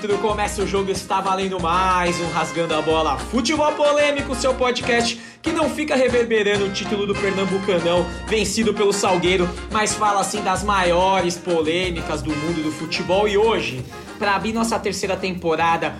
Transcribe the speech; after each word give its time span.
título, 0.00 0.16
começa 0.16 0.62
o 0.62 0.66
jogo, 0.66 0.90
está 0.90 1.20
valendo 1.20 1.60
mais 1.60 2.18
um 2.20 2.30
Rasgando 2.30 2.74
a 2.74 2.80
Bola. 2.80 3.18
Futebol 3.18 3.70
Polêmico, 3.72 4.34
seu 4.34 4.54
podcast 4.54 5.20
que 5.42 5.52
não 5.52 5.68
fica 5.68 5.94
reverberando 5.94 6.64
o 6.64 6.70
título 6.70 7.06
do 7.06 7.14
Pernambucanão, 7.14 8.06
vencido 8.26 8.72
pelo 8.72 8.94
Salgueiro, 8.94 9.46
mas 9.70 9.92
fala 9.92 10.22
assim 10.22 10.42
das 10.42 10.62
maiores 10.62 11.36
polêmicas 11.36 12.22
do 12.22 12.30
mundo 12.30 12.62
do 12.62 12.72
futebol. 12.72 13.28
E 13.28 13.36
hoje, 13.36 13.84
para 14.18 14.36
abrir 14.36 14.54
nossa 14.54 14.78
terceira 14.78 15.18
temporada, 15.18 15.94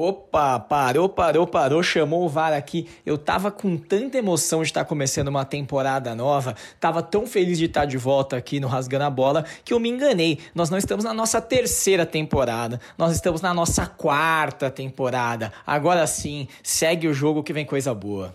Opa, 0.00 0.60
parou, 0.60 1.08
parou, 1.08 1.44
parou, 1.44 1.82
chamou 1.82 2.24
o 2.24 2.28
VAR 2.28 2.52
aqui. 2.52 2.86
Eu 3.04 3.18
tava 3.18 3.50
com 3.50 3.76
tanta 3.76 4.16
emoção 4.16 4.62
de 4.62 4.68
estar 4.68 4.84
começando 4.84 5.26
uma 5.26 5.44
temporada 5.44 6.14
nova, 6.14 6.54
tava 6.78 7.02
tão 7.02 7.26
feliz 7.26 7.58
de 7.58 7.64
estar 7.64 7.84
de 7.84 7.98
volta 7.98 8.36
aqui 8.36 8.60
no 8.60 8.68
Rasgando 8.68 9.02
a 9.02 9.10
Bola, 9.10 9.44
que 9.64 9.74
eu 9.74 9.80
me 9.80 9.88
enganei. 9.88 10.38
Nós 10.54 10.70
não 10.70 10.78
estamos 10.78 11.04
na 11.04 11.12
nossa 11.12 11.40
terceira 11.40 12.06
temporada, 12.06 12.80
nós 12.96 13.12
estamos 13.12 13.42
na 13.42 13.52
nossa 13.52 13.88
quarta 13.88 14.70
temporada. 14.70 15.52
Agora 15.66 16.06
sim, 16.06 16.46
segue 16.62 17.08
o 17.08 17.12
jogo 17.12 17.42
que 17.42 17.52
vem 17.52 17.66
coisa 17.66 17.92
boa 17.92 18.32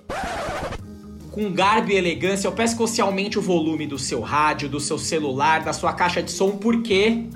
com 1.32 1.52
garbo 1.52 1.90
e 1.90 1.96
elegância, 1.96 2.48
eu 2.48 2.52
peço 2.52 2.76
que 2.76 2.82
você 2.82 3.02
aumente 3.02 3.40
o 3.40 3.42
volume 3.42 3.88
do 3.88 3.98
seu 3.98 4.22
rádio, 4.22 4.70
do 4.70 4.80
seu 4.80 5.00
celular, 5.00 5.64
da 5.64 5.74
sua 5.74 5.92
caixa 5.92 6.22
de 6.22 6.30
som, 6.30 6.52
porque 6.52 7.28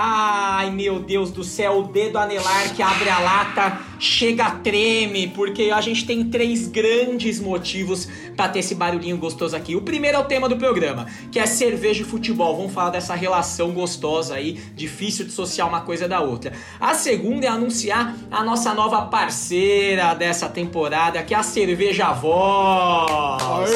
Ai 0.00 0.70
meu 0.70 1.00
Deus 1.00 1.32
do 1.32 1.42
céu, 1.42 1.80
o 1.80 1.82
dedo 1.82 2.18
anelar 2.18 2.72
que 2.72 2.80
abre 2.80 3.10
a 3.10 3.18
lata 3.18 3.80
chega 3.98 4.48
treme, 4.48 5.26
porque 5.26 5.72
a 5.74 5.80
gente 5.80 6.06
tem 6.06 6.30
três 6.30 6.68
grandes 6.68 7.40
motivos 7.40 8.06
para 8.36 8.48
ter 8.48 8.60
esse 8.60 8.76
barulhinho 8.76 9.16
gostoso 9.16 9.56
aqui. 9.56 9.74
O 9.74 9.82
primeiro 9.82 10.16
é 10.16 10.20
o 10.20 10.24
tema 10.24 10.48
do 10.48 10.56
programa, 10.56 11.08
que 11.32 11.40
é 11.40 11.46
cerveja 11.46 12.02
e 12.02 12.04
futebol. 12.04 12.56
Vamos 12.56 12.72
falar 12.72 12.90
dessa 12.90 13.16
relação 13.16 13.72
gostosa 13.72 14.36
aí, 14.36 14.52
difícil 14.76 15.24
de 15.24 15.32
associar 15.32 15.66
uma 15.66 15.80
coisa 15.80 16.06
da 16.06 16.20
outra. 16.20 16.52
A 16.78 16.94
segunda 16.94 17.46
é 17.46 17.48
anunciar 17.48 18.14
a 18.30 18.44
nossa 18.44 18.72
nova 18.74 19.02
parceira 19.06 20.14
dessa 20.14 20.48
temporada, 20.48 21.24
que 21.24 21.34
é 21.34 21.38
a 21.38 21.42
Cerveja 21.42 22.12
Voz. 22.12 23.68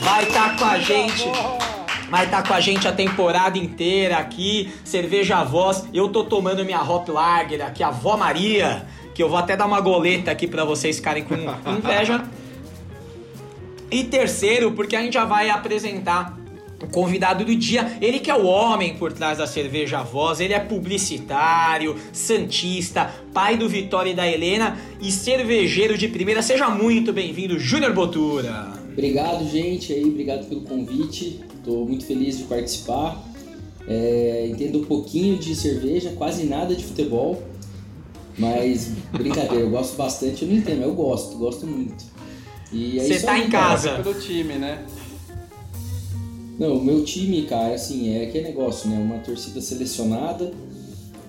Vai 0.00 0.22
estar 0.22 0.56
tá 0.56 0.58
com 0.58 0.64
a 0.64 0.78
gente 0.78 1.69
vai 2.10 2.24
estar 2.24 2.42
tá 2.42 2.48
com 2.48 2.54
a 2.54 2.60
gente 2.60 2.88
a 2.88 2.92
temporada 2.92 3.56
inteira 3.56 4.18
aqui, 4.18 4.70
cerveja 4.84 5.44
voz. 5.44 5.84
Eu 5.94 6.08
tô 6.08 6.24
tomando 6.24 6.64
minha 6.64 6.82
Hop 6.82 7.08
Lager 7.08 7.64
aqui, 7.64 7.82
a 7.82 7.90
Vó 7.90 8.16
Maria, 8.16 8.84
que 9.14 9.22
eu 9.22 9.28
vou 9.28 9.38
até 9.38 9.56
dar 9.56 9.66
uma 9.66 9.80
goleta 9.80 10.30
aqui 10.30 10.48
para 10.48 10.64
vocês 10.64 10.96
ficarem 10.96 11.22
com 11.22 11.34
inveja. 11.70 12.24
E 13.90 14.04
terceiro, 14.04 14.72
porque 14.72 14.96
a 14.96 15.02
gente 15.02 15.14
já 15.14 15.24
vai 15.24 15.50
apresentar 15.50 16.36
o 16.82 16.86
convidado 16.86 17.44
do 17.44 17.54
dia, 17.54 17.98
ele 18.00 18.18
que 18.18 18.30
é 18.30 18.34
o 18.34 18.46
homem 18.46 18.96
por 18.96 19.12
trás 19.12 19.36
da 19.36 19.46
cerveja 19.46 20.02
voz, 20.02 20.40
ele 20.40 20.54
é 20.54 20.58
publicitário, 20.58 21.94
santista, 22.10 23.12
pai 23.34 23.56
do 23.56 23.68
Vitória 23.68 24.10
e 24.10 24.14
da 24.14 24.26
Helena 24.26 24.78
e 25.00 25.12
cervejeiro 25.12 25.98
de 25.98 26.08
primeira. 26.08 26.40
Seja 26.40 26.70
muito 26.70 27.12
bem-vindo, 27.12 27.58
Júnior 27.58 27.92
Botura. 27.92 28.72
Obrigado, 28.92 29.46
gente, 29.46 29.92
aí, 29.92 30.04
obrigado 30.04 30.48
pelo 30.48 30.62
convite. 30.62 31.49
Estou 31.60 31.86
muito 31.86 32.04
feliz 32.06 32.38
de 32.38 32.44
participar. 32.44 33.22
É, 33.86 34.48
entendo 34.50 34.80
um 34.80 34.84
pouquinho 34.84 35.38
de 35.38 35.54
cerveja, 35.54 36.12
quase 36.16 36.44
nada 36.44 36.74
de 36.74 36.84
futebol. 36.84 37.42
Mas, 38.38 38.92
brincadeira, 39.12 39.64
eu 39.64 39.70
gosto 39.70 39.96
bastante. 39.96 40.42
Eu 40.42 40.48
não 40.48 40.56
entendo, 40.56 40.82
eu 40.82 40.94
gosto, 40.94 41.36
gosto 41.36 41.66
muito. 41.66 42.02
Você 42.72 43.14
é 43.14 43.18
tá 43.20 43.32
aí, 43.32 43.46
em 43.46 43.50
casa. 43.50 43.98
Pelo 44.02 44.14
time, 44.14 44.54
né? 44.54 44.86
Não, 46.58 46.76
o 46.76 46.84
meu 46.84 47.04
time, 47.04 47.42
cara, 47.42 47.74
assim, 47.74 48.14
é 48.16 48.24
aquele 48.24 48.44
negócio, 48.44 48.88
né? 48.88 48.98
Uma 48.98 49.18
torcida 49.18 49.60
selecionada, 49.60 50.52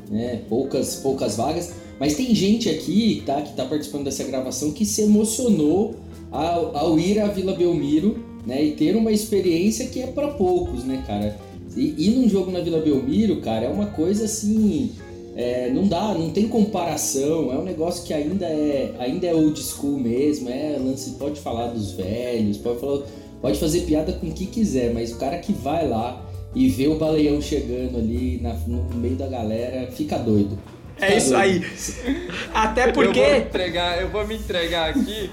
né? 0.09 0.41
Poucas, 0.47 0.95
poucas 0.95 1.35
vagas. 1.35 1.73
Mas 1.99 2.15
tem 2.15 2.33
gente 2.33 2.69
aqui, 2.69 3.23
tá, 3.25 3.41
que 3.41 3.53
tá 3.53 3.65
participando 3.65 4.05
dessa 4.05 4.23
gravação 4.23 4.71
que 4.71 4.85
se 4.85 5.01
emocionou 5.01 5.95
ao, 6.31 6.77
ao 6.77 6.99
ir 6.99 7.19
à 7.19 7.27
Vila 7.27 7.53
Belmiro 7.53 8.30
né? 8.45 8.63
E 8.63 8.71
ter 8.71 8.95
uma 8.95 9.11
experiência 9.11 9.87
que 9.87 10.01
é 10.01 10.07
para 10.07 10.29
poucos, 10.29 10.83
né, 10.83 11.03
cara? 11.05 11.37
E 11.75 12.07
ir 12.07 12.11
num 12.11 12.29
jogo 12.29 12.51
na 12.51 12.59
Vila 12.59 12.79
Belmiro, 12.79 13.37
cara, 13.41 13.65
é 13.65 13.69
uma 13.69 13.87
coisa 13.87 14.25
assim. 14.25 14.91
É, 15.35 15.69
não 15.69 15.87
dá, 15.87 16.13
não 16.13 16.29
tem 16.29 16.47
comparação, 16.49 17.53
é 17.53 17.57
um 17.57 17.63
negócio 17.63 18.03
que 18.03 18.13
ainda 18.13 18.45
é, 18.45 18.93
ainda 18.99 19.27
é 19.27 19.33
old 19.33 19.57
school 19.63 19.97
mesmo, 19.97 20.49
é 20.49 20.75
lance, 20.77 21.11
pode 21.11 21.39
falar 21.39 21.67
dos 21.67 21.93
velhos, 21.93 22.57
pode 22.57 22.81
falar, 22.81 23.03
pode 23.41 23.57
fazer 23.57 23.81
piada 23.81 24.11
com 24.11 24.27
o 24.27 24.33
que 24.33 24.45
quiser, 24.45 24.93
mas 24.93 25.13
o 25.13 25.17
cara 25.17 25.37
que 25.37 25.53
vai 25.53 25.87
lá 25.87 26.21
e 26.53 26.67
vê 26.67 26.87
o 26.87 26.97
baleão 26.97 27.41
chegando 27.41 27.97
ali 27.97 28.41
na, 28.41 28.53
no 28.67 28.83
meio 28.95 29.15
da 29.15 29.27
galera, 29.27 29.89
fica 29.91 30.17
doido. 30.17 30.59
É 30.99 31.05
fica 31.05 31.13
é 31.13 31.17
isso 31.17 31.29
doido. 31.29 31.65
aí. 31.65 32.27
Até 32.53 32.91
porque. 32.91 33.19
Eu 33.19 33.25
vou, 33.25 33.35
entregar, 33.37 34.01
eu 34.01 34.09
vou 34.09 34.27
me 34.27 34.35
entregar 34.35 34.89
aqui 34.89 35.29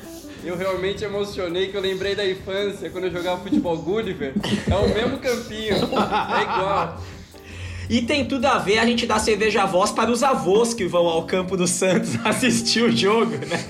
eu 0.49 0.57
realmente 0.57 1.05
emocionei 1.05 1.69
que 1.69 1.77
eu 1.77 1.81
lembrei 1.81 2.15
da 2.15 2.27
infância, 2.27 2.89
quando 2.89 3.05
eu 3.05 3.13
jogava 3.13 3.43
futebol 3.43 3.77
Gulliver. 3.77 4.33
É 4.67 4.77
o 4.77 4.89
mesmo 4.89 5.19
campinho, 5.19 5.75
é 5.75 6.43
igual. 6.43 6.99
E 7.89 8.03
tem 8.03 8.25
tudo 8.25 8.45
a 8.47 8.59
ver 8.59 8.79
a 8.79 8.87
gente 8.87 9.07
dar 9.07 9.19
cerveja 9.19 9.65
voz 9.65 9.91
para 9.91 10.11
os 10.11 10.23
avós 10.23 10.75
que 10.75 10.85
vão 10.85 11.07
ao 11.07 11.23
campo 11.23 11.57
do 11.57 11.67
Santos 11.67 12.11
assistir 12.25 12.83
o 12.83 12.95
jogo, 12.95 13.33
né? 13.33 13.65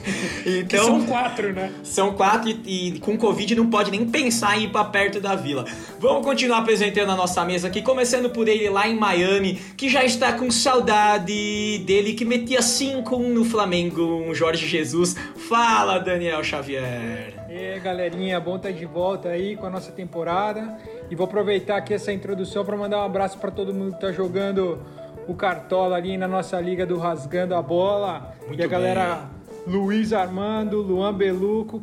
Então, 0.44 0.84
são 0.84 1.06
quatro, 1.06 1.52
né? 1.52 1.72
São 1.84 2.14
quatro 2.14 2.50
e, 2.50 2.96
e, 2.96 2.98
com 2.98 3.16
Covid 3.16 3.54
não 3.54 3.68
pode 3.68 3.90
nem 3.90 4.04
pensar 4.06 4.58
em 4.58 4.64
ir 4.64 4.70
para 4.70 4.84
perto 4.84 5.20
da 5.20 5.36
vila. 5.36 5.64
Vamos 6.00 6.24
continuar 6.24 6.58
apresentando 6.58 7.10
a 7.10 7.16
nossa 7.16 7.44
mesa 7.44 7.68
aqui, 7.68 7.80
começando 7.80 8.30
por 8.30 8.48
ele 8.48 8.68
lá 8.68 8.88
em 8.88 8.96
Miami, 8.96 9.60
que 9.76 9.88
já 9.88 10.04
está 10.04 10.32
com 10.32 10.50
saudade 10.50 11.78
dele, 11.86 12.14
que 12.14 12.24
metia 12.24 12.60
5 12.60 13.18
no 13.18 13.44
Flamengo, 13.44 14.02
um 14.28 14.34
Jorge 14.34 14.66
Jesus. 14.66 15.14
Fala, 15.48 15.98
Daniel 15.98 16.42
Xavier. 16.42 17.37
E 17.48 17.56
aí, 17.56 17.80
galerinha, 17.80 18.38
bom 18.38 18.56
estar 18.56 18.70
de 18.72 18.84
volta 18.84 19.30
aí 19.30 19.56
com 19.56 19.64
a 19.64 19.70
nossa 19.70 19.90
temporada. 19.90 20.76
E 21.10 21.14
vou 21.14 21.24
aproveitar 21.26 21.78
aqui 21.78 21.94
essa 21.94 22.12
introdução 22.12 22.62
para 22.62 22.76
mandar 22.76 22.98
um 22.98 23.04
abraço 23.04 23.38
para 23.38 23.50
todo 23.50 23.72
mundo 23.72 23.92
que 23.92 23.96
está 23.96 24.12
jogando 24.12 24.78
o 25.26 25.34
Cartola 25.34 25.96
ali 25.96 26.18
na 26.18 26.28
nossa 26.28 26.60
liga 26.60 26.84
do 26.84 26.98
Rasgando 26.98 27.54
a 27.54 27.62
Bola. 27.62 28.34
Muito 28.46 28.60
e 28.60 28.62
a 28.62 28.66
galera 28.66 29.30
Luiz 29.66 30.12
Armando, 30.12 30.82
Luan 30.82 31.14
Beluco, 31.14 31.82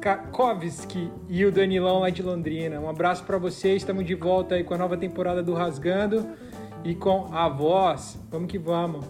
Kakovski 0.00 1.10
e 1.28 1.44
o 1.44 1.52
Danilão 1.52 1.98
lá 1.98 2.08
de 2.08 2.22
Londrina. 2.22 2.80
Um 2.80 2.88
abraço 2.88 3.24
para 3.24 3.36
vocês, 3.36 3.82
estamos 3.82 4.06
de 4.06 4.14
volta 4.14 4.54
aí 4.54 4.64
com 4.64 4.72
a 4.72 4.78
nova 4.78 4.96
temporada 4.96 5.42
do 5.42 5.52
Rasgando 5.52 6.26
e 6.82 6.94
com 6.94 7.28
a 7.34 7.50
voz. 7.50 8.18
Vamos 8.30 8.50
que 8.50 8.58
vamos. 8.58 9.04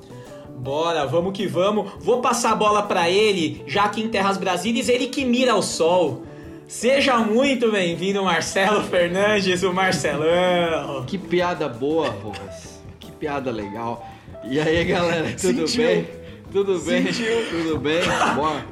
Bora, 0.58 1.06
vamos 1.06 1.32
que 1.32 1.46
vamos. 1.46 1.92
Vou 2.00 2.20
passar 2.20 2.52
a 2.52 2.56
bola 2.56 2.82
para 2.82 3.10
ele, 3.10 3.62
já 3.66 3.88
que 3.88 4.00
em 4.00 4.08
Terras 4.08 4.36
Brasílias, 4.36 4.88
ele 4.88 5.06
que 5.08 5.24
mira 5.24 5.54
o 5.54 5.62
sol. 5.62 6.22
Seja 6.68 7.18
muito 7.18 7.70
bem-vindo, 7.70 8.22
Marcelo 8.22 8.82
Fernandes, 8.84 9.62
o 9.62 9.72
Marcelão. 9.74 11.04
Que 11.06 11.18
piada 11.18 11.68
boa, 11.68 12.08
Rojas. 12.08 12.80
Que 12.98 13.10
piada 13.12 13.50
legal. 13.50 14.06
E 14.44 14.58
aí, 14.58 14.84
galera, 14.84 15.28
tudo 15.38 15.68
Sentiu. 15.68 15.84
bem? 15.84 16.08
Tudo 16.50 16.78
bem? 16.80 17.12
Sentiu. 17.12 17.48
Tudo 17.50 17.78
bem? 17.78 18.00
Boa. 18.34 18.62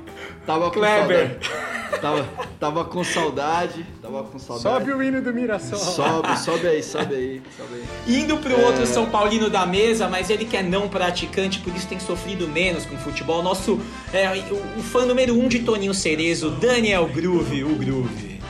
Tava 0.51 0.65
com 0.65 0.81
Kleber. 0.81 1.39
saudade. 1.41 2.01
Tava, 2.01 2.29
tava 2.59 2.85
com 2.85 3.05
saudade. 3.05 3.87
Tava 4.03 4.25
com 4.25 4.39
saudade. 4.41 4.63
Sobe 4.63 4.93
o 4.93 5.01
hino 5.01 5.23
do 5.23 5.33
Mirassol. 5.33 5.79
Sobe, 5.79 6.39
sobe 6.41 6.67
aí, 6.67 6.83
sobe 6.83 7.15
aí, 7.15 7.43
sobe 7.57 7.75
aí. 7.75 8.21
Indo 8.21 8.37
pro 8.39 8.61
é... 8.61 8.67
outro 8.67 8.85
São 8.85 9.07
Paulino 9.07 9.49
da 9.49 9.65
mesa, 9.65 10.09
mas 10.09 10.29
ele 10.29 10.45
que 10.45 10.57
é 10.57 10.63
não 10.63 10.89
praticante, 10.89 11.61
por 11.61 11.73
isso 11.73 11.87
tem 11.87 12.01
sofrido 12.01 12.49
menos 12.49 12.85
com 12.85 12.97
o 12.97 12.99
futebol. 12.99 13.45
Nosso 13.45 13.81
é, 14.13 14.29
o, 14.51 14.81
o 14.81 14.83
fã 14.83 15.07
número 15.07 15.39
um 15.39 15.47
de 15.47 15.61
Toninho 15.61 15.95
Cerezo, 15.95 16.51
Daniel 16.51 17.07
Groove, 17.07 17.63
o 17.63 17.77
Groove. 17.77 18.41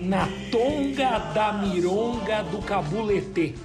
Na 0.00 0.28
tonga 0.52 1.18
da 1.34 1.52
mironga 1.52 2.44
do 2.44 2.58
cabulete 2.58 3.56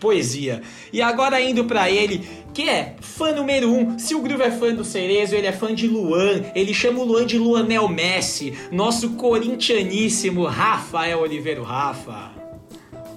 poesia. 0.00 0.62
E 0.92 1.02
agora 1.02 1.40
indo 1.40 1.64
para 1.64 1.90
ele, 1.90 2.26
que 2.54 2.68
é 2.68 2.96
fã 3.00 3.32
número 3.32 3.72
um. 3.72 3.98
Se 3.98 4.14
o 4.14 4.20
Groove 4.20 4.42
é 4.42 4.50
fã 4.50 4.74
do 4.74 4.84
Cerezo, 4.84 5.34
ele 5.34 5.46
é 5.46 5.52
fã 5.52 5.74
de 5.74 5.86
Luan. 5.86 6.42
Ele 6.54 6.72
chama 6.74 7.00
o 7.00 7.04
Luan 7.04 7.26
de 7.26 7.38
Luanel 7.38 7.88
Messi. 7.88 8.56
Nosso 8.70 9.10
corintianíssimo 9.10 10.44
Rafael 10.44 11.20
Oliveira 11.20 11.62
Rafa. 11.62 12.30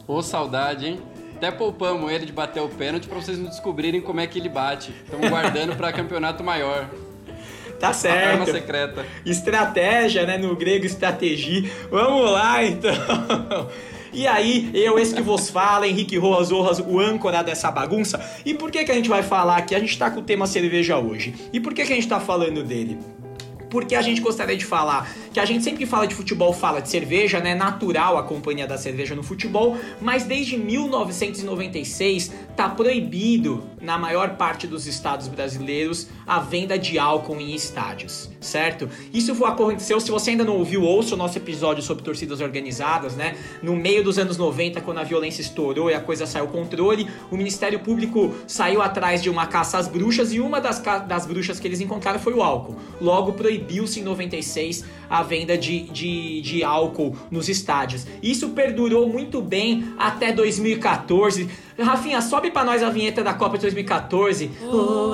Ô, 0.07 0.21
saudade, 0.21 0.87
hein? 0.87 0.99
Até 1.37 1.49
poupamos 1.49 2.11
ele 2.11 2.25
de 2.25 2.31
bater 2.31 2.61
o 2.61 2.69
pênalti 2.69 3.07
para 3.07 3.19
vocês 3.19 3.39
não 3.39 3.49
descobrirem 3.49 3.99
como 3.99 4.19
é 4.19 4.27
que 4.27 4.37
ele 4.37 4.49
bate. 4.49 4.93
Estamos 5.03 5.27
guardando 5.27 5.75
para 5.75 5.91
campeonato 5.91 6.43
maior. 6.43 6.87
Tá 7.79 7.91
certo. 7.93 8.33
Arma 8.33 8.45
secreta. 8.45 9.03
Estratégia, 9.25 10.23
né? 10.27 10.37
No 10.37 10.55
grego, 10.55 10.85
estratégia. 10.85 11.67
Vamos 11.89 12.29
lá, 12.29 12.63
então. 12.63 12.93
E 14.13 14.27
aí, 14.27 14.69
eu, 14.73 14.99
esse 14.99 15.15
que 15.15 15.21
vos 15.21 15.49
fala, 15.49 15.87
Henrique 15.87 16.17
Roas 16.17 16.51
Orras, 16.51 16.79
o 16.79 16.99
âncora 16.99 17.41
dessa 17.41 17.71
bagunça. 17.71 18.19
E 18.45 18.53
por 18.53 18.69
que, 18.69 18.83
que 18.83 18.91
a 18.91 18.95
gente 18.95 19.07
vai 19.07 19.23
falar 19.23 19.57
aqui? 19.57 19.73
A 19.73 19.79
gente 19.79 19.97
tá 19.97 20.11
com 20.11 20.19
o 20.19 20.23
tema 20.23 20.45
cerveja 20.45 20.97
hoje. 20.97 21.33
E 21.53 21.59
por 21.59 21.73
que, 21.73 21.85
que 21.85 21.93
a 21.93 21.95
gente 21.95 22.07
tá 22.07 22.19
falando 22.19 22.61
dele? 22.61 22.99
porque 23.71 23.95
a 23.95 24.01
gente 24.01 24.19
gostaria 24.21 24.57
de 24.57 24.65
falar 24.65 25.09
que 25.33 25.39
a 25.39 25.45
gente 25.45 25.63
sempre 25.63 25.79
que 25.79 25.85
fala 25.85 26.05
de 26.05 26.13
futebol 26.13 26.51
fala 26.51 26.81
de 26.81 26.89
cerveja, 26.89 27.39
né? 27.39 27.55
Natural 27.55 28.17
a 28.17 28.23
companhia 28.23 28.67
da 28.67 28.77
cerveja 28.77 29.15
no 29.15 29.23
futebol, 29.23 29.77
mas 30.01 30.25
desde 30.25 30.57
1996 30.57 32.33
tá 32.61 32.69
proibido 32.69 33.63
na 33.81 33.97
maior 33.97 34.35
parte 34.37 34.67
dos 34.67 34.85
estados 34.85 35.27
brasileiros 35.27 36.07
a 36.27 36.39
venda 36.39 36.77
de 36.77 36.99
álcool 36.99 37.39
em 37.39 37.55
estádios, 37.55 38.29
certo? 38.39 38.87
Isso 39.11 39.43
aconteceu, 39.43 39.99
se 39.99 40.11
você 40.11 40.29
ainda 40.29 40.43
não 40.43 40.57
ouviu, 40.57 40.83
ouça 40.83 41.15
o 41.15 41.17
nosso 41.17 41.35
episódio 41.39 41.81
sobre 41.81 42.03
torcidas 42.03 42.39
organizadas, 42.39 43.15
né? 43.15 43.35
No 43.63 43.75
meio 43.75 44.03
dos 44.03 44.19
anos 44.19 44.37
90, 44.37 44.79
quando 44.81 44.99
a 44.99 45.03
violência 45.03 45.41
estourou 45.41 45.89
e 45.89 45.95
a 45.95 45.99
coisa 45.99 46.27
saiu 46.27 46.49
controle, 46.49 47.09
o 47.31 47.35
Ministério 47.35 47.79
Público 47.79 48.31
saiu 48.45 48.79
atrás 48.79 49.23
de 49.23 49.29
uma 49.31 49.47
caça 49.47 49.79
às 49.79 49.87
bruxas 49.87 50.31
e 50.31 50.39
uma 50.39 50.61
das, 50.61 50.79
das 51.07 51.25
bruxas 51.25 51.59
que 51.59 51.67
eles 51.67 51.81
encontraram 51.81 52.19
foi 52.19 52.35
o 52.35 52.43
álcool. 52.43 52.75
Logo 53.01 53.33
proibiu-se 53.33 53.99
em 53.99 54.03
96 54.03 54.85
a 55.09 55.23
venda 55.23 55.57
de, 55.57 55.81
de, 55.85 56.41
de 56.41 56.63
álcool 56.63 57.15
nos 57.31 57.49
estádios. 57.49 58.05
Isso 58.21 58.49
perdurou 58.49 59.09
muito 59.09 59.41
bem 59.41 59.95
até 59.97 60.31
2014. 60.31 61.49
Rafinha, 61.79 62.21
sobe 62.21 62.51
pra 62.51 62.63
nós 62.63 62.83
a 62.83 62.89
vinheta 62.89 63.23
da 63.23 63.33
Copa 63.33 63.57
de 63.57 63.61
2014. 63.63 64.51
Oh. 64.63 65.11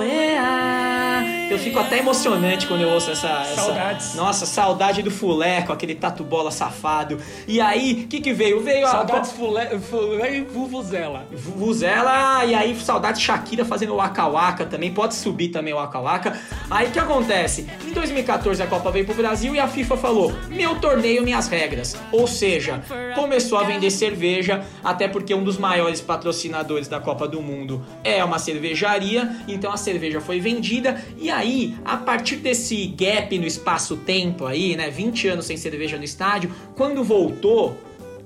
Eu 1.50 1.58
fico 1.58 1.78
até 1.78 1.98
emocionante 1.98 2.66
quando 2.66 2.82
eu 2.82 2.90
ouço 2.90 3.10
essa, 3.10 3.28
essa. 3.40 3.54
Saudades. 3.54 4.14
Nossa, 4.14 4.44
saudade 4.44 5.02
do 5.02 5.10
Fuleco, 5.10 5.72
aquele 5.72 5.94
tatu 5.94 6.22
bola 6.22 6.50
safado. 6.50 7.18
E 7.46 7.58
aí, 7.58 8.02
o 8.04 8.08
que 8.08 8.20
que 8.20 8.34
veio? 8.34 8.60
Veio 8.60 8.86
Saudades 8.86 9.32
Fulé, 9.32 9.78
Fulé 9.78 10.36
e 10.36 10.40
Vuvuzela. 10.42 11.26
Vuvuzela, 11.32 12.44
e 12.44 12.54
aí 12.54 12.78
saudade 12.78 13.20
Shakira 13.20 13.64
fazendo 13.64 13.94
o 13.94 13.96
Waka 13.96 14.28
Waka 14.28 14.66
também, 14.66 14.92
pode 14.92 15.14
subir 15.14 15.48
também 15.48 15.72
o 15.72 15.76
Waka 15.76 15.98
Waka. 15.98 16.38
Aí 16.70 16.88
o 16.88 16.90
que 16.90 16.98
acontece? 16.98 17.66
Em 17.86 17.92
2014 17.92 18.62
a 18.62 18.66
Copa 18.66 18.90
veio 18.90 19.06
pro 19.06 19.14
Brasil 19.14 19.54
e 19.54 19.58
a 19.58 19.66
FIFA 19.66 19.96
falou: 19.96 20.32
meu 20.48 20.76
torneio, 20.76 21.22
minhas 21.22 21.48
regras. 21.48 21.96
Ou 22.12 22.26
seja, 22.26 22.82
começou 23.14 23.58
a 23.58 23.62
vender 23.62 23.90
cerveja, 23.90 24.64
até 24.84 25.08
porque 25.08 25.34
um 25.34 25.42
dos 25.42 25.56
maiores 25.56 26.00
patrocinadores 26.00 26.88
da 26.88 27.00
Copa 27.00 27.26
do 27.26 27.40
Mundo 27.40 27.82
é 28.04 28.22
uma 28.22 28.38
cervejaria, 28.38 29.34
então 29.48 29.72
a 29.72 29.78
cerveja 29.78 30.20
foi 30.20 30.40
vendida. 30.40 31.02
E 31.16 31.30
aí, 31.38 31.76
a 31.84 31.96
partir 31.96 32.36
desse 32.36 32.86
gap 32.86 33.38
no 33.38 33.46
espaço-tempo 33.46 34.46
aí, 34.46 34.76
né, 34.76 34.90
20 34.90 35.28
anos 35.28 35.46
sem 35.46 35.56
cerveja 35.56 35.96
no 35.96 36.04
estádio, 36.04 36.50
quando 36.74 37.02
voltou, 37.02 37.76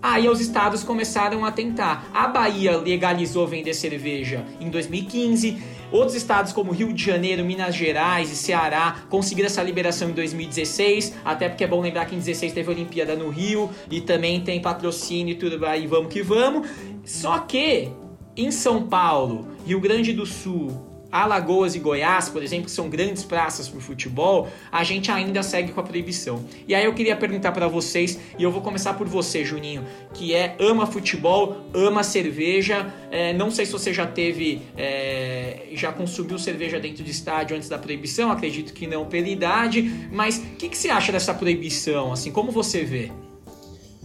Aí 0.02 0.28
os 0.28 0.40
estados 0.40 0.82
começaram 0.82 1.44
a 1.44 1.52
tentar. 1.52 2.10
A 2.12 2.26
Bahia 2.26 2.76
legalizou 2.76 3.46
vender 3.46 3.72
cerveja 3.72 4.44
em 4.60 4.68
2015. 4.68 5.62
Outros 5.92 6.16
estados 6.16 6.52
como 6.52 6.72
Rio 6.72 6.92
de 6.92 7.04
Janeiro, 7.04 7.44
Minas 7.44 7.76
Gerais 7.76 8.32
e 8.32 8.34
Ceará 8.34 9.04
conseguiram 9.08 9.46
essa 9.46 9.62
liberação 9.62 10.10
em 10.10 10.12
2016, 10.12 11.14
até 11.24 11.48
porque 11.48 11.62
é 11.62 11.68
bom 11.68 11.80
lembrar 11.80 12.06
que 12.06 12.16
em 12.16 12.18
16 12.18 12.52
teve 12.52 12.68
a 12.68 12.74
Olimpíada 12.74 13.14
no 13.14 13.28
Rio 13.28 13.70
e 13.88 14.00
também 14.00 14.40
tem 14.40 14.60
patrocínio 14.60 15.34
e 15.34 15.36
tudo 15.36 15.64
aí, 15.64 15.86
vamos 15.86 16.12
que 16.12 16.20
vamos. 16.20 16.66
Só 17.04 17.38
que 17.38 17.90
em 18.36 18.50
São 18.50 18.88
Paulo, 18.88 19.46
Rio 19.64 19.78
Grande 19.78 20.12
do 20.12 20.26
Sul, 20.26 20.91
Alagoas 21.12 21.74
e 21.74 21.78
Goiás, 21.78 22.30
por 22.30 22.42
exemplo, 22.42 22.64
que 22.64 22.70
são 22.70 22.88
grandes 22.88 23.22
praças 23.22 23.68
para 23.68 23.76
o 23.76 23.82
futebol, 23.82 24.48
a 24.72 24.82
gente 24.82 25.10
ainda 25.10 25.42
segue 25.42 25.70
com 25.70 25.80
a 25.80 25.82
proibição. 25.82 26.42
E 26.66 26.74
aí 26.74 26.86
eu 26.86 26.94
queria 26.94 27.14
perguntar 27.14 27.52
para 27.52 27.68
vocês, 27.68 28.18
e 28.38 28.42
eu 28.42 28.50
vou 28.50 28.62
começar 28.62 28.94
por 28.94 29.06
você, 29.06 29.44
Juninho, 29.44 29.84
que 30.14 30.34
é 30.34 30.56
ama 30.58 30.86
futebol, 30.86 31.58
ama 31.74 32.02
cerveja. 32.02 32.92
É, 33.10 33.34
não 33.34 33.50
sei 33.50 33.66
se 33.66 33.72
você 33.72 33.92
já 33.92 34.06
teve, 34.06 34.62
é, 34.74 35.68
já 35.74 35.92
consumiu 35.92 36.38
cerveja 36.38 36.80
dentro 36.80 37.04
de 37.04 37.10
estádio 37.10 37.54
antes 37.54 37.68
da 37.68 37.78
proibição, 37.78 38.32
acredito 38.32 38.72
que 38.72 38.86
não 38.86 39.04
pela 39.04 39.28
idade, 39.28 40.08
mas 40.10 40.38
o 40.38 40.56
que, 40.56 40.70
que 40.70 40.78
você 40.78 40.88
acha 40.88 41.12
dessa 41.12 41.34
proibição? 41.34 42.10
Assim, 42.10 42.32
como 42.32 42.50
você 42.50 42.84
vê? 42.84 43.10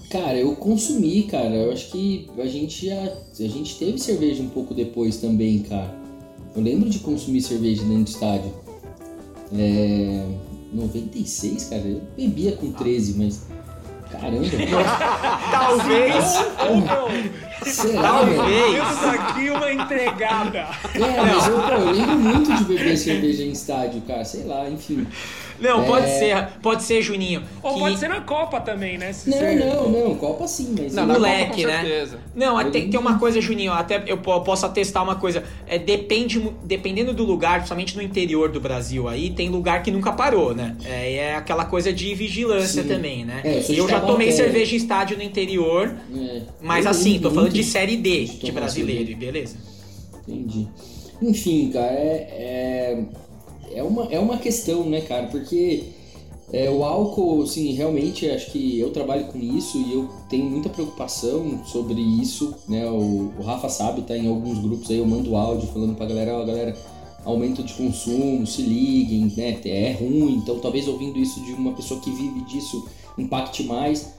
Cara, 0.09 0.37
eu 0.37 0.55
consumi, 0.55 1.23
cara. 1.23 1.53
Eu 1.53 1.71
acho 1.71 1.91
que 1.91 2.29
a 2.37 2.45
gente 2.45 2.85
já, 2.85 2.95
a 2.97 3.47
gente 3.47 3.77
teve 3.77 3.97
cerveja 3.97 4.41
um 4.41 4.49
pouco 4.49 4.73
depois 4.73 5.17
também, 5.17 5.59
cara. 5.59 6.06
Eu 6.57 6.63
lembro 6.63 6.89
de 6.89 6.97
consumir 6.99 7.41
cerveja 7.41 7.83
dentro 7.83 8.05
do 8.05 8.07
estádio. 8.07 8.51
É. 9.55 10.25
96, 10.73 11.65
cara, 11.65 11.83
eu 11.83 12.01
bebia 12.17 12.53
com 12.53 12.71
13, 12.71 13.13
mas. 13.13 13.43
Caramba. 14.11 14.43
Talvez. 15.51 16.23
Será, 17.63 18.01
Talvez. 18.01 18.73
Temos 18.75 19.03
aqui 19.05 19.49
uma 19.49 19.71
entregada. 19.73 20.67
É, 20.93 20.99
mas 20.99 21.47
eu, 21.47 21.59
pô, 21.61 21.71
eu 21.71 21.91
lembro 21.91 22.17
muito 22.17 22.53
de 22.55 22.63
beber 22.65 22.97
cerveja 22.97 23.43
em 23.43 23.51
estádio, 23.51 24.01
cara. 24.01 24.23
Sei 24.25 24.43
lá, 24.43 24.69
enfim. 24.69 25.05
Não, 25.59 25.83
pode 25.85 26.05
É. 26.05 26.19
ser, 26.19 26.47
pode 26.61 26.83
ser, 26.83 27.01
Juninho. 27.01 27.41
Ou 27.63 27.73
que- 27.73 27.79
pode 27.79 27.97
ser 27.97 28.09
na 28.09 28.21
Copa 28.21 28.59
também, 28.61 28.95
né? 28.99 29.11
Se 29.11 29.27
Não, 29.27 29.37
você- 29.39 29.55
não, 29.55 29.89
não. 29.89 30.15
Copa 30.15 30.47
sim, 30.47 30.75
mas. 30.79 30.93
Não, 30.93 31.07
moleque, 31.07 31.63
Copa, 31.63 31.67
né? 31.81 32.07
Não, 32.35 32.61
é, 32.61 32.65
tem, 32.69 32.87
tem 32.91 32.99
uma 32.99 33.17
coisa, 33.17 33.41
Juninho, 33.41 33.71
até 33.73 34.03
eu 34.05 34.17
po- 34.19 34.39
posso 34.41 34.67
atestar 34.67 35.03
uma 35.03 35.15
coisa. 35.15 35.43
É, 35.67 35.79
depende, 35.79 36.39
dependendo 36.63 37.11
do 37.11 37.23
lugar, 37.23 37.55
principalmente 37.55 37.95
no 37.95 38.03
interior 38.03 38.49
do 38.49 38.61
Brasil 38.61 39.07
aí, 39.09 39.31
tem 39.31 39.49
lugar 39.49 39.81
que 39.81 39.89
nunca 39.89 40.11
parou, 40.11 40.53
né? 40.53 40.75
É, 40.85 41.13
é 41.15 41.35
aquela 41.35 41.65
coisa 41.65 41.91
de 41.91 42.13
vigilância 42.13 42.83
Sim. 42.83 42.87
também, 42.89 43.25
né? 43.25 43.41
É, 43.43 43.57
eu 43.67 43.89
já 43.89 43.99
tomei 43.99 44.27
Taubaté. 44.27 44.31
cerveja 44.31 44.75
em 44.75 44.77
estádio 44.77 45.17
no 45.17 45.23
interior, 45.23 45.91
é. 46.15 46.41
mas 46.61 46.85
Eu 46.85 46.91
assim, 46.91 47.17
tô 47.17 47.31
falando 47.31 47.46
muito 47.47 47.53
de 47.53 47.63
série 47.63 47.97
D 47.97 48.25
de 48.25 48.51
brasileiro, 48.51 49.17
beleza? 49.17 49.55
Entendi. 50.27 50.67
Enfim, 51.21 51.69
cara, 51.71 51.93
é, 51.93 53.05
é, 53.71 53.79
é, 53.79 53.83
uma, 53.83 54.05
é 54.11 54.19
uma 54.19 54.37
questão, 54.37 54.87
né, 54.87 55.01
cara? 55.01 55.27
Porque 55.27 55.83
é, 56.51 56.69
o 56.69 56.83
álcool, 56.83 57.41
assim, 57.43 57.73
realmente 57.73 58.29
acho 58.29 58.51
que 58.51 58.79
eu 58.79 58.91
trabalho 58.91 59.25
com 59.25 59.39
isso 59.39 59.77
e 59.77 59.93
eu 59.93 60.09
tenho 60.29 60.45
muita 60.45 60.69
preocupação 60.69 61.63
sobre 61.65 61.99
isso, 61.99 62.53
né? 62.67 62.85
O, 62.87 63.33
o 63.37 63.41
Rafa 63.41 63.69
sabe, 63.69 64.01
tá 64.01 64.15
em 64.15 64.27
alguns 64.27 64.59
grupos 64.59 64.91
aí, 64.91 64.97
eu 64.97 65.05
mando 65.05 65.35
áudio 65.35 65.67
falando 65.69 65.95
pra 65.95 66.05
galera, 66.05 66.37
ó, 66.37 66.45
galera, 66.45 66.77
aumento 67.25 67.63
de 67.63 67.73
consumo, 67.73 68.45
se 68.45 68.61
liguem, 68.61 69.33
né? 69.35 69.59
É 69.65 69.93
ruim, 69.93 70.35
então 70.35 70.59
talvez 70.59 70.87
ouvindo 70.87 71.17
isso 71.17 71.41
de 71.41 71.53
uma 71.53 71.73
pessoa 71.73 71.99
que 71.99 72.11
vive 72.11 72.41
disso 72.41 72.87
impacte 73.17 73.63
mais. 73.63 74.13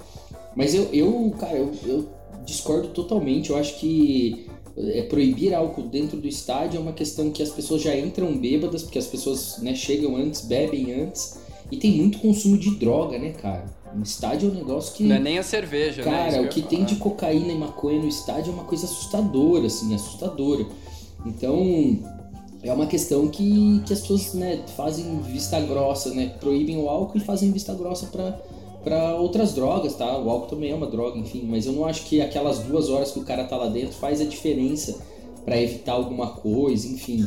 Mas 0.57 0.75
eu, 0.75 0.89
eu 0.93 1.33
cara, 1.39 1.57
eu, 1.57 1.73
eu 1.87 2.18
discordo 2.49 2.89
totalmente. 2.89 3.51
Eu 3.51 3.57
acho 3.57 3.79
que 3.79 4.47
é, 4.77 5.03
proibir 5.03 5.55
álcool 5.55 5.83
dentro 5.83 6.17
do 6.17 6.27
estádio 6.27 6.79
é 6.79 6.81
uma 6.81 6.93
questão 6.93 7.31
que 7.31 7.43
as 7.43 7.51
pessoas 7.51 7.83
já 7.83 7.95
entram 7.97 8.37
bêbadas, 8.37 8.83
porque 8.83 8.99
as 8.99 9.07
pessoas 9.07 9.59
né, 9.59 9.75
chegam 9.75 10.17
antes, 10.17 10.41
bebem 10.41 10.93
antes. 10.93 11.39
E 11.71 11.77
tem 11.77 11.93
muito 11.93 12.19
consumo 12.19 12.57
de 12.57 12.71
droga, 12.77 13.19
né, 13.19 13.33
cara? 13.33 13.67
No 13.95 14.03
estádio 14.03 14.49
é 14.49 14.53
um 14.53 14.55
negócio 14.55 14.95
que. 14.95 15.05
Não 15.05 15.17
é 15.17 15.21
nem 15.21 15.39
a 15.39 15.43
cerveja, 15.43 16.03
né? 16.03 16.11
Cara, 16.11 16.37
eu 16.37 16.43
o 16.43 16.45
ia 16.45 16.49
que 16.49 16.63
tem 16.63 16.85
de 16.85 16.97
cocaína 16.97 17.53
e 17.53 17.59
maconha 17.59 17.99
no 17.99 18.09
estádio 18.09 18.51
é 18.51 18.55
uma 18.55 18.65
coisa 18.65 18.87
assustadora, 18.87 19.67
assim, 19.67 19.95
assustadora. 19.95 20.67
Então, 21.27 21.99
é 22.63 22.73
uma 22.73 22.87
questão 22.87 23.29
que, 23.29 23.83
que 23.85 23.93
as 23.93 24.01
pessoas 24.01 24.33
né, 24.33 24.63
fazem 24.77 25.21
vista 25.21 25.61
grossa, 25.61 26.15
né? 26.15 26.35
Proíbem 26.41 26.79
o 26.79 26.89
álcool 26.89 27.19
e 27.19 27.21
fazem 27.21 27.53
vista 27.53 27.75
grossa 27.75 28.07
pra, 28.07 28.39
pra 28.83 29.17
outras 29.17 29.55
drogas, 29.55 29.95
tá? 29.95 30.19
O 30.19 30.31
álcool 30.31 30.47
também 30.47 30.71
é 30.71 30.75
uma 30.75 30.87
droga, 30.87 31.19
enfim, 31.19 31.43
mas 31.45 31.67
eu 31.67 31.73
não 31.73 31.85
acho 31.85 32.05
que 32.07 32.21
aquelas 32.21 32.61
duas 32.61 32.89
horas 32.89 33.11
que 33.11 33.19
o 33.19 33.25
cara 33.25 33.45
tá 33.45 33.57
lá 33.57 33.69
dentro 33.69 33.93
faz 33.93 34.21
a 34.21 34.25
diferença 34.25 34.99
pra 35.45 35.61
evitar 35.61 35.93
alguma 35.93 36.29
coisa, 36.29 36.87
enfim. 36.87 37.27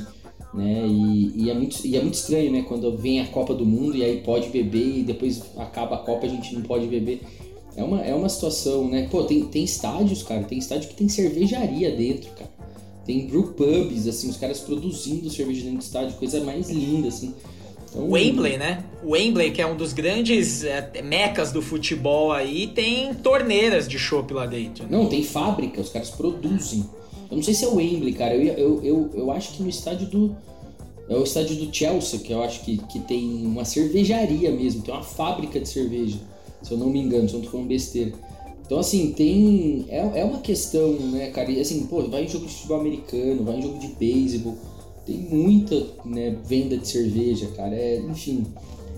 Né? 0.54 0.86
E, 0.86 1.44
e 1.44 1.50
é 1.50 1.54
muito, 1.54 1.86
e 1.86 1.96
é 1.96 2.02
muito 2.02 2.16
estranho, 2.16 2.52
né? 2.52 2.66
Quando 2.68 2.96
vem 2.98 3.22
a 3.22 3.28
Copa 3.28 3.54
do 3.54 3.66
Mundo 3.66 3.96
e 3.96 4.04
aí 4.04 4.22
pode 4.22 4.50
beber 4.50 5.00
e 5.00 5.04
depois 5.04 5.44
acaba 5.58 5.96
a 5.96 6.00
Copa 6.00 6.26
a 6.26 6.30
gente 6.30 6.54
não 6.54 6.62
pode 6.62 6.88
beber. 6.88 7.22
É 7.76 7.84
uma, 7.84 8.02
é 8.02 8.14
uma 8.14 8.28
situação, 8.28 8.88
né? 8.90 9.08
Pô, 9.10 9.24
tem, 9.24 9.46
tem 9.46 9.64
estádios, 9.64 10.24
cara, 10.24 10.44
tem 10.44 10.58
estádio 10.58 10.90
que 10.90 10.96
tem 10.96 11.08
cervejaria 11.08 11.96
dentro, 11.96 12.30
cara. 12.32 12.52
Tem 13.06 13.26
brew 13.26 13.54
pubs, 13.54 14.08
assim, 14.08 14.30
os 14.30 14.38
caras 14.38 14.60
produzindo 14.60 15.30
cerveja 15.30 15.64
dentro 15.64 15.80
do 15.80 15.84
estádio, 15.84 16.18
coisa 16.18 16.44
mais 16.44 16.70
linda, 16.70 17.08
assim. 17.08 17.34
Wembley, 17.96 18.58
né? 18.58 18.84
O 19.04 19.12
Wembley, 19.12 19.52
que 19.52 19.62
é 19.62 19.68
um 19.68 19.76
dos 19.76 19.92
grandes 19.94 20.64
é, 20.64 21.02
mecas 21.04 21.52
do 21.52 21.62
futebol 21.62 22.32
aí, 22.32 22.68
tem 22.68 23.14
torneiras 23.14 23.88
de 23.88 24.00
chopp 24.00 24.34
lá 24.34 24.46
dentro. 24.46 24.84
né? 24.84 24.90
Não, 24.92 25.08
tem 25.08 25.24
fábrica, 25.24 25.82
os 25.82 25.90
caras 25.90 26.10
produzem. 26.10 26.86
Eu 27.30 27.38
não 27.38 27.44
sei 27.44 27.54
se 27.54 27.66
é 27.66 27.68
o 27.68 27.76
Wembley, 27.76 28.14
cara. 28.14 28.36
Eu, 28.36 28.54
eu, 28.58 28.84
eu, 28.84 29.10
eu 29.14 29.32
acho 29.32 29.54
que 29.54 29.64
no 29.64 29.70
estádio 29.70 30.08
do. 30.08 30.36
É 31.10 31.16
o 31.16 31.24
estádio 31.24 31.58
do 31.58 31.76
Chelsea, 31.76 32.20
que 32.20 32.32
eu 32.32 32.42
acho 32.42 32.62
que, 32.64 32.78
que 32.78 33.00
tem 33.00 33.46
uma 33.46 33.66
cervejaria 33.66 34.50
mesmo, 34.52 34.82
tem 34.82 34.94
uma 34.94 35.04
fábrica 35.04 35.60
de 35.60 35.68
cerveja, 35.68 36.18
se 36.62 36.72
eu 36.72 36.78
não 36.78 36.90
me 36.90 37.00
engano, 37.00 37.28
se 37.28 37.34
eu 37.36 37.40
não 37.40 37.46
tô 37.46 37.52
falando 37.52 37.68
besteira. 37.68 38.14
Então, 38.66 38.80
assim, 38.80 39.12
tem. 39.12 39.86
É, 39.90 40.22
é 40.22 40.24
uma 40.24 40.40
questão, 40.40 40.94
né, 40.94 41.30
cara? 41.32 41.52
E 41.52 41.60
assim, 41.60 41.86
pô, 41.88 42.02
vai 42.04 42.24
em 42.24 42.28
jogo 42.30 42.46
de 42.46 42.54
futebol 42.54 42.80
americano, 42.80 43.44
vai 43.44 43.58
em 43.58 43.62
jogo 43.62 43.78
de 43.80 43.88
beisebol, 43.88 44.56
tem 45.06 45.18
muita 45.18 45.76
né, 46.06 46.36
venda 46.46 46.78
de 46.78 46.88
cerveja, 46.88 47.48
cara. 47.56 47.76
É, 47.76 47.98
enfim. 47.98 48.46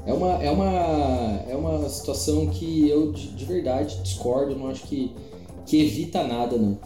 É 0.06 0.14
uma, 0.14 0.44
é, 0.44 0.52
uma, 0.52 1.44
é 1.48 1.56
uma 1.56 1.88
situação 1.88 2.48
que 2.48 2.90
eu 2.90 3.14
de, 3.14 3.28
de 3.30 3.46
verdade 3.46 4.02
discordo, 4.04 4.54
não 4.56 4.68
acho 4.68 4.84
que, 4.84 5.14
que 5.66 5.82
evita 5.82 6.24
nada, 6.24 6.58
não. 6.58 6.78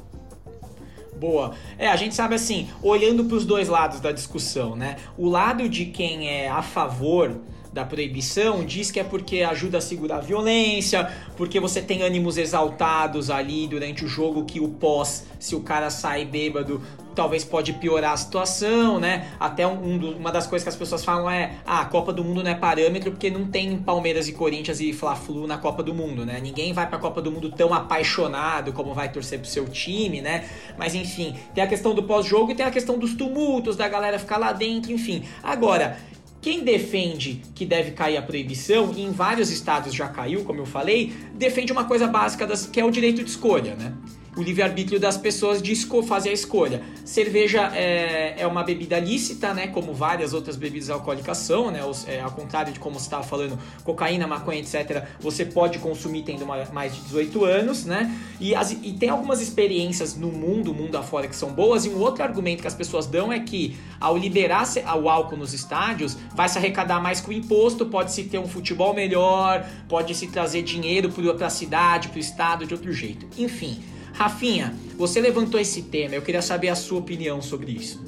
Boa. 1.20 1.56
É, 1.80 1.88
a 1.88 1.96
gente 1.96 2.14
sabe 2.14 2.36
assim, 2.36 2.68
olhando 2.82 3.26
para 3.26 3.36
os 3.36 3.44
dois 3.44 3.68
lados 3.68 4.00
da 4.00 4.12
discussão, 4.12 4.76
né? 4.76 4.98
O 5.18 5.28
lado 5.28 5.68
de 5.68 5.88
quem 5.88 6.30
é 6.30 6.48
a 6.48 6.62
favor 6.62 7.36
da 7.74 7.84
proibição 7.84 8.64
diz 8.64 8.92
que 8.92 9.00
é 9.00 9.04
porque 9.04 9.42
ajuda 9.42 9.80
a 9.80 9.82
segurar 9.82 10.18
a 10.18 10.22
violência, 10.22 11.12
porque 11.36 11.60
você 11.60 11.82
tem 11.82 12.02
ânimos 12.02 12.38
exaltados 12.38 13.30
ali 13.30 13.68
durante 13.68 14.06
o 14.06 14.08
jogo 14.08 14.46
que 14.46 14.60
o 14.60 14.68
pós, 14.68 15.26
se 15.40 15.56
o 15.56 15.62
cara 15.62 15.90
sai 15.90 16.24
bêbado, 16.24 16.82
talvez 17.18 17.44
pode 17.44 17.74
piorar 17.74 18.14
a 18.14 18.18
situação, 18.18 19.00
né? 19.00 19.30
Até 19.40 19.66
um, 19.66 19.98
do, 19.98 20.12
uma 20.12 20.32
das 20.32 20.46
coisas 20.46 20.64
que 20.64 20.70
as 20.70 20.76
pessoas 20.76 21.04
falam 21.04 21.28
é: 21.30 21.56
ah, 21.66 21.82
a 21.82 21.86
Copa 21.86 22.14
do 22.14 22.24
Mundo 22.24 22.44
não 22.44 22.52
é 22.52 22.54
parâmetro 22.56 23.10
porque 23.10 23.32
não 23.32 23.48
tem 23.48 23.76
Palmeiras 23.80 24.28
e 24.28 24.34
Corinthians 24.34 24.80
e 24.80 24.94
Fla-Flu 24.94 25.48
na 25.48 25.58
Copa 25.58 25.82
do 25.82 25.96
Mundo, 25.96 26.24
né? 26.24 26.40
Ninguém 26.40 26.74
vai 26.74 26.88
pra 26.88 27.00
Copa 27.00 27.20
do 27.20 27.32
Mundo 27.32 27.52
tão 27.52 27.74
apaixonado 27.74 28.72
como 28.72 28.94
vai 28.94 29.12
torcer 29.12 29.40
pro 29.40 29.50
seu 29.50 29.68
time, 29.68 30.22
né? 30.22 30.48
Mas 30.78 30.94
enfim, 30.94 31.36
tem 31.56 31.64
a 31.64 31.68
questão 31.68 31.96
do 31.96 32.04
pós-jogo 32.04 32.52
e 32.52 32.56
tem 32.56 32.66
a 32.66 32.72
questão 32.72 33.00
dos 33.00 33.16
tumultos, 33.16 33.76
da 33.76 33.88
galera 33.88 34.20
ficar 34.20 34.38
lá 34.38 34.54
dentro, 34.54 34.92
enfim. 34.92 35.24
Agora, 35.42 35.98
quem 36.40 36.64
defende 36.64 37.42
que 37.56 37.66
deve 37.66 37.92
cair 37.92 38.18
a 38.18 38.22
proibição, 38.22 38.94
e 38.96 39.02
em 39.02 39.12
vários 39.12 39.50
estados 39.50 39.92
já 39.92 40.08
caiu, 40.08 40.44
como 40.44 40.60
eu 40.60 40.68
falei, 40.68 41.12
defende 41.34 41.72
uma 41.72 41.86
coisa 41.86 42.06
básica 42.06 42.46
das, 42.46 42.68
que 42.68 42.80
é 42.80 42.86
o 42.86 42.92
direito 42.92 43.24
de 43.24 43.30
escolha, 43.32 43.76
né? 43.76 43.94
O 44.38 44.44
livre-arbítrio 44.44 45.00
das 45.00 45.18
pessoas 45.18 45.62
de 45.62 45.76
fazer 46.04 46.30
a 46.30 46.34
escolha. 46.34 46.84
Cerveja 47.04 47.72
é, 47.74 48.36
é 48.38 48.48
uma 48.48 48.64
bebida 48.64 49.00
lícita, 49.00 49.54
né? 49.54 49.68
Como 49.68 49.94
várias 49.94 50.34
outras 50.34 50.56
bebidas 50.56 50.90
alcoólicas 50.90 51.40
são, 51.40 51.72
né? 51.72 51.80
É, 52.06 52.22
ao 52.22 52.32
contrário 52.32 52.72
de 52.72 52.80
como 52.80 53.00
você 53.00 53.08
estava 53.08 53.24
falando, 53.24 53.58
cocaína, 53.84 54.28
maconha, 54.28 54.60
etc., 54.60 55.06
você 55.20 55.44
pode 55.44 55.80
consumir 55.80 56.22
tendo 56.22 56.44
uma, 56.44 56.64
mais 56.66 56.96
de 56.96 57.02
18 57.02 57.46
anos, 57.46 57.86
né? 57.86 58.16
E, 58.40 58.54
as, 58.54 58.72
e 58.72 58.94
tem 58.94 59.10
algumas 59.10 59.42
experiências 59.42 60.16
no 60.16 60.28
mundo, 60.28 60.74
mundo 60.74 60.98
afora, 60.98 61.28
que 61.28 61.36
são 61.36 61.52
boas, 61.52 61.86
e 61.86 61.90
um 61.90 62.00
outro 62.00 62.24
argumento 62.24 62.62
que 62.62 62.68
as 62.68 62.76
pessoas 62.76 63.08
dão 63.08 63.34
é 63.34 63.40
que 63.40 63.76
ao 64.00 64.16
liberar 64.16 64.68
o 65.02 65.10
álcool 65.10 65.38
nos 65.38 65.54
estádios, 65.54 66.16
vai 66.36 66.48
se 66.48 66.58
arrecadar 66.58 67.02
mais 67.02 67.20
com 67.20 67.32
o 67.32 67.34
imposto, 67.34 67.86
pode-se 67.88 68.26
ter 68.26 68.38
um 68.38 68.48
futebol 68.48 68.94
melhor, 68.94 69.68
pode-se 69.90 70.28
trazer 70.28 70.62
dinheiro 70.62 71.10
para 71.10 71.48
a 71.48 71.50
cidade, 71.50 72.10
para 72.10 72.18
o 72.18 72.20
estado 72.20 72.66
de 72.68 72.74
outro 72.74 72.94
jeito. 72.94 73.26
Enfim. 73.38 73.97
Rafinha, 74.18 74.76
você 74.98 75.22
levantou 75.22 75.60
esse 75.60 75.84
tema, 75.84 76.16
eu 76.16 76.24
queria 76.24 76.42
saber 76.42 76.70
a 76.70 76.76
sua 76.76 76.98
opinião 76.98 77.40
sobre 77.40 77.72
isso. 77.72 78.04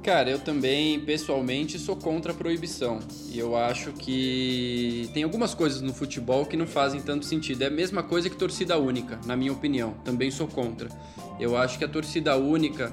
Cara, 0.00 0.30
eu 0.30 0.38
também, 0.38 1.00
pessoalmente, 1.00 1.76
sou 1.76 1.96
contra 1.96 2.30
a 2.30 2.34
proibição. 2.34 3.00
E 3.28 3.36
eu 3.36 3.56
acho 3.56 3.92
que 3.92 5.10
tem 5.12 5.24
algumas 5.24 5.54
coisas 5.54 5.80
no 5.80 5.92
futebol 5.92 6.46
que 6.46 6.56
não 6.56 6.68
fazem 6.68 7.00
tanto 7.00 7.24
sentido. 7.24 7.62
É 7.62 7.66
a 7.66 7.70
mesma 7.70 8.04
coisa 8.04 8.30
que 8.30 8.36
torcida 8.36 8.78
única, 8.78 9.18
na 9.26 9.36
minha 9.36 9.52
opinião. 9.52 9.94
Também 10.04 10.30
sou 10.30 10.46
contra. 10.46 10.88
Eu 11.40 11.56
acho 11.56 11.76
que 11.76 11.84
a 11.84 11.88
torcida 11.88 12.36
única 12.36 12.92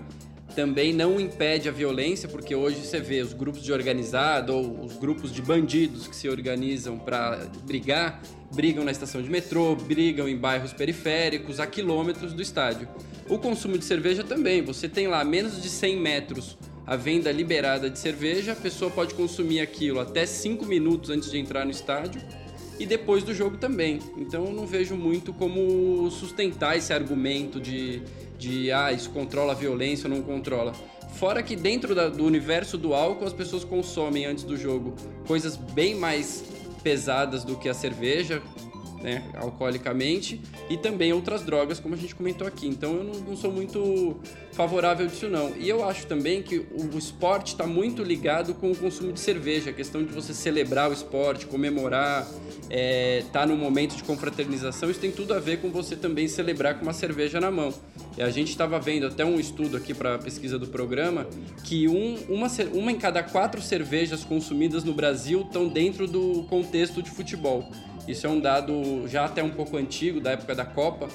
também 0.56 0.94
não 0.94 1.20
impede 1.20 1.70
a 1.70 1.72
violência, 1.72 2.28
porque 2.28 2.56
hoje 2.56 2.78
você 2.78 3.00
vê 3.00 3.22
os 3.22 3.34
grupos 3.34 3.64
de 3.64 3.72
organizado 3.72 4.54
ou 4.54 4.84
os 4.84 4.98
grupos 4.98 5.32
de 5.32 5.42
bandidos 5.42 6.08
que 6.08 6.16
se 6.16 6.28
organizam 6.28 6.98
para 6.98 7.48
brigar, 7.64 8.22
brigam 8.54 8.84
na 8.84 8.92
estação 8.92 9.22
de 9.22 9.30
metrô, 9.30 9.76
brigam 9.76 10.28
em 10.28 10.38
bairros 10.38 10.74
periféricos, 10.74 11.60
a 11.60 11.68
quilômetros 11.68 12.34
do 12.34 12.42
estádio. 12.42 12.88
O 13.30 13.38
consumo 13.38 13.78
de 13.78 13.86
cerveja 13.86 14.24
também, 14.24 14.62
você 14.62 14.90
tem 14.90 15.08
lá 15.08 15.24
menos 15.24 15.62
de 15.62 15.70
100 15.70 15.98
metros 15.98 16.58
a 16.90 16.96
venda 16.96 17.32
liberada 17.32 17.88
de 17.88 18.00
cerveja, 18.00 18.54
a 18.54 18.56
pessoa 18.56 18.90
pode 18.90 19.14
consumir 19.14 19.60
aquilo 19.60 20.00
até 20.00 20.26
5 20.26 20.66
minutos 20.66 21.12
antes 21.12 21.30
de 21.30 21.38
entrar 21.38 21.64
no 21.64 21.70
estádio 21.70 22.20
e 22.80 22.86
depois 22.88 23.24
do 23.24 23.32
jogo 23.32 23.58
também. 23.58 24.00
Então 24.18 24.46
eu 24.46 24.52
não 24.52 24.66
vejo 24.66 24.96
muito 24.96 25.32
como 25.32 26.10
sustentar 26.10 26.76
esse 26.76 26.92
argumento 26.92 27.60
de 27.62 28.02
de 28.40 28.72
ah, 28.72 28.92
isso 28.92 29.12
controla 29.12 29.52
a 29.52 29.56
violência 29.56 30.10
ou 30.10 30.16
não 30.16 30.24
controla. 30.24 30.74
Fora 31.16 31.44
que 31.44 31.56
dentro 31.56 31.94
da, 31.94 32.08
do 32.08 32.24
universo 32.24 32.78
do 32.78 32.94
álcool 32.94 33.26
as 33.26 33.34
pessoas 33.34 33.64
consomem 33.64 34.26
antes 34.26 34.46
do 34.46 34.56
jogo 34.56 34.96
coisas 35.28 35.58
bem 35.58 35.94
mais 35.94 36.44
pesadas 36.82 37.44
do 37.44 37.58
que 37.58 37.68
a 37.68 37.74
cerveja, 37.74 38.42
né, 39.02 39.24
alcoolicamente, 39.36 40.42
e 40.70 40.78
também 40.78 41.12
outras 41.14 41.42
drogas, 41.42 41.80
como 41.80 41.96
a 41.96 41.98
gente 41.98 42.16
comentou 42.16 42.48
aqui. 42.48 42.68
Então 42.68 42.96
eu 42.96 43.04
não, 43.04 43.14
não 43.22 43.38
sou 43.38 43.52
muito 43.52 44.18
favorável 44.54 45.08
disso 45.08 45.28
não. 45.28 45.56
E 45.58 45.68
eu 45.68 45.88
acho 45.88 46.06
também 46.08 46.42
que 46.42 46.58
o, 46.58 46.96
o 46.96 46.98
esporte 46.98 47.54
está 47.54 47.66
muito 47.66 48.04
ligado 48.04 48.54
com 48.54 48.72
o 48.72 48.76
consumo 48.76 49.12
de 49.12 49.20
cerveja, 49.20 49.72
a 49.72 49.74
questão 49.74 50.04
de 50.04 50.14
você 50.14 50.34
celebrar 50.34 50.90
o 50.90 50.94
esporte, 50.94 51.46
comemorar, 51.46 52.28
é, 52.70 53.24
tá 53.34 53.46
no 53.46 53.58
momento 53.58 53.96
de 53.96 54.04
confraternização, 54.04 54.90
isso 54.90 55.00
tem 55.00 55.12
tudo 55.12 55.34
a 55.34 55.40
ver 55.40 55.60
com 55.60 55.70
você 55.70 55.96
também 55.96 56.28
celebrar 56.28 56.76
com 56.76 56.84
uma 56.84 56.94
cerveja 56.94 57.42
na 57.42 57.52
mão. 57.52 57.74
A 58.18 58.30
gente 58.30 58.50
estava 58.50 58.80
vendo 58.80 59.06
até 59.06 59.24
um 59.24 59.40
estudo 59.40 59.78
aqui 59.78 59.94
para 59.94 60.16
a 60.16 60.18
pesquisa 60.18 60.60
do 60.60 60.68
programa 60.68 61.28
que 61.64 61.88
um, 61.88 62.18
uma, 62.28 62.48
uma 62.74 62.92
em 62.92 62.98
cada 62.98 63.24
quatro 63.24 63.62
cervejas 63.62 64.24
consumidas 64.24 64.84
no 64.84 64.94
Brasil 64.94 65.42
estão 65.42 65.68
dentro 65.68 66.08
do 66.08 66.44
contexto 66.50 67.02
de 67.02 67.10
futebol. 67.10 67.70
Isso 68.08 68.26
é 68.26 68.30
um 68.30 68.40
dado 68.40 69.08
já 69.08 69.26
até 69.26 69.44
um 69.44 69.52
pouco 69.52 69.78
antigo, 69.78 70.20
da 70.20 70.32
época 70.32 70.56
da 70.56 70.66
Copa. 70.66 71.08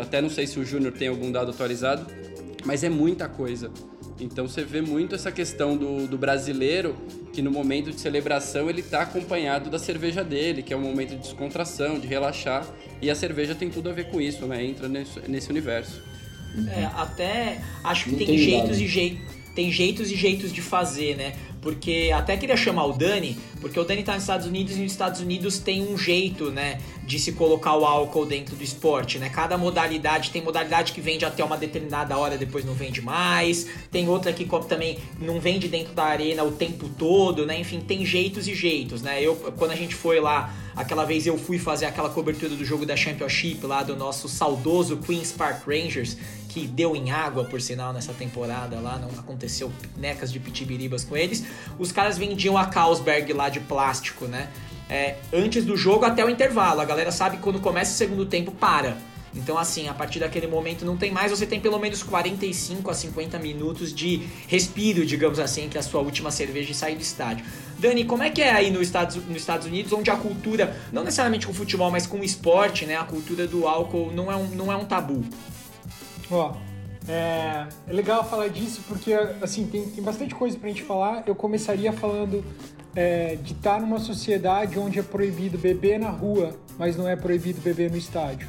Até 0.00 0.20
não 0.20 0.30
sei 0.30 0.46
se 0.46 0.58
o 0.58 0.64
Júnior 0.64 0.92
tem 0.92 1.08
algum 1.08 1.30
dado 1.30 1.50
atualizado, 1.50 2.06
mas 2.64 2.82
é 2.82 2.88
muita 2.88 3.28
coisa. 3.28 3.70
Então 4.18 4.46
você 4.48 4.64
vê 4.64 4.80
muito 4.80 5.14
essa 5.14 5.30
questão 5.30 5.76
do, 5.76 6.06
do 6.06 6.16
brasileiro 6.16 6.96
que 7.32 7.42
no 7.42 7.50
momento 7.50 7.90
de 7.90 8.00
celebração 8.00 8.68
ele 8.68 8.80
está 8.80 9.02
acompanhado 9.02 9.70
da 9.70 9.78
cerveja 9.78 10.22
dele, 10.22 10.62
que 10.62 10.72
é 10.72 10.76
um 10.76 10.80
momento 10.80 11.10
de 11.10 11.18
descontração, 11.18 11.98
de 11.98 12.06
relaxar, 12.06 12.66
e 13.00 13.10
a 13.10 13.14
cerveja 13.14 13.54
tem 13.54 13.70
tudo 13.70 13.88
a 13.88 13.92
ver 13.92 14.10
com 14.10 14.20
isso, 14.20 14.46
né? 14.46 14.64
Entra 14.64 14.88
nesse, 14.88 15.20
nesse 15.28 15.50
universo. 15.50 16.02
É, 16.68 16.84
até 16.96 17.60
acho 17.82 18.04
que 18.04 18.16
tem, 18.16 18.26
tem, 18.26 18.38
jeitos 18.38 18.80
e 18.80 18.86
jeitos. 18.86 19.32
Tem 19.54 19.70
jeitos 19.70 20.10
e 20.10 20.16
jeitos 20.16 20.52
de 20.52 20.62
fazer, 20.62 21.16
né? 21.16 21.34
Porque 21.60 22.10
até 22.14 22.36
queria 22.36 22.56
chamar 22.56 22.86
o 22.86 22.92
Dani, 22.92 23.36
porque 23.60 23.78
o 23.78 23.84
Dani 23.84 24.02
tá 24.02 24.14
nos 24.14 24.22
Estados 24.24 24.46
Unidos 24.46 24.76
e 24.76 24.80
nos 24.80 24.90
Estados 24.90 25.20
Unidos 25.20 25.58
tem 25.60 25.80
um 25.80 25.96
jeito, 25.96 26.50
né, 26.50 26.80
de 27.04 27.18
se 27.18 27.32
colocar 27.32 27.76
o 27.76 27.84
álcool 27.84 28.24
dentro 28.24 28.54
do 28.54 28.62
esporte, 28.62 29.18
né? 29.18 29.28
Cada 29.28 29.58
modalidade 29.58 30.30
tem 30.30 30.40
modalidade 30.40 30.92
que 30.92 31.00
vende 31.00 31.24
até 31.24 31.44
uma 31.44 31.56
determinada 31.56 32.16
hora, 32.16 32.38
depois 32.38 32.64
não 32.64 32.74
vende 32.74 33.00
mais. 33.00 33.66
Tem 33.90 34.08
outra 34.08 34.32
que 34.32 34.48
também 34.68 34.98
não 35.18 35.40
vende 35.40 35.68
dentro 35.68 35.92
da 35.92 36.04
arena 36.04 36.44
o 36.44 36.52
tempo 36.52 36.88
todo, 36.88 37.44
né? 37.44 37.58
Enfim, 37.58 37.80
tem 37.80 38.06
jeitos 38.06 38.46
e 38.46 38.54
jeitos, 38.54 39.02
né? 39.02 39.20
Eu 39.22 39.34
quando 39.56 39.72
a 39.72 39.76
gente 39.76 39.94
foi 39.94 40.20
lá, 40.20 40.54
aquela 40.76 41.04
vez 41.04 41.26
eu 41.26 41.36
fui 41.36 41.58
fazer 41.58 41.86
aquela 41.86 42.08
cobertura 42.08 42.54
do 42.54 42.64
jogo 42.64 42.86
da 42.86 42.96
Championship 42.96 43.66
lá 43.66 43.82
do 43.82 43.96
nosso 43.96 44.28
saudoso 44.28 44.96
Queens 44.98 45.32
Park 45.32 45.66
Rangers, 45.66 46.16
que 46.48 46.66
deu 46.66 46.94
em 46.94 47.10
água, 47.10 47.44
por 47.44 47.60
sinal, 47.60 47.92
nessa 47.92 48.12
temporada 48.12 48.78
lá, 48.78 48.98
não 48.98 49.08
aconteceu 49.18 49.72
necas 49.96 50.30
de 50.30 50.38
pitibiribas 50.38 51.02
com 51.02 51.16
eles. 51.16 51.44
Os 51.78 51.90
caras 51.90 52.18
vendiam 52.18 52.56
a 52.56 52.66
Carlsberg 52.66 53.32
lá 53.32 53.48
de 53.48 53.60
plástico, 53.60 54.26
né? 54.26 54.50
É, 54.88 55.16
antes 55.32 55.64
do 55.64 55.76
jogo 55.76 56.04
até 56.04 56.24
o 56.24 56.30
intervalo. 56.30 56.80
A 56.80 56.84
galera 56.84 57.10
sabe 57.10 57.36
que 57.36 57.42
quando 57.42 57.60
começa 57.60 57.92
o 57.92 57.94
segundo 57.94 58.26
tempo, 58.26 58.52
para. 58.52 58.96
Então, 59.34 59.56
assim, 59.56 59.88
a 59.88 59.94
partir 59.94 60.18
daquele 60.18 60.46
momento 60.46 60.84
não 60.84 60.96
tem 60.96 61.10
mais, 61.10 61.30
você 61.30 61.46
tem 61.46 61.58
pelo 61.58 61.78
menos 61.78 62.02
45 62.02 62.90
a 62.90 62.94
50 62.94 63.38
minutos 63.38 63.94
de 63.94 64.28
respiro, 64.46 65.06
digamos 65.06 65.38
assim, 65.38 65.68
que 65.68 65.78
é 65.78 65.80
a 65.80 65.82
sua 65.82 66.02
última 66.02 66.30
cerveja 66.30 66.72
e 66.72 66.74
sair 66.74 66.96
do 66.96 67.00
estádio. 67.00 67.44
Dani, 67.78 68.04
como 68.04 68.22
é 68.22 68.30
que 68.30 68.42
é 68.42 68.52
aí 68.52 68.70
nos 68.70 68.82
Estados, 68.82 69.16
nos 69.16 69.38
Estados 69.38 69.66
Unidos, 69.66 69.92
onde 69.92 70.10
a 70.10 70.16
cultura, 70.16 70.76
não 70.92 71.02
necessariamente 71.02 71.46
com 71.46 71.54
futebol, 71.54 71.90
mas 71.90 72.06
com 72.06 72.22
esporte, 72.22 72.84
né? 72.84 72.96
A 72.96 73.04
cultura 73.04 73.46
do 73.46 73.66
álcool 73.66 74.12
não 74.12 74.30
é 74.30 74.36
um, 74.36 74.48
não 74.48 74.70
é 74.70 74.76
um 74.76 74.84
tabu. 74.84 75.24
Ó, 76.30 76.54
é, 77.08 77.66
é, 77.88 77.92
legal 77.92 78.28
falar 78.28 78.48
disso 78.48 78.82
porque, 78.86 79.12
assim, 79.40 79.66
tem, 79.66 79.88
tem 79.88 80.04
bastante 80.04 80.34
coisa 80.34 80.58
pra 80.58 80.68
gente 80.68 80.82
falar. 80.82 81.22
Eu 81.26 81.34
começaria 81.34 81.92
falando 81.92 82.44
é, 82.94 83.36
de 83.36 83.52
estar 83.52 83.80
numa 83.80 83.98
sociedade 83.98 84.78
onde 84.78 84.98
é 84.98 85.02
proibido 85.02 85.58
beber 85.58 85.98
na 85.98 86.10
rua, 86.10 86.54
mas 86.78 86.96
não 86.96 87.08
é 87.08 87.16
proibido 87.16 87.60
beber 87.60 87.90
no 87.90 87.96
estádio. 87.96 88.48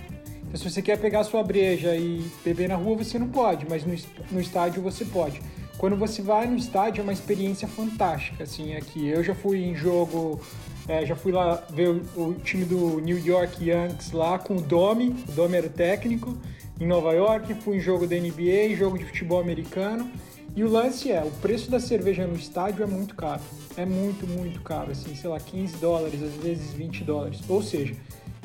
Então, 0.54 0.58
se 0.58 0.70
você 0.70 0.82
quer 0.82 0.98
pegar 1.00 1.24
sua 1.24 1.44
breja 1.44 1.96
e 1.96 2.24
beber 2.44 2.70
na 2.70 2.76
rua, 2.76 2.98
você 2.98 3.18
não 3.18 3.28
pode, 3.28 3.66
mas 3.68 3.84
no, 3.86 3.96
no 4.32 4.40
estádio 4.40 4.82
você 4.82 5.04
pode. 5.04 5.42
Quando 5.78 5.96
você 5.96 6.22
vai 6.22 6.46
no 6.46 6.56
estádio 6.56 7.02
é 7.02 7.04
uma 7.04 7.12
experiência 7.12 7.68
fantástica, 7.68 8.44
assim, 8.44 8.76
aqui. 8.76 9.08
Eu 9.08 9.24
já 9.24 9.34
fui 9.34 9.64
em 9.64 9.76
jogo, 9.76 10.40
é, 10.88 11.06
já 11.06 11.16
fui 11.16 11.32
lá 11.32 11.56
ver 11.70 11.90
o, 11.90 12.02
o, 12.16 12.34
time 12.36 12.66
do 12.66 13.00
New 13.00 13.18
York 13.18 13.68
Yankees 13.68 14.12
lá 14.12 14.38
com 14.38 14.58
o 14.58 14.62
Domi, 14.62 15.16
o 15.28 15.32
Domi 15.32 15.58
era 15.58 15.68
o 15.68 15.70
técnico, 15.70 16.38
em 16.80 16.86
Nova 16.86 17.14
York, 17.14 17.54
fui 17.56 17.78
em 17.78 17.80
jogo 17.80 18.06
da 18.06 18.16
NBA, 18.16 18.76
jogo 18.78 18.98
de 18.98 19.06
futebol 19.06 19.42
americano. 19.42 20.10
E 20.56 20.64
o 20.64 20.70
lance 20.70 21.12
é, 21.12 21.24
o 21.24 21.32
preço 21.32 21.72
da 21.72 21.80
cerveja 21.80 22.28
no 22.28 22.36
estádio 22.36 22.84
é 22.84 22.86
muito 22.86 23.16
caro. 23.16 23.42
É 23.76 23.86
muito, 23.86 24.28
muito 24.28 24.62
caro, 24.62 24.92
assim, 24.92 25.16
sei 25.16 25.30
lá, 25.30 25.40
15 25.40 25.78
dólares, 25.78 26.22
às 26.22 26.34
vezes 26.44 26.72
20 26.74 27.04
dólares. 27.04 27.40
Ou 27.50 27.62
seja, 27.62 27.96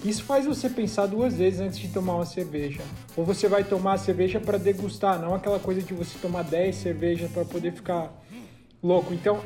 isso 0.03 0.23
faz 0.25 0.47
você 0.47 0.71
pensar 0.71 1.07
duas 1.07 1.35
vezes 1.35 1.61
antes 1.61 1.79
de 1.79 1.89
tomar 1.89 2.15
uma 2.15 2.27
cerveja. 2.27 2.81
Ou 3.15 3.25
você 3.25 3.47
vai 3.47 3.63
tomar 3.63 3.95
a 3.95 3.99
cerveja 3.99 4.41
para 4.41 4.57
degustar, 4.57 5.21
não 5.21 5.35
aquela 5.35 5.59
coisa 5.59 5.83
de 5.83 5.93
você 5.93 6.17
tomar 6.19 6.45
10 6.45 6.77
cervejas 6.77 7.31
para 7.31 7.45
poder 7.45 7.73
ficar 7.73 8.11
louco. 8.83 9.13
Então, 9.13 9.41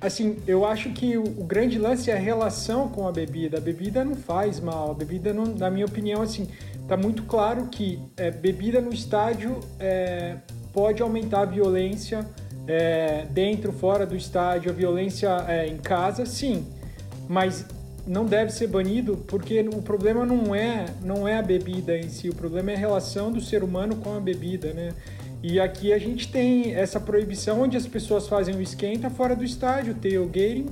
assim, 0.00 0.36
eu 0.46 0.64
acho 0.64 0.90
que 0.90 1.16
o, 1.16 1.22
o, 1.22 1.44
grande 1.44 1.78
lance 1.78 2.10
é 2.10 2.14
a 2.14 2.18
relação 2.18 2.88
com 2.88 3.08
a 3.08 3.12
bebida. 3.12 3.58
A 3.58 3.60
bebida 3.60 4.04
não 4.04 4.14
faz 4.14 4.60
mal, 4.60 4.90
a 4.90 4.94
bebida, 4.94 5.32
não, 5.32 5.46
na 5.46 5.70
minha 5.70 5.86
opinião, 5.86 6.22
assim, 6.22 6.48
tá 6.86 6.96
muito 6.96 7.24
claro 7.24 7.66
que 7.68 7.98
é, 8.16 8.30
bebida 8.30 8.80
no 8.80 8.92
estádio 8.92 9.58
é, 9.80 10.36
pode 10.74 11.00
aumentar 11.00 11.42
a 11.42 11.44
violência 11.46 12.28
é, 12.66 13.24
dentro, 13.30 13.72
fora 13.72 14.04
do 14.04 14.16
estádio, 14.16 14.70
a 14.70 14.74
violência 14.74 15.28
é, 15.48 15.66
em 15.66 15.76
casa, 15.76 16.26
sim, 16.26 16.66
mas 17.28 17.64
não 18.06 18.26
deve 18.26 18.52
ser 18.52 18.66
banido 18.66 19.16
porque 19.26 19.60
o 19.60 19.80
problema 19.80 20.26
não 20.26 20.54
é 20.54 20.86
não 21.02 21.26
é 21.26 21.38
a 21.38 21.42
bebida 21.42 21.96
em 21.96 22.10
si, 22.10 22.28
o 22.28 22.34
problema 22.34 22.72
é 22.72 22.74
a 22.74 22.78
relação 22.78 23.32
do 23.32 23.40
ser 23.40 23.62
humano 23.62 23.96
com 23.96 24.14
a 24.14 24.20
bebida, 24.20 24.74
né? 24.74 24.92
E 25.42 25.60
aqui 25.60 25.92
a 25.92 25.98
gente 25.98 26.30
tem 26.30 26.74
essa 26.74 26.98
proibição 26.98 27.60
onde 27.60 27.76
as 27.76 27.86
pessoas 27.86 28.26
fazem 28.26 28.56
o 28.56 28.62
esquenta 28.62 29.10
fora 29.10 29.36
do 29.36 29.44
estádio, 29.44 29.94
tailgating, 29.94 30.68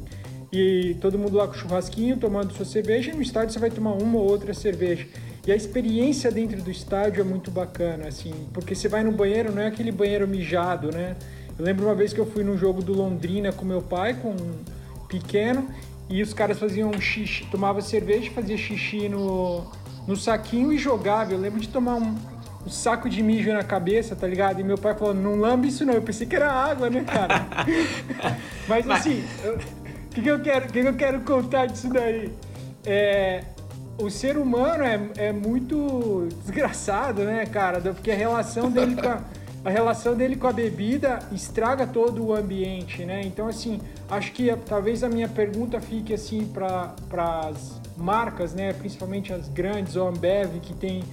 e 0.51 0.97
todo 1.01 1.19
mundo 1.19 1.37
lá 1.37 1.47
com 1.47 1.53
churrasquinho, 1.53 2.17
tomando 2.17 2.55
sua 2.55 2.65
cerveja, 2.65 3.11
e 3.11 3.15
no 3.15 3.21
estádio 3.21 3.53
você 3.53 3.59
vai 3.59 3.71
tomar 3.71 3.93
uma 3.93 4.19
ou 4.19 4.31
outra 4.31 4.55
cerveja. 4.55 5.07
E 5.47 5.51
a 5.51 5.57
experiência 5.57 6.31
dentro 6.31 6.63
do 6.63 6.71
estádio 6.71 7.21
é 7.21 7.25
muito 7.25 7.51
bacana, 7.51 8.07
assim, 8.07 8.33
porque 8.53 8.75
você 8.75 8.89
vai 8.89 9.03
no 9.03 9.11
banheiro, 9.11 9.53
não 9.53 9.61
é 9.61 9.67
aquele 9.67 9.91
banheiro 9.91 10.27
mijado, 10.29 10.93
né? 10.93 11.17
Eu 11.59 11.65
lembro 11.65 11.87
uma 11.87 11.95
vez 11.95 12.13
que 12.13 12.21
eu 12.21 12.27
fui 12.27 12.45
num 12.45 12.57
jogo 12.57 12.81
do 12.81 12.93
Londrina 12.93 13.53
com 13.53 13.65
meu 13.65 13.83
pai, 13.83 14.15
com 14.15 14.31
um 14.31 14.59
pequeno, 15.09 15.69
e 16.09 16.23
os 16.23 16.33
caras 16.33 16.59
faziam 16.59 16.93
xixi, 17.01 17.45
tomava 17.51 17.81
cerveja, 17.81 18.31
fazia 18.31 18.57
xixi 18.57 19.09
no, 19.09 19.65
no 20.07 20.17
saquinho 20.17 20.73
e 20.73 20.79
jogava. 20.79 21.33
Eu 21.33 21.39
lembro 21.39 21.59
de 21.59 21.69
tomar 21.69 21.97
um, 21.97 22.15
um 22.65 22.71
saco 22.71 23.09
de 23.09 23.23
mijo 23.23 23.53
na 23.53 23.65
cabeça, 23.65 24.15
tá 24.15 24.27
ligado? 24.27 24.61
E 24.61 24.65
meu 24.65 24.79
pai 24.79 24.95
falou, 24.95 25.13
não 25.13 25.37
lambe 25.37 25.69
isso 25.69 25.85
não. 25.85 25.95
Eu 25.95 26.03
pensei 26.03 26.27
que 26.27 26.37
era 26.37 26.51
água, 26.53 26.89
né, 26.89 27.03
cara? 27.03 27.47
Mas 28.69 28.89
assim, 28.89 29.25
o 29.45 30.09
que, 30.09 30.23
que, 30.23 30.29
eu 30.29 30.41
quero, 30.41 30.67
que, 30.69 30.83
que 30.83 30.89
eu 30.89 30.95
quero 30.95 31.21
contar 31.23 31.67
disso 31.67 31.89
daí? 31.89 32.33
É, 32.85 33.45
o 34.03 34.11
ser 34.11 34.37
humano 34.37 34.85
é, 34.85 35.29
é 35.29 35.33
muito 35.33 36.29
desgraçado, 36.43 37.23
né, 37.23 37.47
cara? 37.47 37.81
Porque 37.81 38.11
a 38.11 38.17
relação 38.17 38.71
dele 38.71 38.97
com 38.97 39.09
a, 39.09 39.21
a 39.65 39.71
relação 39.71 40.17
dele 40.17 40.37
com 40.37 40.49
a 40.49 40.53
bebida 40.53 41.21
estraga 41.31 41.87
todo 41.87 42.25
o 42.25 42.35
ambiente, 42.35 43.05
né? 43.05 43.23
Então, 43.25 43.47
assim, 43.47 43.81
acho 44.11 44.33
que 44.33 44.55
talvez 44.67 45.05
a 45.05 45.09
minha 45.09 45.29
pergunta 45.29 45.81
fique 45.81 46.13
assim 46.13 46.47
para 46.47 46.95
as 47.49 47.81
marcas, 47.97 48.53
né? 48.55 48.73
Principalmente 48.73 49.33
as 49.33 49.49
grandes, 49.49 49.95
ou 49.95 50.09
Ambev, 50.09 50.59
que 50.61 50.75
tem 50.75 51.05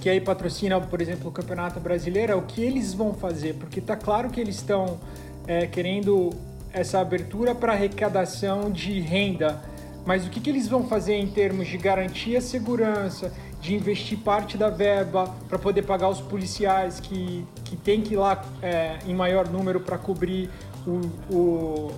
que 0.00 0.10
aí 0.10 0.20
patrocina, 0.20 0.80
por 0.80 1.00
exemplo, 1.00 1.28
o 1.28 1.32
Campeonato 1.32 1.78
Brasileiro, 1.78 2.32
é 2.32 2.34
o 2.34 2.42
que 2.42 2.60
eles 2.60 2.92
vão 2.92 3.14
fazer, 3.14 3.54
porque 3.54 3.80
tá 3.80 3.94
claro 3.94 4.30
que 4.30 4.40
eles 4.40 4.56
estão 4.56 4.98
é, 5.46 5.64
querendo 5.68 6.30
essa 6.72 6.98
abertura 6.98 7.54
para 7.54 7.72
arrecadação 7.72 8.68
de 8.68 8.98
renda, 8.98 9.62
mas 10.04 10.26
o 10.26 10.30
que, 10.30 10.40
que 10.40 10.50
eles 10.50 10.68
vão 10.68 10.86
fazer 10.86 11.14
em 11.14 11.28
termos 11.28 11.68
de 11.68 11.78
garantia 11.78 12.40
segurança, 12.40 13.32
de 13.60 13.74
investir 13.74 14.18
parte 14.18 14.56
da 14.56 14.68
verba 14.68 15.32
para 15.48 15.58
poder 15.58 15.82
pagar 15.82 16.08
os 16.08 16.20
policiais 16.20 16.98
que, 16.98 17.46
que 17.64 17.76
tem 17.76 18.00
que 18.00 18.14
ir 18.14 18.16
lá 18.16 18.44
é, 18.60 18.98
em 19.06 19.14
maior 19.14 19.48
número 19.48 19.80
para 19.80 19.96
cobrir 19.96 20.50
o, 20.86 21.00
o, 21.34 21.92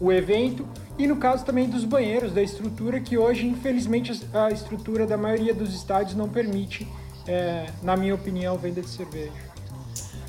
o 0.00 0.12
evento, 0.12 0.66
e 0.96 1.06
no 1.06 1.16
caso 1.16 1.44
também 1.44 1.68
dos 1.68 1.84
banheiros, 1.84 2.32
da 2.32 2.42
estrutura, 2.42 3.00
que 3.00 3.18
hoje, 3.18 3.46
infelizmente, 3.46 4.26
a 4.32 4.50
estrutura 4.50 5.06
da 5.06 5.16
maioria 5.16 5.52
dos 5.52 5.74
estádios 5.74 6.16
não 6.16 6.28
permite 6.28 6.86
é, 7.26 7.66
na 7.82 7.96
minha 7.96 8.14
opinião, 8.14 8.56
venda 8.56 8.80
de 8.80 8.88
cerveja. 8.88 9.53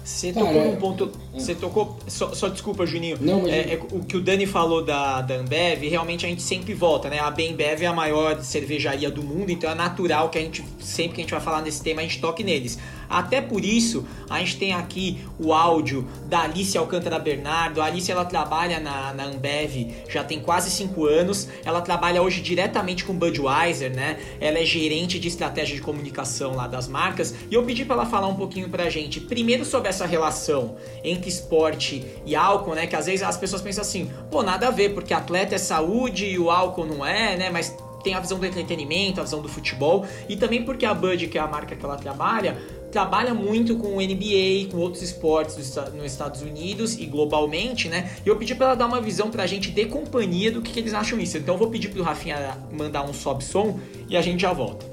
Você 0.05 0.31
tocou 0.31 0.53
num 0.53 0.75
ponto. 0.75 1.12
Você 1.33 1.55
tocou. 1.55 1.97
Só, 2.07 2.31
só, 2.35 2.47
desculpa, 2.47 2.85
Juninho. 2.85 3.17
Não, 3.19 3.47
é, 3.47 3.74
é, 3.74 3.79
o 3.91 4.03
que 4.03 4.15
o 4.15 4.21
Dani 4.21 4.45
falou 4.45 4.85
da, 4.85 5.19
da 5.21 5.33
Ambev, 5.35 5.81
realmente 5.89 6.27
a 6.27 6.29
gente 6.29 6.43
sempre 6.43 6.75
volta, 6.75 7.09
né? 7.09 7.19
A 7.19 7.31
Bembev 7.31 7.81
é 7.81 7.88
a 7.88 7.93
maior 7.93 8.39
cervejaria 8.43 9.09
do 9.09 9.24
mundo, 9.24 9.51
então 9.51 9.67
é 9.67 9.74
natural 9.74 10.29
que 10.29 10.38
a 10.38 10.41
gente, 10.41 10.63
sempre 10.79 11.15
que 11.15 11.21
a 11.21 11.24
gente 11.24 11.31
vai 11.31 11.41
falar 11.41 11.63
nesse 11.63 11.81
tema, 11.81 12.01
a 12.01 12.03
gente 12.03 12.21
toque 12.21 12.43
neles. 12.43 12.77
Até 13.09 13.41
por 13.41 13.63
isso, 13.63 14.05
a 14.29 14.39
gente 14.39 14.57
tem 14.57 14.74
aqui 14.74 15.19
o 15.39 15.53
áudio 15.53 16.07
da 16.27 16.41
Alice 16.41 16.77
Alcântara 16.77 17.19
Bernardo. 17.19 17.81
A 17.81 17.85
Alice 17.85 18.12
ela 18.12 18.25
trabalha 18.25 18.80
na, 18.80 19.13
na 19.13 19.25
Ambev 19.25 19.93
já 20.10 20.23
tem 20.23 20.39
quase 20.39 20.69
5 20.71 21.06
anos. 21.06 21.47
Ela 21.63 21.82
trabalha 21.82 22.21
hoje 22.21 22.41
diretamente 22.41 23.03
com 23.03 23.13
Budweiser, 23.13 23.93
né? 23.93 24.19
Ela 24.39 24.60
é 24.60 24.65
gerente 24.65 25.19
de 25.19 25.27
estratégia 25.27 25.75
de 25.75 25.82
comunicação 25.82 26.56
lá 26.56 26.67
das 26.67 26.88
marcas. 26.88 27.34
E 27.49 27.53
eu 27.53 27.63
pedi 27.63 27.86
para 27.86 27.95
ela 27.95 28.06
falar 28.06 28.27
um 28.27 28.36
pouquinho 28.36 28.69
pra 28.69 28.89
gente, 28.89 29.19
primeiro 29.19 29.65
sobre 29.65 29.89
essa 29.89 30.06
relação 30.06 30.75
entre 31.03 31.30
esporte 31.30 32.06
e 32.25 32.36
álcool, 32.36 32.75
né? 32.75 32.88
Que 32.88 32.95
às 32.95 33.06
vezes 33.06 33.23
as 33.23 33.38
pessoas 33.38 33.62
pensam 33.62 33.82
assim, 33.82 34.10
pô, 34.30 34.43
nada 34.43 34.67
a 34.67 34.71
ver, 34.71 34.93
porque 34.93 35.13
atleta 35.13 35.56
é 35.56 35.58
saúde 35.58 36.25
e 36.25 36.39
o 36.39 36.49
álcool 36.49 36.86
não 36.86 37.06
é, 37.06 37.38
né? 37.38 37.49
Mas 37.49 37.75
tem 38.06 38.13
a 38.13 38.19
visão 38.19 38.38
do 38.38 38.45
entretenimento, 38.45 39.19
a 39.19 39.23
visão 39.23 39.41
do 39.41 39.49
futebol 39.49 40.06
e 40.30 40.36
também 40.36 40.63
porque 40.63 40.86
a 40.86 40.93
Bud, 40.93 41.27
que 41.27 41.39
é 41.39 41.41
a 41.41 41.47
marca 41.47 41.75
que 41.75 41.84
ela 41.84 41.97
trabalha, 41.97 42.56
trabalha 42.95 43.34
muito 43.34 43.75
com 43.75 43.97
o 43.97 43.99
NBA, 43.99 44.71
com 44.71 44.77
outros 44.77 45.03
esportes 45.03 45.58
nos 45.93 46.05
Estados 46.05 46.41
Unidos 46.41 46.97
e 46.97 47.05
globalmente, 47.05 47.89
né? 47.89 48.10
E 48.25 48.29
eu 48.29 48.38
pedi 48.38 48.55
para 48.55 48.67
ela 48.67 48.75
dar 48.75 48.86
uma 48.86 49.01
visão 49.01 49.29
pra 49.29 49.45
gente 49.45 49.69
de 49.69 49.86
companhia 49.88 50.49
do 50.49 50.62
que, 50.62 50.71
que 50.71 50.79
eles 50.79 50.93
acham 50.93 51.19
isso. 51.19 51.38
Então 51.38 51.55
eu 51.55 51.60
vou 51.60 51.69
pedir 51.69 51.89
pro 51.89 52.01
Rafinha 52.01 52.58
mandar 52.71 53.03
um 53.03 53.12
sobe 53.12 53.43
som 53.43 53.77
e 54.08 54.15
a 54.15 54.21
gente 54.21 54.39
já 54.39 54.53
volta. 54.53 54.86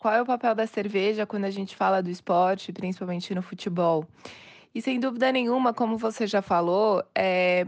Qual 0.00 0.12
é 0.12 0.20
o 0.20 0.26
papel 0.26 0.52
da 0.56 0.66
cerveja 0.66 1.24
quando 1.24 1.44
a 1.44 1.50
gente 1.50 1.76
fala 1.76 2.02
do 2.02 2.10
esporte, 2.10 2.72
principalmente 2.72 3.32
no 3.32 3.42
futebol? 3.42 4.04
E 4.74 4.82
sem 4.82 4.98
dúvida 4.98 5.30
nenhuma, 5.30 5.72
como 5.72 5.96
você 5.96 6.26
já 6.26 6.42
falou, 6.42 7.04
é, 7.14 7.64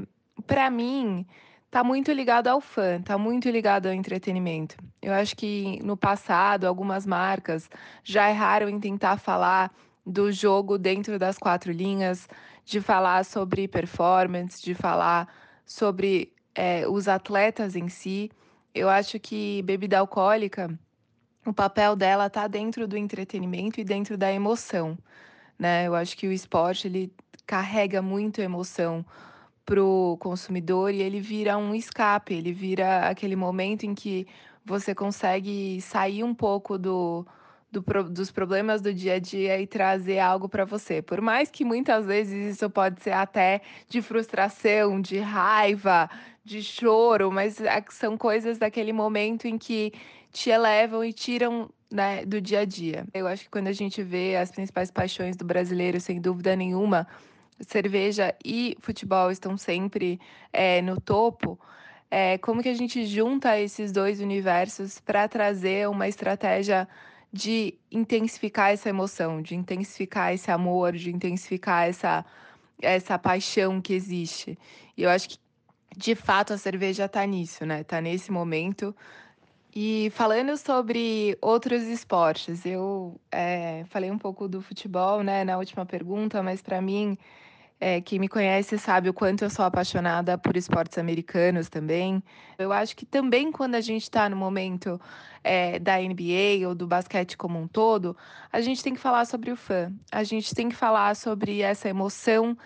para 0.49 0.69
mim, 0.69 1.25
tá 1.73 1.83
muito 1.83 2.13
ligado 2.13 2.49
ao 2.49 2.61
fã, 2.61 3.01
tá 3.01 3.17
muito 3.17 3.49
ligado 3.49 3.87
ao 3.87 3.95
entretenimento. 3.95 4.77
Eu 5.01 5.15
acho 5.15 5.35
que 5.35 5.81
no 5.83 5.97
passado 5.97 6.67
algumas 6.67 7.07
marcas 7.07 7.69
já 8.05 8.29
erraram 8.29 8.69
em 8.69 8.79
tentar 8.79 9.17
falar 9.17 9.73
do 10.05 10.31
jogo 10.31 10.77
dentro 10.77 11.19
das 11.19 11.39
quatro 11.39 11.73
linhas, 11.73 12.29
de 12.63 12.79
falar 12.79 13.25
sobre 13.25 13.67
performance, 13.67 14.63
de 14.63 14.75
falar 14.75 15.27
sobre 15.65 16.35
é, 16.55 16.87
os 16.87 17.09
atletas 17.09 17.75
em 17.75 17.89
si. 17.89 18.31
Eu 18.75 18.91
acho 18.91 19.19
que 19.19 19.63
bebida 19.63 19.99
alcoólica, 19.99 20.79
o 21.47 21.55
papel 21.55 21.97
dela 21.97 22.29
tá 22.29 22.47
dentro 22.49 22.87
do 22.87 22.99
entretenimento 22.99 23.81
e 23.81 23.85
dentro 23.85 24.19
da 24.19 24.31
emoção, 24.31 24.99
né? 25.59 25.87
Eu 25.87 25.95
acho 25.95 26.19
que 26.19 26.29
o 26.29 26.33
esporte 26.33 26.87
ele 26.87 27.11
carrega 27.47 28.03
muito 28.03 28.43
emoção 28.43 29.03
para 29.65 29.83
o 29.83 30.17
consumidor 30.19 30.93
e 30.93 31.01
ele 31.01 31.21
vira 31.21 31.57
um 31.57 31.75
escape, 31.75 32.35
ele 32.35 32.53
vira 32.53 33.09
aquele 33.09 33.37
momento 33.37 33.85
em 33.85 33.95
que 33.95 34.27
você 34.65 34.95
consegue 34.95 35.81
sair 35.81 36.23
um 36.25 36.35
pouco 36.35 36.79
do, 36.79 37.27
do, 37.71 37.83
dos 38.11 38.31
problemas 38.31 38.81
do 38.81 38.93
dia 38.93 39.15
a 39.15 39.19
dia 39.19 39.61
e 39.61 39.67
trazer 39.67 40.19
algo 40.19 40.49
para 40.49 40.65
você. 40.65 41.01
Por 41.01 41.21
mais 41.21 41.51
que 41.51 41.65
muitas 41.65 42.07
vezes 42.07 42.57
isso 42.57 42.69
pode 42.71 43.03
ser 43.03 43.13
até 43.13 43.63
de 43.89 44.03
frustração, 44.03 45.01
de 45.01 45.19
raiva, 45.19 46.09
de 46.45 46.63
choro, 46.63 47.31
mas 47.31 47.61
é 47.61 47.83
são 47.91 48.17
coisas 48.17 48.59
daquele 48.59 48.93
momento 48.93 49.47
em 49.47 49.57
que 49.57 49.93
te 50.33 50.51
elevam 50.51 51.05
e 51.05 51.13
tiram 51.13 51.71
né, 51.91 52.25
do 52.25 52.41
dia 52.41 52.61
a 52.61 52.65
dia. 52.65 53.07
Eu 53.13 53.27
acho 53.27 53.45
que 53.45 53.51
quando 53.51 53.69
a 53.69 53.73
gente 53.73 54.03
vê 54.03 54.37
as 54.37 54.51
principais 54.51 54.91
paixões 54.91 55.37
do 55.37 55.45
brasileiro, 55.45 56.01
sem 56.01 56.21
dúvida 56.21 56.57
nenhuma, 56.57 57.07
cerveja 57.67 58.35
e 58.45 58.77
futebol 58.81 59.31
estão 59.31 59.57
sempre 59.57 60.21
é, 60.53 60.83
no 60.83 61.01
topo, 61.01 61.59
é, 62.11 62.37
como 62.39 62.63
que 62.63 62.69
a 62.69 62.75
gente 62.75 63.07
junta 63.07 63.59
esses 63.59 63.91
dois 63.91 64.21
universos 64.21 65.01
para 65.01 65.27
trazer 65.29 65.89
uma 65.89 66.07
estratégia 66.09 66.87
de 67.33 67.75
intensificar 67.91 68.73
essa 68.73 68.91
emoção, 68.91 69.41
de 69.41 69.55
intensificar 69.55 70.35
esse 70.35 70.51
amor, 70.51 70.93
de 70.93 71.11
intensificar 71.11 71.89
essa, 71.89 72.25
essa 72.81 73.19
paixão 73.19 73.81
que 73.81 73.95
existe. 73.95 74.59
E 74.97 75.05
eu 75.05 75.11
acho 75.11 75.31
que, 75.31 75.39
de 75.97 76.15
fato, 76.15 76.53
a 76.53 76.59
cerveja 76.59 77.07
está 77.07 77.25
nisso, 77.25 77.65
né? 77.65 77.81
Está 77.81 78.01
nesse 78.03 78.31
momento. 78.31 78.95
E 79.75 80.11
falando 80.11 80.55
sobre 80.59 81.39
outros 81.41 81.85
esportes, 81.85 82.67
eu 82.67 83.19
é, 83.31 83.85
falei 83.89 84.11
um 84.11 84.19
pouco 84.19 84.47
do 84.47 84.61
futebol, 84.61 85.23
né, 85.23 85.45
na 85.45 85.57
última 85.57 85.87
pergunta, 85.87 86.43
mas 86.43 86.61
para 86.61 86.79
mim 86.83 87.17
é, 87.85 88.01
quem 88.01 88.21
me 88.21 88.29
conhece 88.29 88.79
sabe 88.79 89.09
o 89.09 89.13
quanto 89.13 89.43
eu 89.43 89.51
sou 89.51 89.65
apaixonada 89.65 90.39
por 90.39 90.57
esportes 90.57 90.99
americanos 90.99 91.69
também. 91.69 92.23
Eu 92.57 92.73
acho 92.73 92.95
que 92.95 93.05
também 93.05 93.51
quando 93.51 93.75
a 93.75 93.81
gente 93.81 94.05
está 94.05 94.29
no 94.29 94.37
momento 94.37 95.01
é, 95.43 95.81
da 95.81 95.99
NBA 95.99 96.69
ou 96.69 96.77
do 96.77 96.87
basquete 96.87 97.37
como 97.37 97.59
um 97.59 97.67
todo, 97.67 98.17
a 98.53 98.61
gente 98.61 98.85
tem 98.85 98.95
que 98.95 99.01
falar 99.01 99.25
sobre 99.25 99.51
o 99.51 99.57
fã, 99.57 99.93
a 100.13 100.23
gente 100.23 100.55
tem 100.55 100.69
que 100.69 100.77
falar 100.77 101.17
sobre 101.17 101.61
essa 101.61 101.89
emoção 101.89 102.57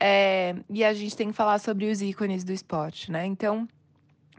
é, 0.00 0.54
e 0.70 0.82
a 0.82 0.94
gente 0.94 1.14
tem 1.14 1.28
que 1.28 1.34
falar 1.34 1.58
sobre 1.58 1.90
os 1.90 2.00
ícones 2.00 2.42
do 2.42 2.50
esporte, 2.50 3.12
né? 3.12 3.26
Então, 3.26 3.68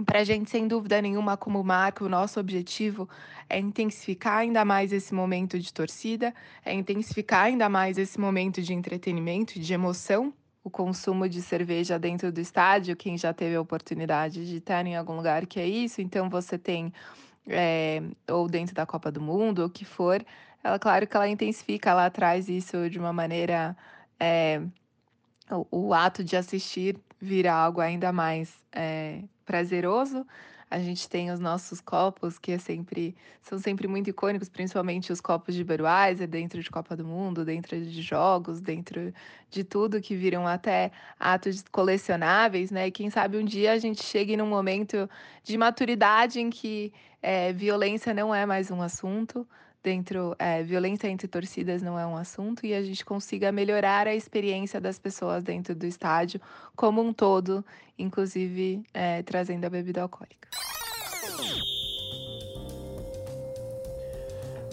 para 0.04 0.20
a 0.20 0.24
gente, 0.24 0.50
sem 0.50 0.68
dúvida 0.68 1.02
nenhuma, 1.02 1.38
como 1.38 1.64
marca, 1.64 2.04
o 2.04 2.10
nosso 2.10 2.40
objetivo 2.40 3.08
é 3.50 3.60
intensificar 3.60 4.38
ainda 4.40 4.66
mais 4.66 4.92
esse 4.92 5.14
momento 5.14 5.60
de 5.60 5.72
torcida, 5.72 6.34
é 6.66 6.74
intensificar 6.74 7.46
ainda 7.46 7.70
mais 7.70 7.98
esse 7.98 8.20
momento 8.20 8.62
de 8.62 8.74
entretenimento, 8.74 9.60
de 9.60 9.74
emoção. 9.74 10.34
O 10.64 10.70
consumo 10.70 11.30
de 11.30 11.44
cerveja 11.44 12.00
dentro 12.00 12.32
do 12.32 12.42
estádio, 12.42 12.96
quem 12.96 13.18
já 13.18 13.32
teve 13.32 13.56
a 13.56 13.62
oportunidade 13.62 14.48
de 14.48 14.58
estar 14.58 14.84
em 14.86 14.96
algum 14.96 15.16
lugar 15.16 15.46
que 15.46 15.60
é 15.60 15.68
isso, 15.68 16.02
então 16.02 16.28
você 16.28 16.58
tem 16.58 16.92
é, 17.48 18.02
ou 18.28 18.48
dentro 18.48 18.74
da 18.74 18.86
Copa 18.86 19.12
do 19.12 19.22
Mundo, 19.22 19.60
ou 19.60 19.68
o 19.68 19.70
que 19.70 19.86
for, 19.86 20.26
ela, 20.64 20.80
claro 20.80 21.06
que 21.06 21.16
ela 21.16 21.30
intensifica, 21.30 21.92
ela 21.92 22.10
traz 22.10 22.50
isso 22.50 22.90
de 22.90 22.98
uma 22.98 23.14
maneira. 23.14 23.78
É, 24.20 24.62
o, 25.52 25.90
o, 25.90 25.94
ato 25.94 26.24
de 26.24 26.36
assistir 26.36 26.98
vira 27.26 27.52
algo 27.54 27.82
ainda 27.82 28.14
mais 28.14 28.54
é, 28.72 29.24
prazeroso. 29.46 30.26
A 30.70 30.80
gente 30.80 31.08
tem 31.08 31.32
os 31.32 31.40
nossos 31.40 31.80
copos, 31.80 32.40
que 32.40 32.52
é 32.52 32.58
sempre, 32.58 33.16
são 33.42 33.60
sempre 33.60 33.88
muito 33.88 34.10
icônicos, 34.10 34.50
principalmente 34.50 35.12
os 35.12 35.22
copos 35.22 35.54
de 35.54 35.64
Budweiser, 35.64 36.28
dentro 36.28 36.62
de 36.62 36.70
Copa 36.70 36.96
do 36.96 37.06
Mundo, 37.06 37.46
dentro 37.46 37.80
de 37.80 38.02
jogos, 38.02 38.60
dentro 38.62 39.14
de 39.50 39.64
tudo, 39.64 40.02
que 40.02 40.16
viram 40.16 40.48
até 40.48 40.92
atos 41.20 41.64
colecionáveis, 41.72 42.72
né? 42.72 42.88
E 42.88 42.92
quem 42.92 43.10
sabe 43.10 43.38
um 43.38 43.46
dia 43.46 43.74
a 43.74 43.78
gente 43.78 44.04
chegue 44.04 44.36
num 44.36 44.48
momento 44.48 45.10
de 45.44 45.58
maturidade 45.58 46.40
em 46.40 46.50
que 46.50 46.92
é, 47.22 47.54
violência 47.54 48.14
não 48.14 48.34
é 48.34 48.46
mais 48.46 48.72
um 48.72 48.82
assunto, 48.82 49.48
dentro 49.86 50.36
é, 50.40 50.64
violência 50.64 51.08
entre 51.08 51.28
torcidas 51.28 51.84
não 51.84 51.98
é 52.00 52.08
um 52.08 52.18
assunto 52.18 52.66
e 52.66 52.74
a 52.74 52.82
gente 52.82 53.06
consiga 53.06 53.52
melhorar 53.52 54.08
a 54.08 54.16
experiência 54.16 54.82
das 54.82 54.98
pessoas 54.98 55.44
dentro 55.44 55.76
do 55.76 55.86
estádio 55.86 56.42
como 56.76 57.04
um 57.04 57.14
todo, 57.14 57.64
inclusive 57.98 58.82
é, 58.92 59.22
trazendo 59.22 59.64
a 59.64 59.70
bebida 59.70 60.02
alcoólica. 60.02 60.50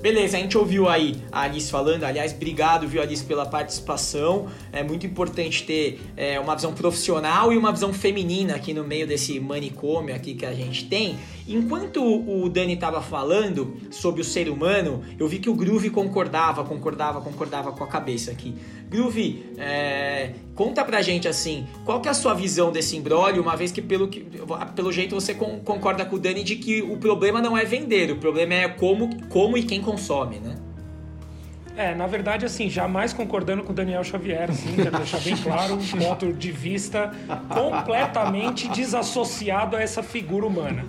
Beleza, 0.03 0.37
a 0.37 0.41
gente 0.41 0.59
ouviu 0.59 0.89
aí 0.89 1.15
a 1.31 1.43
Alice 1.43 1.71
falando, 1.71 2.03
aliás, 2.03 2.33
obrigado, 2.33 2.89
viu, 2.89 3.01
Alice, 3.01 3.23
pela 3.23 3.47
participação. 3.47 4.49
É 4.73 4.83
muito 4.83 5.07
importante 5.07 5.63
ter 5.63 6.01
é, 6.17 6.41
uma 6.41 6.57
visão 6.57 6.75
profissional 6.75 7.53
e 7.53 7.57
uma 7.57 7.71
visão 7.71 7.93
feminina 7.93 8.57
aqui 8.57 8.75
no 8.75 8.83
meio 8.83 9.07
desse 9.07 9.39
manicômio 9.39 10.13
aqui 10.13 10.35
que 10.35 10.45
a 10.45 10.53
gente 10.53 10.87
tem. 10.87 11.17
Enquanto 11.49 12.03
o 12.03 12.49
Dani 12.49 12.75
estava 12.75 13.01
falando 13.01 13.77
sobre 13.91 14.21
o 14.21 14.25
ser 14.25 14.49
humano, 14.49 15.03
eu 15.19 15.27
vi 15.27 15.39
que 15.39 15.51
o 15.51 15.55
Groove 15.55 15.91
concordava, 15.91 16.65
concordava, 16.65 17.21
concordava 17.21 17.73
com 17.73 17.83
a 17.83 17.87
cabeça 17.87 18.31
aqui. 18.31 18.55
Groove, 18.89 19.53
é, 19.59 20.35
conta 20.55 20.85
pra 20.85 21.03
gente 21.03 21.27
assim, 21.27 21.67
qual 21.85 22.01
que 22.01 22.09
é 22.09 22.11
a 22.11 22.15
sua 22.15 22.35
visão 22.35 22.71
desse 22.71 22.97
embrólio, 22.97 23.43
uma 23.43 23.57
vez 23.57 23.73
que 23.73 23.83
pelo, 23.83 24.09
que, 24.09 24.21
pelo 24.77 24.93
jeito 24.93 25.15
você 25.15 25.35
concorda 25.35 26.05
com 26.05 26.17
o 26.17 26.19
Dani 26.19 26.45
de 26.45 26.57
que 26.57 26.83
o 26.83 26.97
problema 26.99 27.41
não 27.41 27.57
é 27.57 27.65
vender, 27.65 28.11
o 28.11 28.17
problema 28.17 28.55
é 28.55 28.69
como, 28.69 29.27
como 29.29 29.57
e 29.57 29.63
quem 29.63 29.81
consome, 29.81 30.39
né? 30.39 30.72
É, 31.77 31.95
na 31.95 32.07
verdade, 32.07 32.45
assim, 32.45 32.69
jamais 32.69 33.13
concordando 33.13 33.63
com 33.63 33.73
o 33.73 33.75
Daniel 33.75 34.05
Xavier, 34.05 34.51
assim, 34.51 34.75
quero 34.77 34.97
deixar 34.97 35.21
bem 35.21 35.37
claro, 35.37 35.75
um 35.75 35.99
ponto 35.99 36.33
de 36.33 36.53
vista 36.53 37.11
completamente 37.49 38.69
desassociado 38.69 39.77
a 39.77 39.83
essa 39.83 40.03
figura 40.03 40.47
humana. 40.47 40.85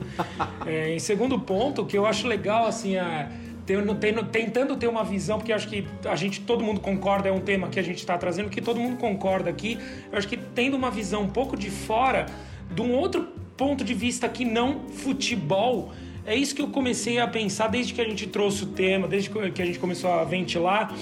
É, 0.65 0.93
em 0.93 0.99
segundo 0.99 1.39
ponto, 1.39 1.85
que 1.85 1.97
eu 1.97 2.05
acho 2.05 2.27
legal, 2.27 2.65
assim, 2.65 2.97
é 2.97 3.29
tentando 3.65 4.75
ter 4.75 4.87
uma 4.87 5.03
visão, 5.03 5.37
porque 5.37 5.53
acho 5.53 5.69
que 5.69 5.87
a 6.05 6.15
gente, 6.15 6.41
todo 6.41 6.63
mundo 6.63 6.81
concorda, 6.81 7.29
é 7.29 7.31
um 7.31 7.39
tema 7.39 7.69
que 7.69 7.79
a 7.79 7.83
gente 7.83 7.99
está 7.99 8.17
trazendo, 8.17 8.49
que 8.49 8.61
todo 8.61 8.79
mundo 8.79 8.97
concorda 8.97 9.49
aqui. 9.49 9.79
Eu 10.11 10.17
acho 10.17 10.27
que 10.27 10.35
tendo 10.35 10.75
uma 10.75 10.91
visão 10.91 11.21
um 11.21 11.29
pouco 11.29 11.55
de 11.55 11.69
fora, 11.69 12.25
de 12.69 12.81
um 12.81 12.93
outro 12.93 13.29
ponto 13.55 13.83
de 13.83 13.93
vista 13.93 14.27
que 14.27 14.43
não 14.43 14.81
futebol, 14.89 15.93
é 16.25 16.35
isso 16.35 16.55
que 16.55 16.61
eu 16.61 16.67
comecei 16.67 17.19
a 17.19 17.27
pensar 17.27 17.67
desde 17.67 17.93
que 17.93 18.01
a 18.01 18.05
gente 18.05 18.27
trouxe 18.27 18.63
o 18.63 18.67
tema, 18.67 19.07
desde 19.07 19.29
que 19.29 19.61
a 19.61 19.65
gente 19.65 19.79
começou 19.79 20.11
a 20.11 20.23
ventilar. 20.23 20.93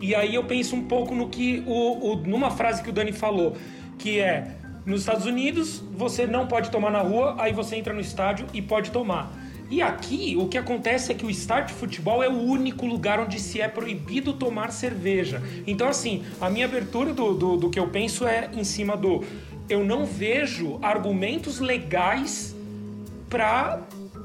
E 0.00 0.14
aí 0.14 0.34
eu 0.34 0.44
penso 0.44 0.76
um 0.76 0.84
pouco 0.84 1.14
no 1.14 1.28
que 1.28 1.62
o, 1.66 2.12
o 2.12 2.16
numa 2.16 2.50
frase 2.50 2.82
que 2.82 2.88
o 2.88 2.92
Dani 2.92 3.12
falou, 3.12 3.56
que 3.98 4.18
é 4.18 4.56
nos 4.86 5.00
Estados 5.00 5.26
Unidos 5.26 5.82
você 5.92 6.26
não 6.26 6.46
pode 6.46 6.70
tomar 6.70 6.90
na 6.90 7.00
rua, 7.00 7.36
aí 7.38 7.52
você 7.52 7.76
entra 7.76 7.92
no 7.92 8.00
estádio 8.00 8.46
e 8.54 8.62
pode 8.62 8.90
tomar. 8.90 9.30
E 9.70 9.80
aqui 9.82 10.36
o 10.38 10.48
que 10.48 10.58
acontece 10.58 11.12
é 11.12 11.14
que 11.14 11.24
o 11.24 11.30
estádio 11.30 11.68
de 11.68 11.74
futebol 11.74 12.22
é 12.22 12.28
o 12.28 12.40
único 12.40 12.86
lugar 12.86 13.20
onde 13.20 13.38
se 13.38 13.60
é 13.60 13.68
proibido 13.68 14.32
tomar 14.32 14.72
cerveja. 14.72 15.40
Então, 15.64 15.88
assim, 15.88 16.24
a 16.40 16.50
minha 16.50 16.64
abertura 16.64 17.12
do, 17.12 17.34
do, 17.34 17.56
do 17.56 17.70
que 17.70 17.78
eu 17.78 17.86
penso 17.88 18.26
é 18.26 18.50
em 18.52 18.64
cima 18.64 18.96
do. 18.96 19.22
Eu 19.68 19.84
não 19.84 20.04
vejo 20.04 20.80
argumentos 20.82 21.60
legais 21.60 22.56
para 23.28 23.80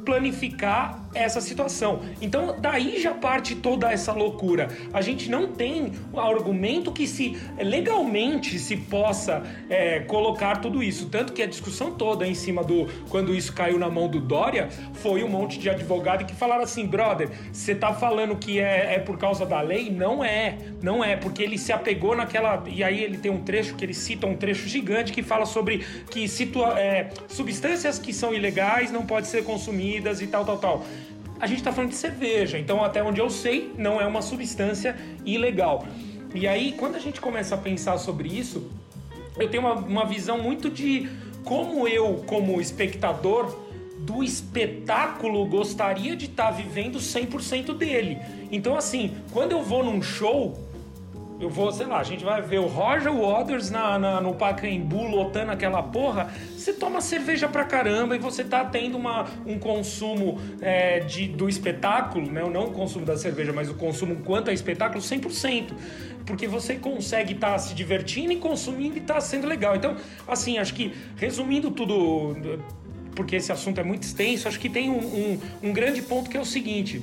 planificar 0.05 1.05
essa 1.15 1.39
situação. 1.39 2.01
Então, 2.21 2.55
daí 2.59 3.01
já 3.01 3.13
parte 3.13 3.55
toda 3.55 3.91
essa 3.91 4.11
loucura. 4.11 4.67
A 4.93 5.01
gente 5.01 5.29
não 5.29 5.47
tem 5.47 5.93
um 6.13 6.19
argumento 6.19 6.91
que 6.91 7.07
se 7.07 7.37
legalmente 7.57 8.59
se 8.59 8.75
possa 8.75 9.41
é, 9.69 10.01
colocar 10.01 10.57
tudo 10.57 10.83
isso. 10.83 11.07
Tanto 11.07 11.33
que 11.33 11.41
a 11.41 11.47
discussão 11.47 11.91
toda 11.91 12.27
em 12.27 12.35
cima 12.35 12.63
do 12.63 12.87
quando 13.09 13.33
isso 13.33 13.53
caiu 13.53 13.79
na 13.79 13.89
mão 13.89 14.09
do 14.09 14.19
Dória 14.19 14.67
foi 14.93 15.23
um 15.23 15.29
monte 15.29 15.57
de 15.57 15.69
advogado 15.69 16.25
que 16.25 16.35
falaram 16.35 16.63
assim, 16.63 16.85
brother, 16.85 17.29
você 17.51 17.73
tá 17.73 17.93
falando 17.93 18.35
que 18.35 18.59
é, 18.59 18.95
é 18.95 18.99
por 18.99 19.17
causa 19.17 19.45
da 19.45 19.61
lei? 19.61 19.89
Não 19.89 20.23
é, 20.23 20.57
não 20.81 21.03
é, 21.03 21.15
porque 21.15 21.41
ele 21.41 21.57
se 21.57 21.71
apegou 21.71 22.15
naquela. 22.15 22.61
E 22.67 22.83
aí 22.83 23.01
ele 23.01 23.17
tem 23.17 23.31
um 23.31 23.41
trecho 23.41 23.75
que 23.75 23.85
ele 23.85 23.93
cita 23.93 24.27
um 24.27 24.35
trecho 24.35 24.67
gigante 24.67 25.13
que 25.13 25.23
fala 25.23 25.45
sobre 25.45 25.85
que 26.11 26.27
situa, 26.27 26.77
é, 26.77 27.09
substâncias 27.29 27.97
que 27.97 28.11
são 28.11 28.33
ilegais 28.33 28.91
não 28.91 29.05
podem 29.05 29.29
ser 29.29 29.43
consumidas 29.45 29.94
e 29.97 30.27
tal, 30.27 30.45
tal, 30.45 30.57
tal 30.57 30.85
a 31.39 31.47
gente 31.47 31.57
está 31.57 31.71
falando 31.71 31.89
de 31.89 31.97
cerveja, 31.97 32.57
então 32.57 32.83
até 32.83 33.03
onde 33.03 33.19
eu 33.19 33.29
sei, 33.29 33.73
não 33.77 33.99
é 33.99 34.05
uma 34.05 34.21
substância 34.21 34.95
ilegal. 35.25 35.85
E 36.33 36.47
aí, 36.47 36.73
quando 36.73 36.95
a 36.95 36.99
gente 36.99 37.21
começa 37.21 37.55
a 37.55 37.57
pensar 37.57 37.97
sobre 37.97 38.29
isso, 38.29 38.69
eu 39.37 39.49
tenho 39.49 39.63
uma, 39.63 39.73
uma 39.73 40.05
visão 40.05 40.37
muito 40.37 40.69
de 40.69 41.09
como 41.43 41.87
eu, 41.87 42.23
como 42.25 42.59
espectador 42.59 43.63
do 43.99 44.23
espetáculo, 44.23 45.45
gostaria 45.45 46.15
de 46.15 46.25
estar 46.25 46.45
tá 46.45 46.51
vivendo 46.51 46.99
100% 46.99 47.75
dele. 47.75 48.17
Então, 48.51 48.75
assim, 48.75 49.15
quando 49.31 49.51
eu 49.51 49.61
vou 49.61 49.83
num 49.83 50.01
show, 50.01 50.59
eu 51.39 51.49
vou, 51.49 51.71
sei 51.71 51.85
lá, 51.85 51.99
a 51.99 52.03
gente 52.03 52.23
vai 52.23 52.41
ver 52.41 52.59
o 52.59 52.65
Roger 52.65 53.13
Waters 53.13 53.69
na, 53.69 53.99
na, 53.99 54.21
no 54.21 54.33
Pacaembu 54.35 55.03
lotando 55.03 55.51
aquela 55.51 55.83
porra. 55.83 56.33
Você 56.55 56.71
toma 56.71 57.01
cerveja 57.01 57.47
pra 57.47 57.65
caramba 57.65 58.15
e 58.15 58.19
você 58.19 58.43
tá 58.43 58.63
tendo 58.63 58.97
uma, 58.97 59.25
um 59.45 59.59
consumo 59.59 60.39
é, 60.61 61.01
de, 61.01 61.27
do 61.27 61.49
espetáculo, 61.49 62.31
né? 62.31 62.41
Não 62.49 62.65
o 62.67 62.71
consumo 62.71 63.05
da 63.05 63.17
cerveja, 63.17 63.51
mas 63.51 63.69
o 63.69 63.73
consumo 63.73 64.15
quanto 64.23 64.49
a 64.49 64.53
espetáculo 64.53 65.01
100%. 65.01 65.73
Porque 66.25 66.47
você 66.47 66.75
consegue 66.75 67.33
estar 67.33 67.51
tá 67.51 67.57
se 67.59 67.75
divertindo 67.75 68.31
e 68.31 68.37
consumindo 68.37 68.97
e 68.97 69.01
tá 69.01 69.19
sendo 69.19 69.45
legal. 69.45 69.75
Então, 69.75 69.95
assim, 70.25 70.57
acho 70.57 70.73
que 70.73 70.93
resumindo 71.17 71.69
tudo, 71.69 72.59
porque 73.13 73.35
esse 73.35 73.51
assunto 73.51 73.79
é 73.79 73.83
muito 73.83 74.03
extenso, 74.03 74.47
acho 74.47 74.59
que 74.59 74.69
tem 74.69 74.89
um, 74.89 74.97
um, 74.99 75.39
um 75.63 75.73
grande 75.73 76.01
ponto 76.01 76.29
que 76.29 76.37
é 76.37 76.39
o 76.39 76.45
seguinte. 76.45 77.01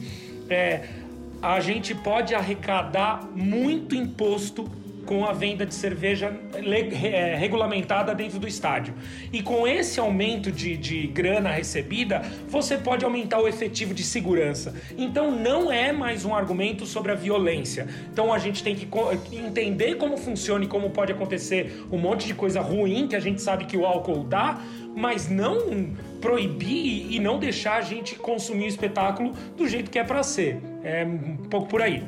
É, 0.49 1.02
a 1.43 1.59
gente 1.59 1.95
pode 1.95 2.35
arrecadar 2.35 3.29
muito 3.35 3.97
imposto 3.97 4.71
com 5.05 5.25
a 5.25 5.33
venda 5.33 5.67
de 5.67 5.75
cerveja 5.75 6.33
é, 6.55 7.35
regulamentada 7.35 8.15
dentro 8.15 8.39
do 8.39 8.47
estádio. 8.47 8.95
E 9.33 9.43
com 9.43 9.67
esse 9.67 9.99
aumento 9.99 10.53
de, 10.53 10.77
de 10.77 11.07
grana 11.09 11.51
recebida, 11.51 12.23
você 12.49 12.79
pode 12.79 13.05
aumentar 13.05 13.41
o 13.41 13.49
efetivo 13.49 13.93
de 13.93 14.05
segurança. 14.05 14.75
Então 14.97 15.31
não 15.31 15.73
é 15.73 15.93
mais 15.93 16.25
um 16.25 16.35
argumento 16.35 16.87
sobre 16.87 17.11
a 17.11 17.15
violência. 17.15 17.89
Então 18.13 18.33
a 18.33 18.39
gente 18.39 18.63
tem 18.63 18.77
que 18.77 18.89
entender 19.33 19.97
como 19.97 20.17
funciona 20.17 20.65
e 20.65 20.69
como 20.69 20.91
pode 20.91 21.13
acontecer 21.13 21.85
um 21.91 21.99
monte 21.99 22.27
de 22.27 22.35
coisa 22.35 22.61
ruim 22.61 23.09
que 23.09 23.17
a 23.17 23.21
gente 23.21 23.43
sabe 23.43 23.65
que 23.65 23.77
o 23.77 23.85
álcool 23.85 24.25
dá, 24.25 24.61
mas 24.95 25.29
não 25.29 25.95
proibir 26.21 27.13
e 27.13 27.19
não 27.19 27.39
deixar 27.39 27.77
a 27.77 27.81
gente 27.81 28.15
consumir 28.17 28.65
o 28.65 28.69
espetáculo 28.69 29.33
do 29.57 29.67
jeito 29.67 29.91
que 29.91 29.99
é 29.99 30.05
para 30.05 30.23
ser. 30.23 30.61
É 30.83 31.05
um 31.05 31.37
pouco 31.49 31.69
por 31.69 31.83
aí. 31.83 32.05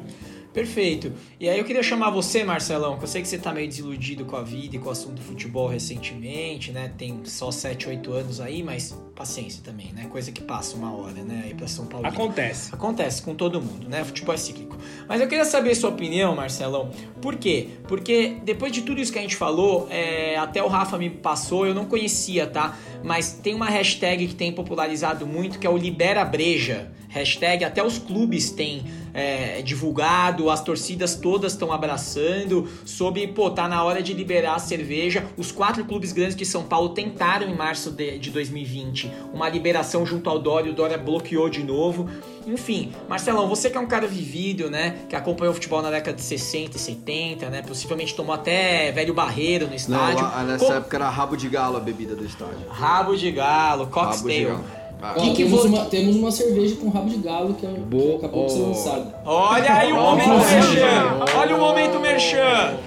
Perfeito. 0.55 1.13
E 1.41 1.49
aí 1.49 1.59
eu 1.59 1.65
queria 1.65 1.83
chamar 1.83 2.11
você, 2.11 2.45
Marcelão, 2.45 2.97
que 2.97 3.03
eu 3.03 3.09
sei 3.09 3.21
que 3.21 3.27
você 3.27 3.39
tá 3.39 3.53
meio 3.53 3.67
desiludido 3.67 4.25
com 4.25 4.37
a 4.37 4.43
vida 4.43 4.77
e 4.77 4.79
com 4.79 4.89
o 4.89 4.93
assunto 4.93 5.15
do 5.15 5.23
futebol 5.23 5.67
recentemente, 5.67 6.71
né? 6.71 6.93
Tem 6.97 7.21
só 7.25 7.51
7, 7.51 7.89
8 7.89 8.13
anos 8.13 8.41
aí, 8.41 8.63
mas 8.63 8.97
paciência 9.15 9.63
também, 9.63 9.93
né? 9.93 10.07
Coisa 10.11 10.33
que 10.33 10.43
passa 10.43 10.77
uma 10.77 10.93
hora, 10.93 11.23
né? 11.23 11.43
Aí 11.45 11.55
pra 11.55 11.69
São 11.69 11.87
Paulo. 11.87 12.07
Acontece. 12.07 12.75
Acontece 12.75 13.23
com 13.23 13.35
todo 13.35 13.61
mundo, 13.61 13.89
né? 13.89 14.05
Futebol 14.05 14.35
é 14.35 14.39
cíclico. 14.39 14.77
Mas 15.09 15.21
eu 15.21 15.29
queria 15.29 15.45
saber 15.45 15.71
a 15.71 15.75
sua 15.75 15.91
opinião, 15.91 16.35
Marcelão. 16.35 16.91
Por 17.21 17.37
quê? 17.37 17.69
Porque 17.87 18.39
depois 18.45 18.73
de 18.73 18.83
tudo 18.83 19.01
isso 19.01 19.13
que 19.13 19.19
a 19.19 19.23
gente 19.23 19.37
falou, 19.37 19.87
é... 19.91 20.37
até 20.37 20.63
o 20.63 20.69
Rafa 20.69 20.99
me 20.99 21.09
passou, 21.09 21.67
eu 21.67 21.75
não 21.75 21.85
conhecia, 21.85 22.47
tá? 22.47 22.77
Mas 23.03 23.33
tem 23.33 23.55
uma 23.55 23.69
hashtag 23.69 24.27
que 24.29 24.35
tem 24.35 24.53
popularizado 24.53 25.27
muito, 25.27 25.59
que 25.59 25.67
é 25.67 25.71
o 25.71 25.77
Libera 25.77 26.25
Breja. 26.25 26.91
Hashtag 27.09 27.65
até 27.65 27.85
os 27.85 27.97
clubes 27.97 28.51
têm 28.51 28.85
é, 29.13 29.63
divulgado, 29.63 30.51
as 30.51 30.61
torcidas 30.61 31.15
todas 31.15 31.53
estão 31.53 31.73
abraçando, 31.73 32.69
sobre, 32.85 33.29
pô, 33.29 33.49
tá 33.51 33.69
na 33.69 33.85
hora 33.85 34.03
de 34.03 34.13
liberar 34.13 34.57
a 34.57 34.59
cerveja. 34.59 35.25
Os 35.37 35.53
quatro 35.53 35.85
clubes 35.85 36.11
grandes 36.11 36.35
de 36.35 36.45
São 36.45 36.65
Paulo 36.65 36.89
tentaram 36.89 37.49
em 37.49 37.55
março 37.55 37.93
de, 37.93 38.19
de 38.19 38.33
2020 38.33 39.04
uma 39.33 39.49
liberação 39.49 40.05
junto 40.05 40.29
ao 40.29 40.39
Dória, 40.39 40.71
o 40.71 40.75
Dória 40.75 40.99
bloqueou 40.99 41.49
de 41.49 41.63
novo. 41.63 42.09
Enfim, 42.47 42.93
Marcelão, 43.09 43.49
você 43.49 43.71
que 43.71 43.77
é 43.77 43.81
um 43.81 43.87
cara 43.87 44.07
vivido, 44.07 44.71
né? 44.71 44.97
Que 45.09 45.17
acompanhou 45.17 45.53
o 45.53 45.55
futebol 45.55 45.81
na 45.81 45.91
década 45.91 46.17
de 46.17 46.23
60 46.23 46.77
e 46.77 46.81
70, 46.81 47.49
né? 47.49 47.63
Possivelmente 47.63 48.15
tomou 48.15 48.35
até 48.35 48.93
velho 48.93 49.15
barreiro 49.15 49.67
no 49.67 49.75
estádio. 49.75 50.23
Não, 50.23 50.45
nessa 50.45 50.75
época 50.75 50.97
era 50.97 51.09
rabo 51.09 51.37
de 51.37 51.49
galo 51.49 51.77
a 51.77 51.81
bebida 51.81 52.15
do 52.15 52.25
estádio. 52.25 52.69
Rabo 52.69 53.17
de 53.17 53.31
galo, 53.31 53.87
cocktail. 53.87 54.61
Ó, 55.03 55.21
que 55.21 55.35
temos, 55.35 55.63
vo... 55.63 55.69
uma, 55.69 55.85
temos 55.85 56.17
uma 56.17 56.31
cerveja 56.31 56.77
com 56.77 56.89
rabo 56.89 57.11
de 57.11 57.19
galo 57.19 57.55
que, 57.55 57.67
é, 57.67 57.69
Boa. 57.71 58.19
que 58.19 58.27
acabou 58.27 58.47
de 58.47 58.53
ser 58.53 58.61
lançada. 58.61 59.15
Olha 59.25 59.75
aí 59.75 59.93
o 59.93 59.97
momento 59.97 60.29
merchan! 60.29 61.39
Olha 61.39 61.57
o 61.57 61.61
momento 61.61 62.01
merchan! 62.01 62.79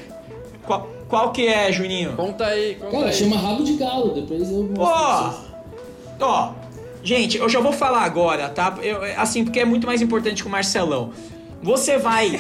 Qual, 0.66 0.88
qual 1.08 1.32
que 1.32 1.48
é, 1.48 1.72
Juninho? 1.72 2.14
Conta 2.14 2.46
aí, 2.46 2.76
conta 2.76 2.92
Cara, 2.92 3.06
aí. 3.08 3.14
chama 3.14 3.38
rabo 3.38 3.64
de 3.64 3.74
galo, 3.74 4.14
depois 4.14 4.50
eu 4.50 4.64
mostro 4.64 4.84
Ó, 4.84 5.34
ó, 6.20 6.54
gente, 7.04 7.38
eu 7.38 7.50
já 7.50 7.60
vou 7.60 7.74
falar 7.74 8.04
agora, 8.04 8.50
tá? 8.50 8.78
Eu, 8.82 9.04
assim, 9.20 9.44
porque 9.44 9.60
é 9.60 9.66
muito 9.66 9.88
mais 9.88 10.02
importante 10.02 10.44
que 10.44 10.48
o 10.48 10.52
Marcelão. 10.52 11.12
Você 11.62 11.98
vai. 11.98 12.32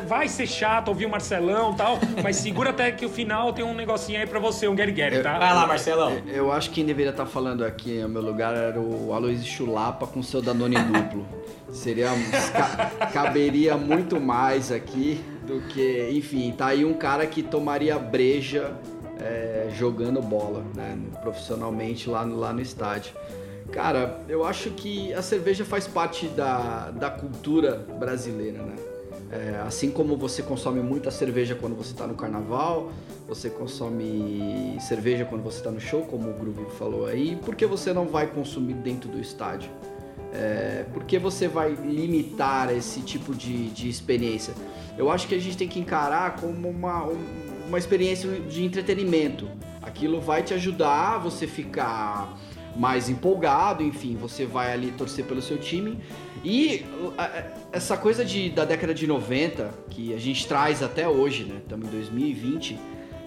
vai 0.06 0.28
ser 0.28 0.46
chato 0.46 0.88
ouvir 0.88 1.06
o 1.06 1.10
Marcelão 1.10 1.72
e 1.72 1.76
tal, 1.76 1.98
mas 2.22 2.36
segura 2.36 2.70
até 2.70 2.90
que 2.90 3.04
o 3.04 3.08
final 3.08 3.52
tem 3.52 3.64
um 3.64 3.74
negocinho 3.80 4.20
aí 4.20 4.26
pra 4.26 4.38
você, 4.38 4.68
um 4.68 4.74
Gary 4.74 4.92
Gary, 4.92 5.22
tá? 5.22 5.38
Vai 5.38 5.54
lá, 5.54 5.66
Marcelão. 5.66 6.12
Eu, 6.26 6.34
eu 6.34 6.52
acho 6.52 6.68
que 6.68 6.76
quem 6.76 6.86
deveria 6.86 7.10
estar 7.10 7.24
tá 7.24 7.30
falando 7.30 7.64
aqui 7.64 7.98
no 8.00 8.08
meu 8.08 8.22
lugar 8.22 8.54
era 8.54 8.78
o 8.78 9.12
Aloysio 9.12 9.46
Chulapa 9.46 10.06
com 10.06 10.22
seu 10.22 10.40
Danone 10.40 10.76
duplo. 10.84 11.26
Seria. 11.72 12.08
Ca, 12.52 13.06
caberia 13.12 13.76
muito 13.76 14.20
mais 14.20 14.70
aqui 14.70 15.20
do 15.46 15.60
que. 15.68 16.10
Enfim, 16.12 16.52
tá 16.52 16.66
aí 16.66 16.84
um 16.84 16.94
cara 16.94 17.26
que 17.26 17.42
tomaria 17.42 17.98
breja 17.98 18.72
é, 19.20 19.68
jogando 19.72 20.20
bola, 20.20 20.64
né? 20.74 20.98
Profissionalmente 21.22 22.08
lá 22.08 22.24
no, 22.24 22.36
lá 22.38 22.52
no 22.52 22.60
estádio. 22.60 23.14
Cara, 23.72 24.20
eu 24.28 24.44
acho 24.44 24.70
que 24.70 25.12
a 25.14 25.22
cerveja 25.22 25.64
faz 25.64 25.86
parte 25.86 26.26
da, 26.28 26.90
da 26.90 27.08
cultura 27.08 27.86
brasileira, 27.98 28.62
né? 28.62 28.74
É, 29.32 29.62
assim 29.64 29.90
como 29.92 30.16
você 30.16 30.42
consome 30.42 30.80
muita 30.80 31.10
cerveja 31.10 31.54
quando 31.54 31.76
você 31.76 31.92
está 31.92 32.04
no 32.04 32.14
carnaval, 32.14 32.90
você 33.28 33.48
consome 33.48 34.76
cerveja 34.80 35.24
quando 35.24 35.42
você 35.42 35.58
está 35.58 35.70
no 35.70 35.80
show, 35.80 36.02
como 36.02 36.28
o 36.28 36.34
Groove 36.34 36.68
falou 36.76 37.06
aí, 37.06 37.36
por 37.36 37.54
que 37.54 37.64
você 37.64 37.92
não 37.92 38.06
vai 38.06 38.26
consumir 38.26 38.74
dentro 38.74 39.08
do 39.08 39.20
estádio? 39.20 39.70
É, 40.32 40.84
por 40.92 41.04
que 41.04 41.18
você 41.18 41.46
vai 41.46 41.72
limitar 41.74 42.74
esse 42.74 43.00
tipo 43.02 43.32
de, 43.32 43.70
de 43.70 43.88
experiência? 43.88 44.52
Eu 44.98 45.10
acho 45.10 45.28
que 45.28 45.34
a 45.34 45.40
gente 45.40 45.56
tem 45.56 45.68
que 45.68 45.78
encarar 45.78 46.36
como 46.36 46.68
uma, 46.68 47.08
uma 47.68 47.78
experiência 47.78 48.28
de 48.40 48.64
entretenimento. 48.64 49.48
Aquilo 49.80 50.20
vai 50.20 50.42
te 50.42 50.54
ajudar 50.54 51.14
a 51.14 51.18
você 51.18 51.46
ficar 51.46 52.36
mais 52.76 53.08
empolgado, 53.08 53.82
enfim, 53.82 54.16
você 54.16 54.46
vai 54.46 54.72
ali 54.72 54.92
torcer 54.92 55.24
pelo 55.24 55.42
seu 55.42 55.58
time. 55.58 55.98
E 56.44 56.86
essa 57.72 57.96
coisa 57.96 58.24
de, 58.24 58.50
da 58.50 58.64
década 58.64 58.94
de 58.94 59.06
90, 59.06 59.70
que 59.90 60.14
a 60.14 60.18
gente 60.18 60.46
traz 60.46 60.82
até 60.82 61.06
hoje, 61.08 61.44
né? 61.44 61.56
Estamos 61.62 61.88
em 61.88 61.90
2020, 61.90 62.78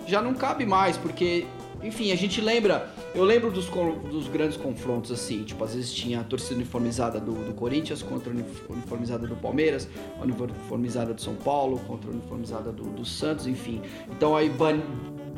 já 0.08 0.22
não 0.22 0.34
cabe 0.34 0.66
mais, 0.66 0.98
porque, 0.98 1.46
enfim, 1.84 2.12
a 2.12 2.16
gente 2.16 2.42
lembra. 2.42 2.92
Eu 3.14 3.24
lembro 3.24 3.52
dos, 3.52 3.68
dos 3.68 4.28
grandes 4.28 4.58
confrontos, 4.58 5.12
assim, 5.12 5.44
tipo, 5.44 5.64
às 5.64 5.76
vezes 5.76 5.94
tinha 5.94 6.22
a 6.22 6.24
torcida 6.24 6.56
uniformizada 6.56 7.20
do, 7.20 7.34
do 7.34 7.54
Corinthians 7.54 8.02
contra 8.02 8.32
a 8.32 8.36
uniformizada 8.70 9.28
do 9.28 9.36
Palmeiras, 9.36 9.88
a 10.20 10.24
uniformizada 10.24 11.14
do 11.14 11.22
São 11.22 11.36
Paulo 11.36 11.80
contra 11.88 12.10
a 12.10 12.14
uniformizada 12.14 12.72
do, 12.72 12.84
do 12.84 13.06
Santos, 13.06 13.46
enfim. 13.46 13.82
Então 14.10 14.36
aí 14.36 14.50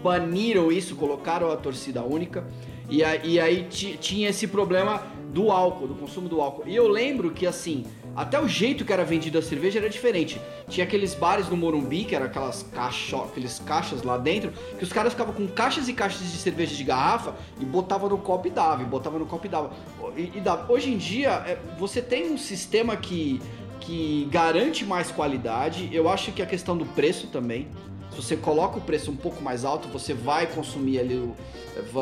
baniram 0.05 0.71
isso, 0.71 0.95
colocaram 0.95 1.51
a 1.51 1.57
torcida 1.57 2.03
única. 2.03 2.45
E, 2.87 2.99
e 3.23 3.39
aí 3.39 3.67
tinha 3.69 4.29
esse 4.29 4.47
problema 4.47 5.01
do 5.33 5.51
álcool, 5.51 5.87
do 5.87 5.95
consumo 5.95 6.29
do 6.29 6.39
álcool. 6.39 6.63
E 6.67 6.75
eu 6.75 6.87
lembro 6.87 7.31
que 7.31 7.47
assim, 7.47 7.83
até 8.15 8.39
o 8.39 8.47
jeito 8.47 8.85
que 8.85 8.93
era 8.93 9.03
vendida 9.03 9.39
a 9.39 9.41
cerveja 9.41 9.79
era 9.79 9.89
diferente. 9.89 10.39
Tinha 10.69 10.85
aqueles 10.85 11.15
bares 11.15 11.49
no 11.49 11.57
Morumbi, 11.57 12.05
que 12.05 12.15
era 12.15 12.25
aquelas 12.25 12.61
caixas, 12.71 13.19
aqueles 13.21 13.57
caixas 13.57 14.03
lá 14.03 14.15
dentro, 14.15 14.53
que 14.77 14.83
os 14.83 14.93
caras 14.93 15.13
ficavam 15.13 15.33
com 15.33 15.47
caixas 15.47 15.89
e 15.89 15.93
caixas 15.93 16.21
de 16.31 16.37
cerveja 16.37 16.75
de 16.75 16.83
garrafa 16.83 17.33
e 17.59 17.65
botavam 17.65 18.07
no 18.07 18.19
copo 18.19 18.47
e 18.47 18.51
dava, 18.51 18.83
e 18.83 18.85
botava 18.85 19.17
no 19.17 19.25
copo 19.25 19.47
e 19.47 19.49
dava. 19.49 19.71
E, 20.15 20.31
e 20.35 20.39
dava. 20.39 20.71
Hoje 20.71 20.91
em 20.91 20.97
dia, 20.97 21.31
é, 21.47 21.57
você 21.79 21.99
tem 21.99 22.31
um 22.31 22.37
sistema 22.37 22.95
que, 22.95 23.41
que 23.79 24.27
garante 24.31 24.85
mais 24.85 25.09
qualidade. 25.09 25.89
Eu 25.91 26.07
acho 26.07 26.31
que 26.31 26.43
a 26.43 26.45
questão 26.45 26.77
do 26.77 26.85
preço 26.85 27.25
também. 27.27 27.67
Se 28.15 28.21
você 28.21 28.37
coloca 28.37 28.77
o 28.77 28.81
preço 28.81 29.11
um 29.11 29.15
pouco 29.15 29.43
mais 29.43 29.65
alto, 29.65 29.89
você 29.89 30.13
vai 30.13 30.47
consumir 30.47 30.99
ali 30.99 31.15
o. 31.15 31.35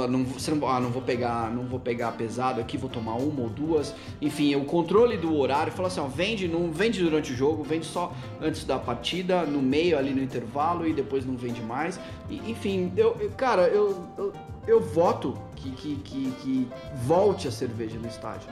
Não, 0.08 0.23
você 0.23 0.52
não, 0.52 0.67
ah, 0.67 0.80
não 0.80 0.91
vou 0.91 1.02
pegar, 1.02 1.49
não 1.49 1.63
vou 1.63 1.80
pegar 1.80 2.12
pesado 2.12 2.62
aqui, 2.62 2.78
vou 2.78 2.89
tomar 2.89 3.15
uma 3.15 3.41
ou 3.41 3.49
duas. 3.49 3.95
Enfim, 4.21 4.56
o 4.56 4.63
controle 4.63 5.17
do 5.17 5.36
horário, 5.36 5.73
fala 5.73 5.88
assim, 5.88 5.99
ó, 5.99 6.06
vende, 6.06 6.47
não 6.47 6.71
vende 6.71 7.02
durante 7.02 7.34
o 7.34 7.36
jogo, 7.36 7.63
vende 7.63 7.88
só 7.88 8.13
antes 8.39 8.63
da 8.63 8.78
partida, 8.78 9.43
no 9.43 9.60
meio 9.60 9.97
ali 9.97 10.13
no 10.13 10.21
intervalo 10.21 10.88
e 10.88 10.93
depois 10.93 11.26
não 11.26 11.36
vende 11.36 11.62
mais. 11.62 11.99
E, 12.30 12.36
enfim, 12.52 12.93
eu, 12.95 13.17
eu 13.19 13.32
cara, 13.32 13.63
eu, 13.63 14.08
eu, 14.15 14.34
eu 14.67 14.80
voto 14.80 15.36
que, 15.56 15.71
que, 15.71 15.95
que, 15.95 16.32
que 16.43 16.67
volte 17.08 17.47
a 17.47 17.52
cerveja 17.52 17.97
no 17.97 18.08
estádio. 18.08 18.47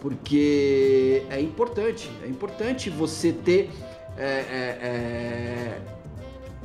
Porque 0.00 1.22
é 1.30 1.40
importante, 1.40 2.10
é 2.24 2.26
importante 2.26 2.90
você 2.90 3.32
ter. 3.32 3.70
É, 4.16 4.22
é, 4.22 4.78
é 4.82 5.93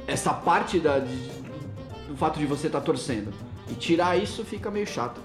essa 0.10 0.34
parte 0.34 0.80
da, 0.80 1.00
de, 1.00 1.15
do 2.08 2.15
fato 2.17 2.39
de 2.39 2.45
você 2.45 2.67
estar 2.67 2.80
tá 2.80 2.86
torcendo. 2.86 3.34
E 3.69 3.74
tirar 3.76 4.17
isso 4.17 4.43
fica 4.43 4.72
meio 4.72 4.88
chato. 4.88 5.22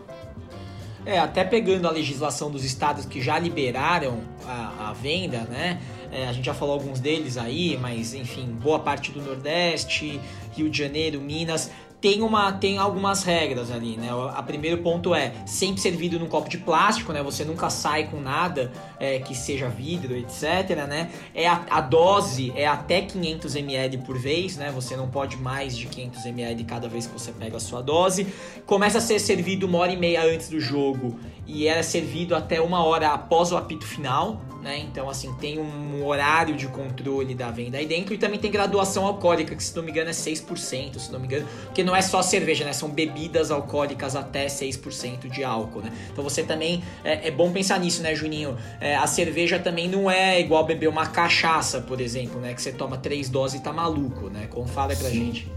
É, 1.06 1.18
até 1.18 1.44
pegando 1.44 1.86
a 1.86 1.90
legislação 1.90 2.50
dos 2.50 2.64
estados 2.64 3.04
que 3.04 3.20
já 3.20 3.38
liberaram 3.38 4.22
a, 4.46 4.90
a 4.90 4.92
venda, 4.92 5.40
né? 5.40 5.80
É, 6.10 6.26
a 6.28 6.32
gente 6.32 6.46
já 6.46 6.54
falou 6.54 6.74
alguns 6.74 7.00
deles 7.00 7.36
aí, 7.36 7.76
mas 7.76 8.14
enfim, 8.14 8.46
boa 8.62 8.78
parte 8.78 9.10
do 9.10 9.20
Nordeste, 9.20 10.20
Rio 10.52 10.70
de 10.70 10.78
Janeiro, 10.78 11.20
Minas, 11.20 11.70
tem, 12.04 12.20
uma, 12.20 12.52
tem 12.52 12.76
algumas 12.76 13.22
regras 13.22 13.70
ali, 13.70 13.96
né? 13.96 14.12
O 14.12 14.42
primeiro 14.42 14.82
ponto 14.82 15.14
é 15.14 15.32
sempre 15.46 15.80
servido 15.80 16.18
num 16.18 16.26
copo 16.26 16.50
de 16.50 16.58
plástico, 16.58 17.14
né? 17.14 17.22
Você 17.22 17.46
nunca 17.46 17.70
sai 17.70 18.08
com 18.08 18.20
nada 18.20 18.70
é, 19.00 19.20
que 19.20 19.34
seja 19.34 19.70
vidro, 19.70 20.14
etc, 20.14 20.84
né? 20.86 21.10
É 21.34 21.48
a, 21.48 21.64
a, 21.70 21.80
dose 21.80 22.52
é 22.54 22.66
até 22.66 23.00
500 23.00 23.56
ml 23.56 23.96
por 24.04 24.18
vez, 24.18 24.58
né? 24.58 24.70
Você 24.74 24.94
não 24.98 25.08
pode 25.08 25.38
mais 25.38 25.74
de 25.74 25.86
500 25.86 26.26
ml 26.26 26.64
cada 26.64 26.88
vez 26.88 27.06
que 27.06 27.12
você 27.14 27.32
pega 27.32 27.56
a 27.56 27.60
sua 27.60 27.80
dose. 27.80 28.26
Começa 28.66 28.98
a 28.98 29.00
ser 29.00 29.18
servido 29.18 29.66
uma 29.66 29.78
hora 29.78 29.92
e 29.92 29.96
meia 29.96 30.26
antes 30.26 30.50
do 30.50 30.60
jogo 30.60 31.18
e 31.46 31.66
era 31.66 31.82
servido 31.82 32.34
até 32.34 32.60
uma 32.60 32.84
hora 32.84 33.08
após 33.08 33.52
o 33.52 33.56
apito 33.56 33.86
final, 33.86 34.40
né? 34.62 34.78
Então, 34.78 35.10
assim, 35.10 35.32
tem 35.34 35.58
um 35.58 36.04
horário 36.06 36.56
de 36.56 36.66
controle 36.68 37.34
da 37.34 37.50
venda 37.50 37.76
aí 37.76 37.86
dentro 37.86 38.14
e 38.14 38.18
também 38.18 38.38
tem 38.38 38.50
graduação 38.50 39.04
alcoólica, 39.04 39.54
que 39.54 39.62
se 39.62 39.76
não 39.76 39.82
me 39.82 39.90
engano 39.90 40.08
é 40.08 40.12
6%, 40.12 40.98
se 40.98 41.12
não 41.12 41.20
me 41.20 41.26
engano, 41.26 41.46
porque 41.66 41.84
não 41.84 41.93
é 41.94 42.02
só 42.02 42.22
cerveja, 42.22 42.64
né? 42.64 42.72
São 42.72 42.88
bebidas 42.88 43.50
alcoólicas 43.50 44.16
até 44.16 44.46
6% 44.46 45.28
de 45.28 45.44
álcool, 45.44 45.80
né? 45.80 45.92
Então 46.12 46.22
você 46.22 46.42
também, 46.42 46.82
é, 47.02 47.28
é 47.28 47.30
bom 47.30 47.52
pensar 47.52 47.78
nisso, 47.80 48.02
né, 48.02 48.14
Juninho? 48.14 48.56
É, 48.80 48.96
a 48.96 49.06
cerveja 49.06 49.58
também 49.58 49.88
não 49.88 50.10
é 50.10 50.40
igual 50.40 50.64
beber 50.64 50.88
uma 50.88 51.06
cachaça, 51.06 51.80
por 51.80 52.00
exemplo, 52.00 52.40
né? 52.40 52.54
Que 52.54 52.62
você 52.62 52.72
toma 52.72 52.96
três 52.96 53.28
doses 53.28 53.60
e 53.60 53.62
tá 53.62 53.72
maluco, 53.72 54.28
né? 54.28 54.46
Como 54.50 54.66
fala 54.66 54.94
pra 54.94 55.10
gente. 55.10 55.48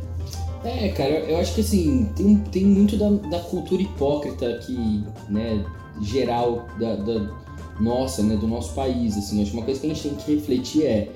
É, 0.64 0.90
cara, 0.90 1.10
eu 1.10 1.38
acho 1.38 1.54
que 1.56 1.62
assim, 1.62 2.10
tem, 2.16 2.36
tem 2.38 2.66
muito 2.66 2.98
da, 2.98 3.10
da 3.30 3.40
cultura 3.40 3.82
hipócrita 3.82 4.48
aqui, 4.50 5.04
né, 5.30 5.64
geral 6.02 6.68
da, 6.80 6.96
da 6.96 7.32
nossa, 7.80 8.24
né, 8.24 8.36
do 8.36 8.48
nosso 8.48 8.74
país, 8.74 9.16
assim. 9.18 9.42
Acho 9.42 9.52
que 9.52 9.58
uma 9.58 9.66
coisa 9.66 9.80
que 9.80 9.86
a 9.86 9.94
gente 9.94 10.10
tem 10.10 10.16
que 10.16 10.36
refletir 10.36 10.86
é 10.86 11.10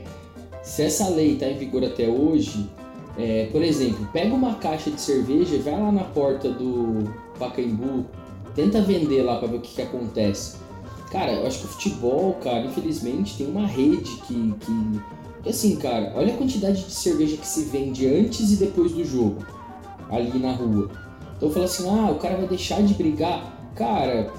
se 0.64 0.84
essa 0.84 1.10
lei 1.10 1.34
está 1.34 1.48
em 1.48 1.58
vigor 1.58 1.84
até 1.84 2.08
hoje, 2.08 2.70
é, 3.22 3.50
por 3.52 3.62
exemplo, 3.62 4.08
pega 4.12 4.34
uma 4.34 4.56
caixa 4.56 4.90
de 4.90 5.00
cerveja, 5.00 5.60
vai 5.60 5.80
lá 5.80 5.92
na 5.92 6.04
porta 6.06 6.50
do 6.50 7.14
Pacaembu, 7.38 8.06
tenta 8.56 8.82
vender 8.82 9.22
lá 9.22 9.38
para 9.38 9.48
ver 9.48 9.58
o 9.58 9.62
que, 9.62 9.76
que 9.76 9.82
acontece. 9.82 10.58
Cara, 11.12 11.34
eu 11.34 11.46
acho 11.46 11.60
que 11.60 11.66
o 11.66 11.68
futebol, 11.68 12.34
cara, 12.36 12.66
infelizmente 12.66 13.38
tem 13.38 13.48
uma 13.48 13.68
rede 13.68 14.10
que, 14.26 14.56
que 14.60 15.02
e 15.46 15.50
assim, 15.50 15.76
cara, 15.76 16.14
olha 16.16 16.34
a 16.34 16.38
quantidade 16.38 16.84
de 16.84 16.92
cerveja 16.92 17.38
que 17.38 17.48
se 17.48 17.64
vende 17.66 18.08
antes 18.08 18.52
e 18.52 18.56
depois 18.56 18.92
do 18.92 19.04
jogo, 19.04 19.46
ali 20.10 20.40
na 20.40 20.54
rua. 20.54 20.90
Então 21.36 21.50
eu 21.50 21.52
falo 21.52 21.66
assim, 21.66 21.90
ah, 21.90 22.12
o 22.12 22.16
cara 22.16 22.38
vai 22.38 22.48
deixar 22.48 22.82
de 22.82 22.94
brigar. 22.94 23.72
Cara, 23.76 24.32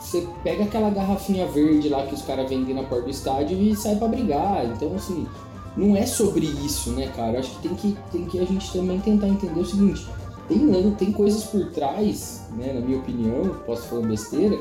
você 0.00 0.26
pega 0.42 0.64
aquela 0.64 0.90
garrafinha 0.90 1.46
verde 1.46 1.88
lá 1.88 2.06
que 2.06 2.14
os 2.14 2.22
caras 2.22 2.48
vendem 2.48 2.74
na 2.74 2.82
porta 2.82 3.04
do 3.04 3.10
estádio 3.10 3.56
e 3.58 3.74
sai 3.74 3.96
para 3.96 4.08
brigar. 4.08 4.66
Então, 4.66 4.94
assim, 4.94 5.26
não 5.76 5.96
é 5.96 6.06
sobre 6.06 6.46
isso, 6.46 6.90
né, 6.90 7.08
cara? 7.08 7.40
Acho 7.40 7.50
que 7.56 7.68
tem 7.68 7.74
que, 7.74 7.96
tem 8.12 8.24
que 8.26 8.38
a 8.38 8.44
gente 8.44 8.72
também 8.72 9.00
tentar 9.00 9.28
entender 9.28 9.60
o 9.60 9.64
seguinte: 9.64 10.06
tem, 10.48 10.90
tem 10.92 11.12
coisas 11.12 11.44
por 11.44 11.70
trás, 11.70 12.42
né, 12.56 12.72
na 12.72 12.80
minha 12.80 12.98
opinião, 12.98 13.56
posso 13.66 13.88
falar 13.88 14.06
besteira, 14.06 14.58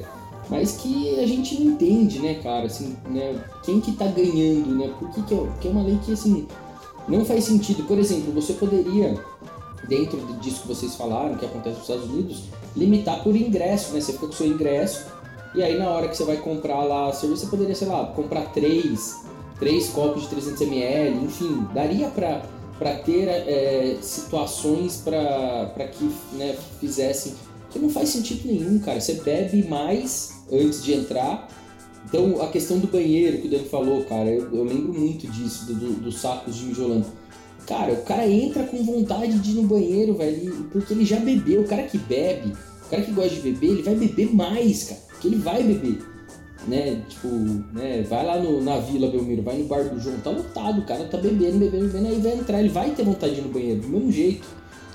mas 0.49 0.77
que 0.77 1.19
a 1.19 1.27
gente 1.27 1.61
não 1.61 1.73
entende, 1.73 2.19
né, 2.19 2.35
cara? 2.35 2.65
Assim, 2.65 2.95
né, 3.09 3.41
quem 3.63 3.79
que 3.79 3.91
tá 3.93 4.05
ganhando, 4.05 4.75
né? 4.75 4.93
Por 4.99 5.09
que, 5.09 5.33
é, 5.33 5.47
que 5.61 5.67
é 5.67 5.71
uma 5.71 5.83
lei 5.83 5.99
que, 6.03 6.13
assim, 6.13 6.47
não 7.07 7.25
faz 7.25 7.45
sentido. 7.45 7.83
Por 7.83 7.97
exemplo, 7.97 8.33
você 8.33 8.53
poderia, 8.53 9.15
dentro 9.87 10.17
disso 10.41 10.61
que 10.61 10.67
vocês 10.67 10.95
falaram, 10.95 11.35
que 11.35 11.45
acontece 11.45 11.77
nos 11.77 11.89
Estados 11.89 12.09
Unidos, 12.09 12.43
limitar 12.75 13.23
por 13.23 13.35
ingresso, 13.35 13.93
né? 13.93 14.01
Você 14.01 14.13
fica 14.13 14.27
com 14.27 14.33
o 14.33 14.35
seu 14.35 14.47
ingresso, 14.47 15.05
e 15.53 15.61
aí 15.61 15.77
na 15.77 15.89
hora 15.89 16.07
que 16.07 16.17
você 16.17 16.23
vai 16.23 16.37
comprar 16.37 16.83
lá 16.83 17.09
a 17.09 17.13
cerveja, 17.13 17.41
você 17.41 17.47
poderia, 17.47 17.75
sei 17.75 17.87
lá, 17.87 18.05
comprar 18.07 18.51
três, 18.53 19.23
três 19.59 19.89
copos 19.89 20.29
de 20.29 20.35
300ml, 20.35 21.23
enfim, 21.23 21.67
daria 21.73 22.09
para 22.09 22.95
ter 23.05 23.27
é, 23.27 23.97
situações 24.01 24.97
para 24.97 25.87
que 25.87 26.11
né, 26.33 26.55
fizessem 26.79 27.33
que 27.73 27.79
não 27.79 27.89
faz 27.89 28.09
sentido 28.09 28.47
nenhum, 28.47 28.77
cara. 28.79 29.01
Você 29.01 29.15
bebe 29.15 29.67
mais 29.67 30.43
antes 30.51 30.83
de 30.83 30.93
entrar. 30.93 31.49
Então, 32.05 32.41
a 32.41 32.47
questão 32.47 32.77
do 32.77 32.87
banheiro 32.87 33.39
que 33.39 33.47
o 33.47 33.49
Dani 33.49 33.67
falou, 33.67 34.03
cara, 34.03 34.29
eu, 34.29 34.53
eu 34.53 34.63
lembro 34.63 34.93
muito 34.93 35.25
disso, 35.27 35.65
dos 35.65 35.77
do, 35.77 35.93
do 36.01 36.11
sacos 36.11 36.55
de 36.55 36.65
mijolando. 36.65 37.07
Cara, 37.65 37.93
o 37.93 38.03
cara 38.03 38.29
entra 38.29 38.63
com 38.63 38.83
vontade 38.83 39.39
de 39.39 39.51
ir 39.51 39.53
no 39.55 39.63
banheiro, 39.63 40.13
velho, 40.13 40.69
porque 40.71 40.93
ele 40.93 41.05
já 41.05 41.17
bebeu. 41.17 41.61
O 41.61 41.67
cara 41.67 41.83
que 41.83 41.97
bebe, 41.97 42.53
o 42.85 42.89
cara 42.89 43.01
que 43.01 43.11
gosta 43.11 43.31
de 43.31 43.41
beber, 43.41 43.71
ele 43.71 43.81
vai 43.81 43.95
beber 43.95 44.35
mais, 44.35 44.83
cara. 44.83 45.01
Porque 45.09 45.27
ele 45.27 45.37
vai 45.37 45.63
beber. 45.63 46.12
Né, 46.67 47.01
tipo, 47.09 47.27
né, 47.73 48.05
vai 48.09 48.25
lá 48.25 48.39
no, 48.39 48.63
na 48.63 48.77
Vila 48.79 49.09
Belmiro, 49.09 49.43
vai 49.43 49.57
no 49.57 49.65
bar 49.65 49.83
do 49.83 49.99
João, 49.99 50.17
tá 50.21 50.29
lotado, 50.29 50.79
o 50.79 50.85
cara 50.85 51.03
tá 51.03 51.17
bebendo, 51.17 51.57
bebendo, 51.57 51.87
bebendo, 51.87 52.07
aí 52.07 52.21
vai 52.21 52.33
entrar, 52.33 52.59
ele 52.59 52.69
vai 52.69 52.91
ter 52.91 53.03
vontade 53.03 53.35
de 53.35 53.41
ir 53.41 53.43
no 53.43 53.49
banheiro, 53.49 53.81
do 53.81 53.89
mesmo 53.89 54.09
jeito. 54.09 54.47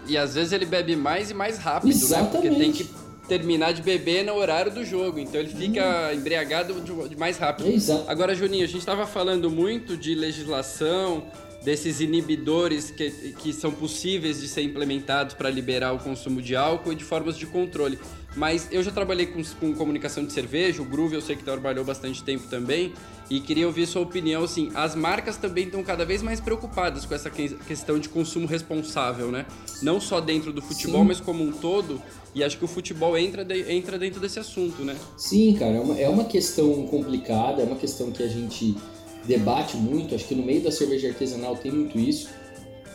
E 0.07 0.17
às 0.17 0.35
vezes 0.35 0.53
ele 0.53 0.65
bebe 0.65 0.97
mais 0.97 1.31
e 1.31 1.35
mais 1.35 1.59
rápido, 1.59 1.91
Exatamente. 1.91 2.33
né? 2.33 2.41
Porque 2.41 2.59
tem 2.59 2.73
que 2.73 2.89
terminar 3.29 3.73
de 3.73 3.83
beber 3.83 4.25
no 4.25 4.35
horário 4.35 4.73
do 4.73 4.83
jogo. 4.85 5.19
Então 5.19 5.39
ele 5.39 5.51
fica 5.51 6.11
hum. 6.11 6.15
embriagado 6.15 6.81
de, 6.81 7.17
mais 7.17 7.37
rápido. 7.37 7.69
Exato. 7.69 8.05
Agora, 8.09 8.35
Juninho, 8.35 8.65
a 8.65 8.67
gente 8.67 8.79
estava 8.79 9.07
falando 9.07 9.51
muito 9.51 9.97
de 9.97 10.15
legislação, 10.15 11.25
desses 11.63 12.01
inibidores 12.01 12.91
que, 12.91 13.11
que 13.39 13.53
são 13.53 13.71
possíveis 13.71 14.41
de 14.41 14.49
ser 14.49 14.63
implementados 14.63 15.35
para 15.35 15.51
liberar 15.51 15.93
o 15.93 15.99
consumo 15.99 16.41
de 16.41 16.57
álcool 16.57 16.93
e 16.93 16.97
de 16.97 17.05
formas 17.05 17.37
de 17.37 17.47
controle. 17.47 17.99
Mas 18.37 18.69
eu 18.71 18.83
já 18.83 18.91
trabalhei 18.91 19.27
com, 19.27 19.43
com 19.59 19.75
comunicação 19.75 20.25
de 20.25 20.33
cerveja, 20.33 20.83
o 20.83 20.85
Groove 20.85 21.15
eu 21.15 21.21
sei 21.21 21.35
que 21.35 21.43
trabalhou 21.43 21.85
bastante 21.85 22.23
tempo 22.23 22.47
também, 22.49 22.93
e 23.31 23.41
queria 23.41 23.67
ouvir 23.67 23.87
sua 23.87 24.03
opinião, 24.03 24.45
assim, 24.45 24.71
as 24.75 24.95
marcas 24.95 25.37
também 25.37 25.65
estão 25.65 25.83
cada 25.83 26.05
vez 26.05 26.23
mais 26.23 26.41
preocupadas 26.41 27.05
com 27.05 27.15
essa 27.15 27.31
questão 27.31 27.99
de 27.99 28.09
consumo 28.09 28.47
responsável, 28.47 29.31
né? 29.31 29.45
Não 29.83 30.01
só 30.01 30.21
dentro 30.21 30.53
do 30.53 30.63
futebol, 30.63 31.03
Sim. 31.03 31.09
mas 31.09 31.21
como 31.21 31.43
um 31.43 31.53
todo, 31.53 32.01
e 32.35 32.45
acho 32.45 32.57
que 32.57 32.65
o 32.65 32.69
futebol 32.69 33.17
entra, 33.19 33.45
de, 33.45 33.71
entra 33.73 33.99
dentro 33.99 34.21
desse 34.21 34.39
assunto, 34.39 34.83
né? 34.83 34.97
Sim, 35.17 35.55
cara, 35.55 35.73
é 35.73 35.81
uma, 35.81 35.99
é 35.99 36.09
uma 36.09 36.25
questão 36.25 36.87
complicada, 36.87 37.63
é 37.63 37.65
uma 37.65 37.77
questão 37.77 38.11
que 38.11 38.23
a 38.23 38.29
gente 38.29 38.77
debate 39.25 39.77
muito, 39.77 40.15
acho 40.15 40.27
que 40.27 40.35
no 40.35 40.43
meio 40.43 40.63
da 40.63 40.71
cerveja 40.71 41.09
artesanal 41.09 41.57
tem 41.57 41.71
muito 41.71 41.99
isso, 41.99 42.31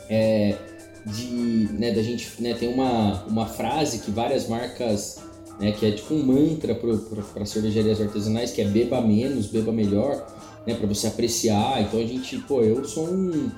é, 0.09 0.57
de, 1.05 1.69
né, 1.73 1.91
da 1.91 2.01
gente, 2.01 2.29
né, 2.39 2.53
tem 2.53 2.73
uma, 2.73 3.23
uma 3.25 3.45
frase 3.45 3.99
que 3.99 4.11
várias 4.11 4.47
marcas 4.47 5.21
né, 5.59 5.71
que 5.71 5.85
é 5.85 5.91
tipo 5.91 6.13
um 6.13 6.23
mantra 6.23 6.75
para 6.75 7.45
cervejarias 7.45 8.01
artesanais, 8.01 8.51
que 8.51 8.61
é 8.61 8.65
beba 8.65 9.01
menos, 9.01 9.47
beba 9.47 9.71
melhor, 9.71 10.25
né, 10.65 10.73
para 10.73 10.87
você 10.87 11.07
apreciar. 11.07 11.81
Então 11.81 11.99
a 11.99 12.05
gente, 12.05 12.37
pô, 12.39 12.61
eu 12.61 12.83
sou 12.85 13.07
um 13.07 13.51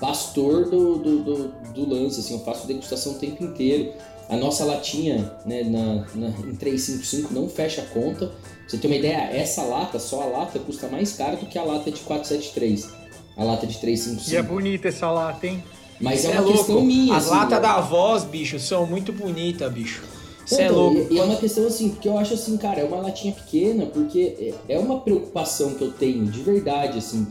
pastor 0.00 0.68
do, 0.68 0.98
do, 0.98 1.22
do, 1.22 1.48
do, 1.72 1.88
lance, 1.88 2.20
assim, 2.20 2.34
eu 2.34 2.40
faço 2.40 2.66
degustação 2.66 3.12
o 3.12 3.18
tempo 3.18 3.44
inteiro. 3.44 3.92
A 4.28 4.36
nossa 4.36 4.64
latinha 4.64 5.32
né, 5.44 5.62
na, 5.62 6.06
na, 6.14 6.28
em 6.28 6.56
355 6.56 7.34
não 7.34 7.48
fecha 7.48 7.82
a 7.82 7.86
conta. 7.86 8.26
Pra 8.26 8.36
você 8.66 8.78
ter 8.78 8.86
uma 8.86 8.96
ideia, 8.96 9.30
essa 9.32 9.62
lata, 9.62 9.98
só 9.98 10.22
a 10.22 10.26
lata, 10.26 10.58
custa 10.58 10.88
mais 10.88 11.12
cara 11.12 11.36
do 11.36 11.46
que 11.46 11.58
a 11.58 11.62
lata 11.62 11.90
de 11.90 12.00
473. 12.00 12.88
A 13.36 13.44
lata 13.44 13.66
de 13.66 13.78
355. 13.78 14.30
E 14.30 14.36
é 14.36 14.42
bonita 14.42 14.88
essa 14.88 15.10
lata, 15.10 15.46
hein? 15.46 15.62
Mas 16.02 16.24
é, 16.24 16.28
é 16.28 16.30
uma 16.32 16.40
louco. 16.40 16.58
questão 16.58 16.80
minha. 16.82 17.16
As 17.16 17.26
assim, 17.26 17.34
latas 17.34 17.62
da 17.62 17.80
voz, 17.80 18.24
bicho, 18.24 18.58
são 18.58 18.84
muito 18.86 19.12
bonitas, 19.12 19.72
bicho. 19.72 20.02
Você 20.44 20.62
é 20.62 20.70
louco. 20.70 21.06
E, 21.10 21.14
e, 21.14 21.18
é 21.18 21.22
uma 21.22 21.36
questão 21.36 21.66
assim, 21.66 21.90
porque 21.90 22.08
eu 22.08 22.18
acho 22.18 22.34
assim, 22.34 22.56
cara, 22.56 22.80
é 22.80 22.84
uma 22.84 22.98
latinha 22.98 23.32
pequena, 23.32 23.86
porque 23.86 24.54
é, 24.68 24.74
é 24.74 24.78
uma 24.78 25.00
preocupação 25.00 25.74
que 25.74 25.82
eu 25.82 25.92
tenho, 25.92 26.24
de 26.26 26.42
verdade, 26.42 26.98
assim. 26.98 27.26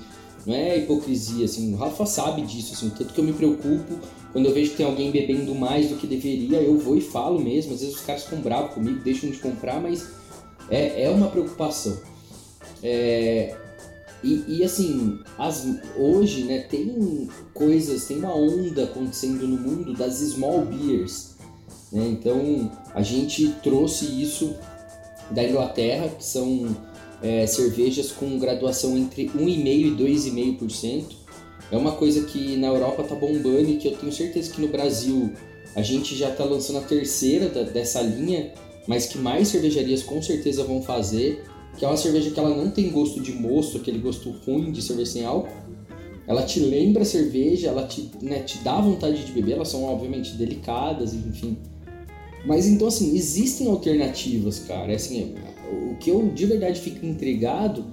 Não 0.46 0.56
é 0.56 0.78
hipocrisia, 0.78 1.46
assim. 1.46 1.74
O 1.74 1.78
Rafa 1.78 2.06
sabe 2.06 2.42
disso, 2.44 2.74
assim. 2.74 2.90
Tanto 2.90 3.14
que 3.14 3.20
eu 3.20 3.26
me 3.26 3.34
preocupo 3.34 4.00
quando 4.32 4.46
eu 4.46 4.54
vejo 4.54 4.72
que 4.72 4.78
tem 4.78 4.86
alguém 4.86 5.12
bebendo 5.12 5.54
mais 5.54 5.90
do 5.90 5.98
que 5.98 6.08
deveria, 6.08 6.62
eu 6.62 6.78
vou 6.78 6.98
e 6.98 7.02
falo 7.02 7.40
mesmo. 7.40 7.74
Às 7.74 7.82
vezes 7.82 7.96
os 7.96 8.02
caras 8.02 8.24
ficam 8.24 8.40
bravos 8.40 8.74
comigo, 8.74 9.02
deixam 9.04 9.30
de 9.30 9.38
comprar, 9.38 9.82
mas 9.82 10.08
é, 10.70 11.04
é 11.04 11.10
uma 11.10 11.28
preocupação. 11.28 12.00
É, 12.82 13.56
e, 14.24 14.44
e, 14.48 14.64
assim, 14.64 15.20
as, 15.38 15.68
hoje, 15.98 16.44
né, 16.44 16.60
tem 16.60 17.28
coisas, 17.54 18.06
tem 18.06 18.18
uma 18.18 18.36
onda 18.36 18.84
acontecendo 18.84 19.48
no 19.48 19.58
mundo 19.58 19.94
das 19.94 20.16
small 20.16 20.66
beers 20.66 21.32
né? 21.92 22.08
Então 22.08 22.72
a 22.94 23.02
gente 23.02 23.50
trouxe 23.62 24.06
isso 24.06 24.56
da 25.30 25.44
Inglaterra, 25.44 26.10
que 26.10 26.24
são 26.24 26.76
é, 27.22 27.46
cervejas 27.46 28.12
com 28.12 28.40
graduação 28.40 28.98
entre 28.98 29.28
1,5% 29.30 29.68
e 29.68 29.92
2,5%. 29.92 31.04
É 31.72 31.78
uma 31.78 31.94
coisa 31.94 32.26
que 32.26 32.58
na 32.58 32.68
Europa 32.68 33.04
tá 33.04 33.16
bombando 33.16 33.70
e 33.70 33.78
que 33.78 33.88
eu 33.88 33.98
tenho 33.98 34.12
certeza 34.12 34.52
que 34.52 34.62
no 34.62 34.68
Brasil 34.68 35.32
a 35.76 35.82
gente 35.82 36.16
já 36.16 36.30
está 36.30 36.44
lançando 36.44 36.80
a 36.80 36.82
terceira 36.82 37.48
da, 37.48 37.64
dessa 37.64 38.02
linha, 38.02 38.54
mas 38.88 39.06
que 39.06 39.18
mais 39.18 39.48
cervejarias 39.50 40.04
com 40.04 40.22
certeza 40.22 40.64
vão 40.64 40.82
fazer, 40.82 41.44
que 41.78 41.86
é 41.86 41.88
uma 41.88 41.98
cerveja 41.98 42.32
que 42.32 42.40
ela 42.40 42.56
não 42.56 42.70
tem 42.70 42.90
gosto 42.90 43.22
de 43.22 43.34
mosto, 43.34 43.78
aquele 43.78 44.00
gosto 44.00 44.30
ruim 44.46 44.72
de 44.72 44.82
cerveja 44.82 45.12
sem 45.12 45.26
álcool. 45.26 45.62
Ela 46.28 46.44
te 46.44 46.60
lembra 46.60 47.02
a 47.02 47.06
cerveja, 47.06 47.70
ela 47.70 47.88
te, 47.88 48.10
né, 48.22 48.40
te 48.40 48.60
dá 48.60 48.80
vontade 48.80 49.26
de 49.26 49.32
beber, 49.32 49.54
elas 49.54 49.70
são 49.70 49.84
obviamente 49.84 50.34
delicadas, 50.36 51.14
enfim, 51.14 51.58
mas 52.46 52.68
então, 52.68 52.88
assim, 52.88 53.16
existem 53.16 53.68
alternativas, 53.68 54.60
cara. 54.60 54.92
É 54.92 54.96
assim, 54.96 55.36
o 55.92 55.96
que 55.96 56.10
eu 56.10 56.28
de 56.30 56.46
verdade 56.46 56.80
fico 56.80 57.06
intrigado 57.06 57.86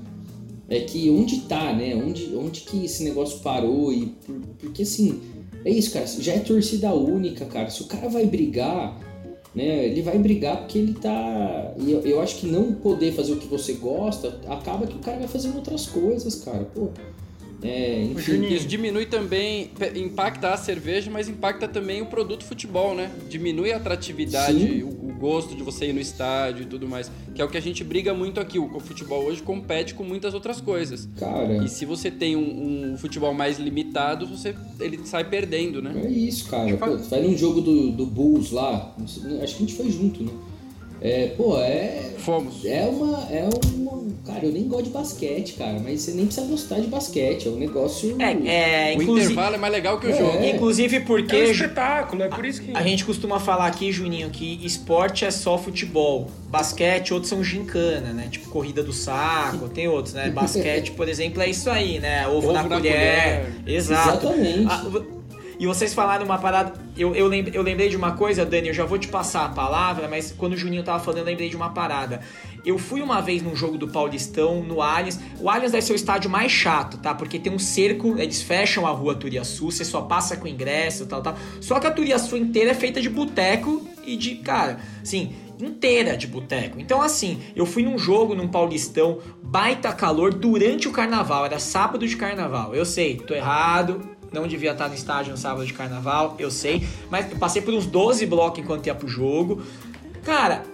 é 0.68 0.80
que 0.80 1.10
onde 1.10 1.40
tá, 1.40 1.72
né? 1.74 1.94
Onde, 1.94 2.34
onde 2.34 2.62
que 2.62 2.84
esse 2.84 3.04
negócio 3.04 3.40
parou? 3.40 3.92
E 3.92 4.14
porque 4.58 4.82
assim, 4.82 5.20
é 5.64 5.70
isso, 5.70 5.92
cara. 5.92 6.06
Já 6.06 6.34
é 6.34 6.40
torcida 6.40 6.92
única, 6.94 7.44
cara. 7.46 7.70
Se 7.70 7.82
o 7.82 7.86
cara 7.86 8.08
vai 8.08 8.26
brigar, 8.26 8.98
né? 9.58 9.86
Ele 9.86 10.02
vai 10.02 10.16
brigar 10.18 10.58
porque 10.58 10.78
ele 10.78 10.94
tá. 10.94 11.72
E 11.76 11.90
eu, 11.90 12.00
eu 12.02 12.20
acho 12.20 12.36
que 12.36 12.46
não 12.46 12.72
poder 12.72 13.12
fazer 13.12 13.32
o 13.32 13.36
que 13.36 13.48
você 13.48 13.72
gosta 13.72 14.40
acaba 14.48 14.86
que 14.86 14.94
o 14.94 15.00
cara 15.00 15.18
vai 15.18 15.26
fazendo 15.26 15.56
outras 15.56 15.86
coisas, 15.86 16.36
cara. 16.36 16.64
Pô. 16.72 16.90
É, 17.60 18.02
enfim. 18.04 18.46
Isso 18.46 18.68
diminui 18.68 19.06
também, 19.06 19.72
impacta 19.96 20.50
a 20.50 20.56
cerveja, 20.56 21.10
mas 21.10 21.28
impacta 21.28 21.66
também 21.66 22.00
o 22.00 22.06
produto 22.06 22.44
futebol, 22.44 22.94
né? 22.94 23.10
Diminui 23.28 23.72
a 23.72 23.78
atratividade, 23.78 24.84
o, 24.84 24.86
o, 24.86 25.07
gosto 25.18 25.54
de 25.54 25.62
você 25.62 25.86
ir 25.86 25.92
no 25.92 26.00
estádio 26.00 26.62
e 26.62 26.66
tudo 26.66 26.88
mais. 26.88 27.10
Que 27.34 27.42
é 27.42 27.44
o 27.44 27.48
que 27.48 27.58
a 27.58 27.62
gente 27.62 27.82
briga 27.84 28.14
muito 28.14 28.40
aqui. 28.40 28.58
O 28.58 28.80
futebol 28.80 29.24
hoje 29.24 29.42
compete 29.42 29.94
com 29.94 30.04
muitas 30.04 30.34
outras 30.34 30.60
coisas. 30.60 31.08
Cara. 31.18 31.64
E 31.64 31.68
se 31.68 31.84
você 31.84 32.10
tem 32.10 32.36
um, 32.36 32.92
um 32.92 32.96
futebol 32.96 33.34
mais 33.34 33.58
limitado, 33.58 34.26
você 34.26 34.54
ele 34.80 34.98
sai 35.04 35.24
perdendo, 35.24 35.82
né? 35.82 35.92
É 36.04 36.08
isso, 36.08 36.48
cara. 36.48 36.76
Pô, 36.76 36.96
vai 36.96 37.22
num 37.22 37.36
jogo 37.36 37.60
do, 37.60 37.90
do 37.90 38.06
Bulls 38.06 38.52
lá. 38.52 38.94
Acho 39.02 39.20
que 39.20 39.34
a 39.34 39.46
gente 39.46 39.74
foi 39.74 39.90
junto, 39.90 40.22
né? 40.22 40.32
É, 41.00 41.28
pô, 41.36 41.58
é. 41.58 42.10
Fomos. 42.18 42.64
É 42.64 42.82
uma. 42.82 43.18
É 43.30 43.48
uma. 43.74 44.08
Cara, 44.26 44.44
eu 44.44 44.52
nem 44.52 44.68
gosto 44.68 44.84
de 44.84 44.90
basquete, 44.90 45.54
cara, 45.54 45.78
mas 45.78 46.02
você 46.02 46.10
nem 46.12 46.26
precisa 46.26 46.46
gostar 46.46 46.80
de 46.80 46.88
basquete. 46.88 47.46
É 47.46 47.50
um 47.50 47.56
negócio. 47.56 48.16
É, 48.20 48.92
é 48.92 48.96
o 48.96 49.02
intervalo 49.02 49.54
é 49.54 49.58
mais 49.58 49.72
legal 49.72 49.98
que 49.98 50.06
o 50.06 50.10
é. 50.10 50.18
jogo. 50.18 50.44
Inclusive 50.44 51.00
porque. 51.00 51.36
É 51.36 51.40
um 51.40 51.50
espetáculo, 51.50 52.22
é 52.22 52.28
por 52.28 52.44
isso 52.44 52.62
que. 52.62 52.76
A 52.76 52.82
gente 52.82 53.04
costuma 53.04 53.38
falar 53.38 53.66
aqui, 53.66 53.92
Juninho, 53.92 54.28
que 54.30 54.64
esporte 54.64 55.24
é 55.24 55.30
só 55.30 55.56
futebol. 55.56 56.28
Basquete, 56.48 57.14
outros 57.14 57.30
são 57.30 57.44
gincana, 57.44 58.12
né? 58.12 58.28
Tipo 58.30 58.48
corrida 58.48 58.82
do 58.82 58.92
saco, 58.92 59.68
tem 59.68 59.86
outros, 59.86 60.14
né? 60.14 60.30
Basquete, 60.34 60.92
por 60.92 61.08
exemplo, 61.08 61.40
é 61.42 61.48
isso 61.48 61.70
aí, 61.70 61.98
né? 61.98 62.26
Ovo, 62.26 62.38
Ovo 62.38 62.52
na, 62.52 62.62
na, 62.64 62.68
colher. 62.76 63.46
colher. 63.54 63.76
Exato. 63.76 64.26
Exatamente. 64.26 64.66
A, 64.66 65.17
e 65.58 65.66
vocês 65.66 65.92
falaram 65.92 66.24
uma 66.24 66.38
parada. 66.38 66.72
Eu, 66.96 67.14
eu, 67.14 67.26
lembrei, 67.26 67.58
eu 67.58 67.62
lembrei 67.62 67.88
de 67.88 67.96
uma 67.96 68.12
coisa, 68.12 68.46
Dani, 68.46 68.68
eu 68.68 68.74
já 68.74 68.84
vou 68.84 68.98
te 68.98 69.08
passar 69.08 69.44
a 69.44 69.48
palavra, 69.48 70.06
mas 70.08 70.32
quando 70.32 70.52
o 70.52 70.56
Juninho 70.56 70.84
tava 70.84 71.02
falando, 71.02 71.18
eu 71.20 71.24
lembrei 71.24 71.48
de 71.48 71.56
uma 71.56 71.70
parada. 71.70 72.20
Eu 72.64 72.78
fui 72.78 73.00
uma 73.00 73.20
vez 73.20 73.42
num 73.42 73.56
jogo 73.56 73.76
do 73.76 73.88
Paulistão, 73.88 74.62
no 74.62 74.80
Allianz. 74.80 75.18
O 75.40 75.48
Allianz 75.48 75.72
deve 75.72 75.84
ser 75.84 75.92
o 75.92 75.96
estádio 75.96 76.30
mais 76.30 76.52
chato, 76.52 76.98
tá? 76.98 77.14
Porque 77.14 77.38
tem 77.38 77.52
um 77.52 77.58
cerco, 77.58 78.18
eles 78.18 78.40
fecham 78.40 78.86
a 78.86 78.90
rua 78.90 79.14
Turiaçu, 79.14 79.70
você 79.70 79.84
só 79.84 80.02
passa 80.02 80.36
com 80.36 80.46
ingresso 80.46 81.06
tal, 81.06 81.22
tal. 81.22 81.36
Só 81.60 81.80
que 81.80 81.86
a 81.86 81.90
Turiaçu 81.90 82.36
inteira 82.36 82.70
é 82.70 82.74
feita 82.74 83.00
de 83.00 83.08
boteco 83.08 83.86
e 84.04 84.16
de, 84.16 84.36
cara, 84.36 84.78
assim, 85.02 85.34
inteira 85.58 86.16
de 86.16 86.26
boteco. 86.26 86.80
Então, 86.80 87.02
assim, 87.02 87.40
eu 87.56 87.66
fui 87.66 87.82
num 87.82 87.98
jogo, 87.98 88.34
num 88.34 88.48
Paulistão, 88.48 89.18
baita 89.42 89.92
calor 89.92 90.32
durante 90.32 90.86
o 90.86 90.92
carnaval, 90.92 91.46
era 91.46 91.58
sábado 91.58 92.06
de 92.06 92.16
carnaval. 92.16 92.74
Eu 92.74 92.84
sei, 92.84 93.16
tô 93.16 93.34
errado, 93.34 94.17
não 94.32 94.46
devia 94.46 94.72
estar 94.72 94.88
no 94.88 94.94
estádio 94.94 95.32
no 95.32 95.38
sábado 95.38 95.66
de 95.66 95.72
carnaval, 95.72 96.36
eu 96.38 96.50
sei, 96.50 96.86
mas 97.10 97.30
eu 97.30 97.38
passei 97.38 97.62
por 97.62 97.74
uns 97.74 97.86
12 97.86 98.26
blocos 98.26 98.60
enquanto 98.60 98.86
ia 98.86 98.94
pro 98.94 99.08
jogo. 99.08 99.62
Cara, 100.24 100.64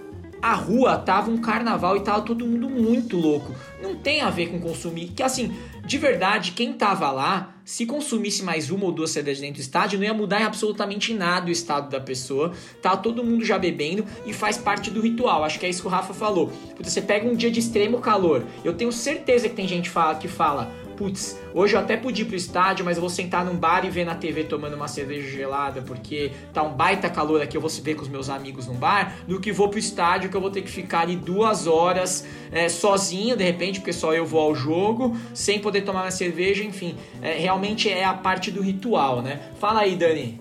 a 0.41 0.53
rua 0.53 0.97
tava 0.97 1.31
um 1.31 1.37
carnaval 1.37 1.97
e 1.97 2.01
tava 2.01 2.21
todo 2.21 2.45
mundo 2.45 2.69
muito 2.69 3.17
louco. 3.17 3.53
Não 3.81 3.95
tem 3.95 4.21
a 4.21 4.29
ver 4.29 4.47
com 4.47 4.59
consumir, 4.59 5.07
que 5.07 5.23
assim, 5.23 5.55
de 5.85 5.97
verdade, 5.97 6.51
quem 6.51 6.73
tava 6.73 7.09
lá, 7.11 7.55
se 7.63 7.85
consumisse 7.85 8.43
mais 8.43 8.69
uma 8.69 8.85
ou 8.85 8.91
duas 8.91 9.09
cervejas 9.09 9.41
dentro 9.41 9.55
do 9.55 9.61
estádio, 9.61 9.97
não 9.97 10.05
ia 10.05 10.13
mudar 10.13 10.45
absolutamente 10.45 11.15
nada 11.15 11.47
o 11.47 11.51
estado 11.51 11.89
da 11.89 11.99
pessoa. 11.99 12.51
Tá 12.79 12.95
todo 12.95 13.23
mundo 13.23 13.43
já 13.43 13.57
bebendo 13.57 14.05
e 14.25 14.33
faz 14.33 14.55
parte 14.55 14.91
do 14.91 15.01
ritual. 15.01 15.43
Acho 15.43 15.59
que 15.59 15.65
é 15.65 15.69
isso 15.69 15.81
que 15.81 15.87
o 15.87 15.91
Rafa 15.91 16.13
falou. 16.13 16.51
Você 16.79 17.01
pega 17.01 17.27
um 17.27 17.35
dia 17.35 17.49
de 17.49 17.59
extremo 17.59 17.99
calor. 17.99 18.43
Eu 18.63 18.75
tenho 18.75 18.91
certeza 18.91 19.49
que 19.49 19.55
tem 19.55 19.67
gente 19.67 19.91
que 20.19 20.27
fala: 20.27 20.71
putz, 20.95 21.39
hoje 21.53 21.75
eu 21.75 21.79
até 21.79 21.97
pude 21.97 22.21
ir 22.21 22.25
pro 22.25 22.35
estádio, 22.35 22.83
mas 22.85 22.97
eu 22.97 23.01
vou 23.01 23.09
sentar 23.09 23.45
num 23.45 23.55
bar 23.55 23.85
e 23.85 23.89
ver 23.89 24.05
na 24.05 24.15
TV 24.15 24.43
tomando 24.43 24.75
uma 24.75 24.87
cerveja 24.87 25.29
gelada, 25.29 25.81
porque 25.81 26.31
tá 26.53 26.63
um 26.63 26.73
baita 26.73 27.09
calor 27.09 27.41
aqui, 27.41 27.57
eu 27.57 27.61
vou 27.61 27.69
se 27.69 27.81
ver 27.81 27.95
com 27.95 28.01
os 28.01 28.07
meus 28.07 28.29
amigos 28.29 28.67
num 28.67 28.75
bar, 28.75 29.17
do 29.27 29.39
que 29.39 29.51
vou 29.51 29.69
pro 29.69 29.79
estádio 29.79 30.29
que 30.29 30.37
eu 30.37 30.41
vou 30.41 30.49
ter 30.49 30.61
que 30.61 30.71
ficar 30.71 31.01
ali 31.01 31.15
duas 31.15 31.67
horas 31.67 32.25
é, 32.51 32.69
sozinho, 32.69 33.35
de 33.35 33.43
repente, 33.43 33.79
porque 33.79 33.93
só 33.93 34.13
eu 34.13 34.25
vou 34.25 34.41
ao 34.41 34.55
jogo, 34.55 35.15
sem 35.33 35.59
poder 35.59 35.81
tomar 35.81 36.03
uma 36.03 36.11
cerveja, 36.11 36.63
enfim. 36.63 36.95
É, 37.21 37.33
realmente 37.33 37.89
é 37.89 38.05
a 38.05 38.13
parte 38.13 38.51
do 38.51 38.61
ritual, 38.61 39.21
né? 39.21 39.51
Fala 39.59 39.81
aí, 39.81 39.95
Dani. 39.95 40.39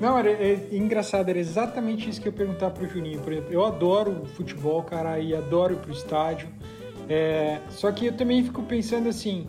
Não, 0.00 0.18
era, 0.18 0.30
é, 0.30 0.68
engraçado, 0.72 1.28
era 1.28 1.38
exatamente 1.38 2.10
isso 2.10 2.20
que 2.20 2.26
eu 2.26 2.32
ia 2.32 2.36
perguntar 2.36 2.70
pro 2.70 2.88
Juninho. 2.88 3.20
Por 3.20 3.32
exemplo, 3.32 3.52
eu 3.52 3.64
adoro 3.64 4.24
futebol, 4.34 4.82
cara, 4.82 5.20
e 5.20 5.34
adoro 5.34 5.74
ir 5.74 5.76
pro 5.76 5.92
estádio. 5.92 6.48
É, 7.08 7.60
só 7.70 7.90
que 7.92 8.06
eu 8.06 8.12
também 8.12 8.42
fico 8.42 8.62
pensando 8.62 9.08
assim, 9.08 9.46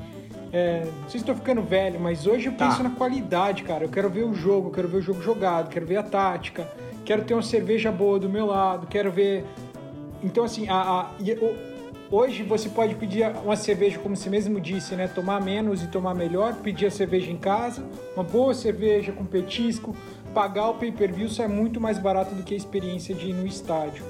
é, 0.54 0.86
não 0.86 1.10
sei 1.10 1.12
se 1.12 1.18
estou 1.18 1.34
ficando 1.34 1.64
velho, 1.64 2.00
mas 2.00 2.28
hoje 2.28 2.46
eu 2.46 2.54
penso 2.54 2.78
tá. 2.78 2.84
na 2.84 2.92
qualidade, 2.92 3.64
cara. 3.64 3.86
Eu 3.86 3.90
quero 3.90 4.08
ver 4.08 4.24
o 4.24 4.36
jogo, 4.36 4.70
quero 4.70 4.88
ver 4.88 4.98
o 4.98 5.02
jogo 5.02 5.20
jogado, 5.20 5.68
quero 5.68 5.84
ver 5.84 5.98
a 5.98 6.04
tática, 6.04 6.70
quero 7.04 7.24
ter 7.24 7.34
uma 7.34 7.42
cerveja 7.42 7.92
boa 7.92 8.20
do 8.20 8.30
meu 8.30 8.46
lado, 8.46 8.86
quero 8.86 9.12
ver. 9.12 9.44
Então, 10.22 10.44
assim, 10.44 10.70
a, 10.70 10.76
a, 10.76 11.12
hoje 12.12 12.44
você 12.44 12.70
pode 12.70 12.94
pedir 12.94 13.26
uma 13.44 13.56
cerveja, 13.56 13.98
como 13.98 14.16
você 14.16 14.30
mesmo 14.30 14.62
disse, 14.62 14.96
né? 14.96 15.08
Tomar 15.08 15.42
menos 15.42 15.82
e 15.82 15.88
tomar 15.88 16.14
melhor, 16.14 16.54
pedir 16.58 16.86
a 16.86 16.92
cerveja 16.92 17.32
em 17.32 17.38
casa, 17.38 17.84
uma 18.14 18.24
boa 18.24 18.54
cerveja 18.54 19.12
com 19.12 19.26
petisco, 19.26 19.96
pagar 20.36 20.70
o 20.70 20.76
pay-per-view 20.76 21.30
sai 21.30 21.48
muito 21.48 21.82
mais 21.82 21.98
barato 21.98 22.36
do 22.36 22.44
que 22.44 22.54
a 22.54 22.58
experiência 22.58 23.16
de 23.16 23.32
ir 23.32 23.34
no 23.34 23.48
estádio. 23.48 24.06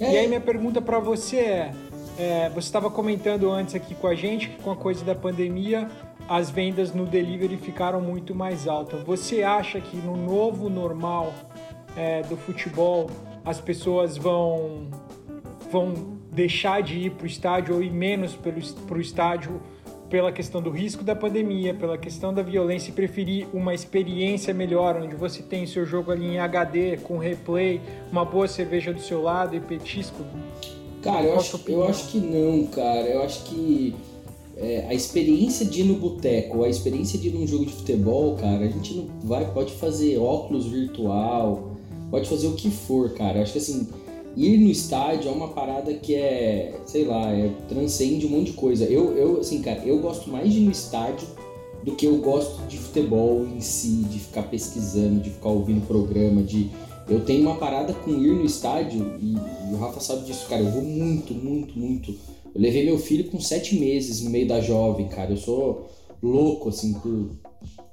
É. 0.00 0.12
E 0.12 0.16
aí 0.16 0.26
minha 0.26 0.40
pergunta 0.40 0.80
para 0.80 0.98
você 0.98 1.36
é 1.36 1.72
é, 2.18 2.48
você 2.48 2.66
estava 2.68 2.90
comentando 2.90 3.50
antes 3.50 3.74
aqui 3.74 3.94
com 3.94 4.06
a 4.06 4.14
gente 4.14 4.48
que 4.48 4.62
com 4.62 4.70
a 4.70 4.76
coisa 4.76 5.04
da 5.04 5.14
pandemia 5.14 5.88
as 6.28 6.48
vendas 6.48 6.94
no 6.94 7.04
delivery 7.04 7.56
ficaram 7.56 8.00
muito 8.00 8.34
mais 8.34 8.66
altas. 8.66 9.02
Você 9.02 9.42
acha 9.42 9.80
que 9.80 9.96
no 9.96 10.16
novo 10.16 10.70
normal 10.70 11.34
é, 11.96 12.22
do 12.22 12.36
futebol 12.36 13.10
as 13.44 13.60
pessoas 13.60 14.16
vão, 14.16 14.88
vão 15.70 15.92
deixar 16.32 16.82
de 16.82 16.98
ir 16.98 17.10
para 17.10 17.24
o 17.24 17.26
estádio 17.26 17.74
ou 17.74 17.82
ir 17.82 17.90
menos 17.90 18.34
para 18.34 18.96
o 18.96 19.00
estádio 19.00 19.60
pela 20.08 20.30
questão 20.30 20.62
do 20.62 20.70
risco 20.70 21.02
da 21.02 21.16
pandemia, 21.16 21.74
pela 21.74 21.98
questão 21.98 22.32
da 22.32 22.42
violência 22.42 22.90
e 22.90 22.94
preferir 22.94 23.48
uma 23.52 23.74
experiência 23.74 24.54
melhor, 24.54 24.96
onde 24.96 25.16
você 25.16 25.42
tem 25.42 25.66
seu 25.66 25.84
jogo 25.84 26.12
ali 26.12 26.26
em 26.26 26.38
HD, 26.38 26.98
com 26.98 27.18
replay, 27.18 27.80
uma 28.12 28.24
boa 28.24 28.46
cerveja 28.46 28.92
do 28.92 29.00
seu 29.00 29.20
lado 29.20 29.56
e 29.56 29.60
petisco? 29.60 30.24
Cara, 31.04 31.26
eu 31.26 31.36
acho, 31.36 31.60
eu 31.68 31.84
acho 31.86 32.08
que 32.08 32.16
não, 32.16 32.64
cara. 32.64 33.06
Eu 33.06 33.22
acho 33.22 33.44
que 33.44 33.94
é, 34.56 34.86
a 34.88 34.94
experiência 34.94 35.66
de 35.66 35.82
ir 35.82 35.84
no 35.84 35.96
boteco, 35.96 36.64
a 36.64 36.68
experiência 36.68 37.18
de 37.18 37.28
ir 37.28 37.32
num 37.32 37.46
jogo 37.46 37.66
de 37.66 37.74
futebol, 37.74 38.34
cara, 38.36 38.64
a 38.64 38.68
gente 38.68 38.94
não 38.94 39.06
vai, 39.22 39.52
pode 39.52 39.74
fazer 39.74 40.16
óculos 40.16 40.64
virtual, 40.64 41.72
pode 42.10 42.26
fazer 42.26 42.46
o 42.46 42.54
que 42.54 42.70
for, 42.70 43.10
cara. 43.10 43.36
Eu 43.36 43.42
acho 43.42 43.52
que 43.52 43.58
assim, 43.58 43.86
ir 44.34 44.56
no 44.56 44.70
estádio 44.70 45.28
é 45.28 45.30
uma 45.30 45.48
parada 45.48 45.92
que 45.92 46.14
é, 46.14 46.80
sei 46.86 47.04
lá, 47.04 47.30
é, 47.32 47.50
transcende 47.68 48.24
um 48.24 48.30
monte 48.30 48.52
de 48.52 48.52
coisa. 48.54 48.86
Eu, 48.86 49.14
eu, 49.14 49.40
assim, 49.40 49.60
cara, 49.60 49.82
eu 49.84 49.98
gosto 49.98 50.30
mais 50.30 50.50
de 50.50 50.58
ir 50.60 50.62
no 50.62 50.70
estádio 50.70 51.28
do 51.82 51.94
que 51.94 52.06
eu 52.06 52.16
gosto 52.16 52.66
de 52.66 52.78
futebol 52.78 53.44
em 53.44 53.60
si, 53.60 54.06
de 54.08 54.20
ficar 54.20 54.44
pesquisando, 54.44 55.20
de 55.20 55.28
ficar 55.28 55.50
ouvindo 55.50 55.86
programa, 55.86 56.42
de 56.42 56.70
eu 57.08 57.20
tenho 57.20 57.42
uma 57.42 57.56
parada 57.56 57.92
com 57.92 58.10
ir 58.10 58.32
no 58.32 58.44
estádio, 58.44 59.14
e, 59.20 59.34
e, 59.34 59.74
o 59.74 59.76
Rafa 59.76 60.00
sabe 60.00 60.24
disso, 60.24 60.46
cara. 60.48 60.62
Eu 60.62 60.70
vou 60.70 60.82
muito, 60.82 61.34
muito, 61.34 61.78
muito. 61.78 62.12
Eu 62.54 62.60
levei 62.60 62.84
meu 62.84 62.98
filho 62.98 63.24
com 63.24 63.40
sete 63.40 63.76
meses 63.76 64.22
no 64.22 64.30
meio 64.30 64.48
da 64.48 64.60
jovem, 64.60 65.08
cara. 65.08 65.30
Eu 65.30 65.36
sou 65.36 65.90
louco, 66.22 66.70
assim, 66.70 66.94
por, 66.94 67.30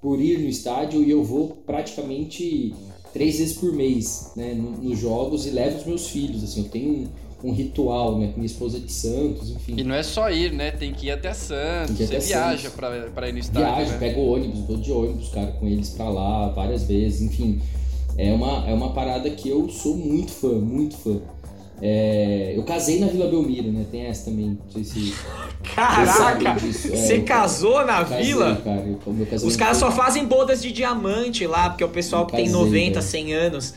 por 0.01 0.22
ir 0.22 0.39
no 0.39 0.47
estádio 0.47 1.03
e 1.03 1.12
eu 1.12 1.24
vou 1.24 1.49
praticamente 1.66 2.74
três 3.12 3.39
vezes 3.39 3.57
por 3.57 3.74
mês, 3.74 4.32
né, 4.38 4.53
nos 4.53 4.97
jogos 4.97 5.45
e 5.45 5.49
levo 5.49 5.80
os 5.80 5.86
meus 5.86 6.07
filhos, 6.07 6.41
assim. 6.45 6.62
Eu 6.62 6.70
tenho 6.70 7.09
um, 7.43 7.49
um 7.49 7.53
ritual, 7.53 8.18
né, 8.18 8.28
com 8.28 8.36
minha 8.36 8.45
esposa 8.45 8.80
de 8.80 8.93
Santos, 8.93 9.49
enfim. 9.51 9.76
E 9.78 9.84
não 9.84 9.93
é 9.93 10.03
só 10.03 10.30
ir, 10.30 10.53
né? 10.53 10.72
Tem 10.72 10.93
que 10.93 11.07
ir 11.07 11.12
até 11.12 11.34
Santos. 11.34 11.99
Ir 11.99 12.05
até 12.05 12.22
Você 12.22 12.28
viaja 12.28 12.70
pra, 12.70 13.09
pra 13.14 13.28
ir 13.28 13.34
no 13.34 13.39
estádio. 13.39 13.76
Viajo, 13.76 13.91
né? 13.91 13.97
pego 13.97 14.22
ônibus, 14.22 14.59
vou 14.62 14.78
de 14.78 14.91
ônibus, 14.93 15.28
cara, 15.28 15.51
com 15.51 15.68
eles 15.68 15.89
pra 15.89 16.07
lá 16.07 16.47
várias 16.47 16.84
vezes, 16.84 17.22
enfim 17.22 17.59
é 18.18 18.34
uma, 18.34 18.70
é 18.70 18.74
uma 18.74 18.93
parada 18.93 19.30
que 19.30 19.49
eu 19.49 19.70
sou 19.70 19.95
muito 19.95 20.32
fã, 20.32 20.49
muito 20.49 20.97
fã. 20.97 21.20
É, 21.84 22.53
eu 22.55 22.62
casei 22.62 22.99
na 22.99 23.07
Vila 23.07 23.28
Belmiro, 23.28 23.72
né? 23.72 23.84
Tem 23.89 24.05
essa 24.05 24.26
também. 24.26 24.49
Não 24.64 24.72
sei 24.72 24.84
se. 24.84 25.16
Caraca! 25.76 26.59
Você 26.59 27.16
é, 27.16 27.22
casou 27.22 27.84
na 27.84 28.05
casei, 28.05 28.24
vila? 28.24 28.62
Cara, 28.64 28.86
Os 29.43 29.55
caras 29.55 29.78
só 29.78 29.91
fazem 29.91 30.26
bodas 30.26 30.62
de 30.62 30.72
diamante 30.72 31.47
lá, 31.47 31.70
porque 31.70 31.84
é 31.84 31.88
o 31.88 31.89
pessoal 31.89 32.28
que 32.28 32.34
casei, 32.34 32.45
tem 32.45 32.53
90, 32.53 32.93
cara. 32.93 33.01
100 33.01 33.34
anos. 33.34 33.74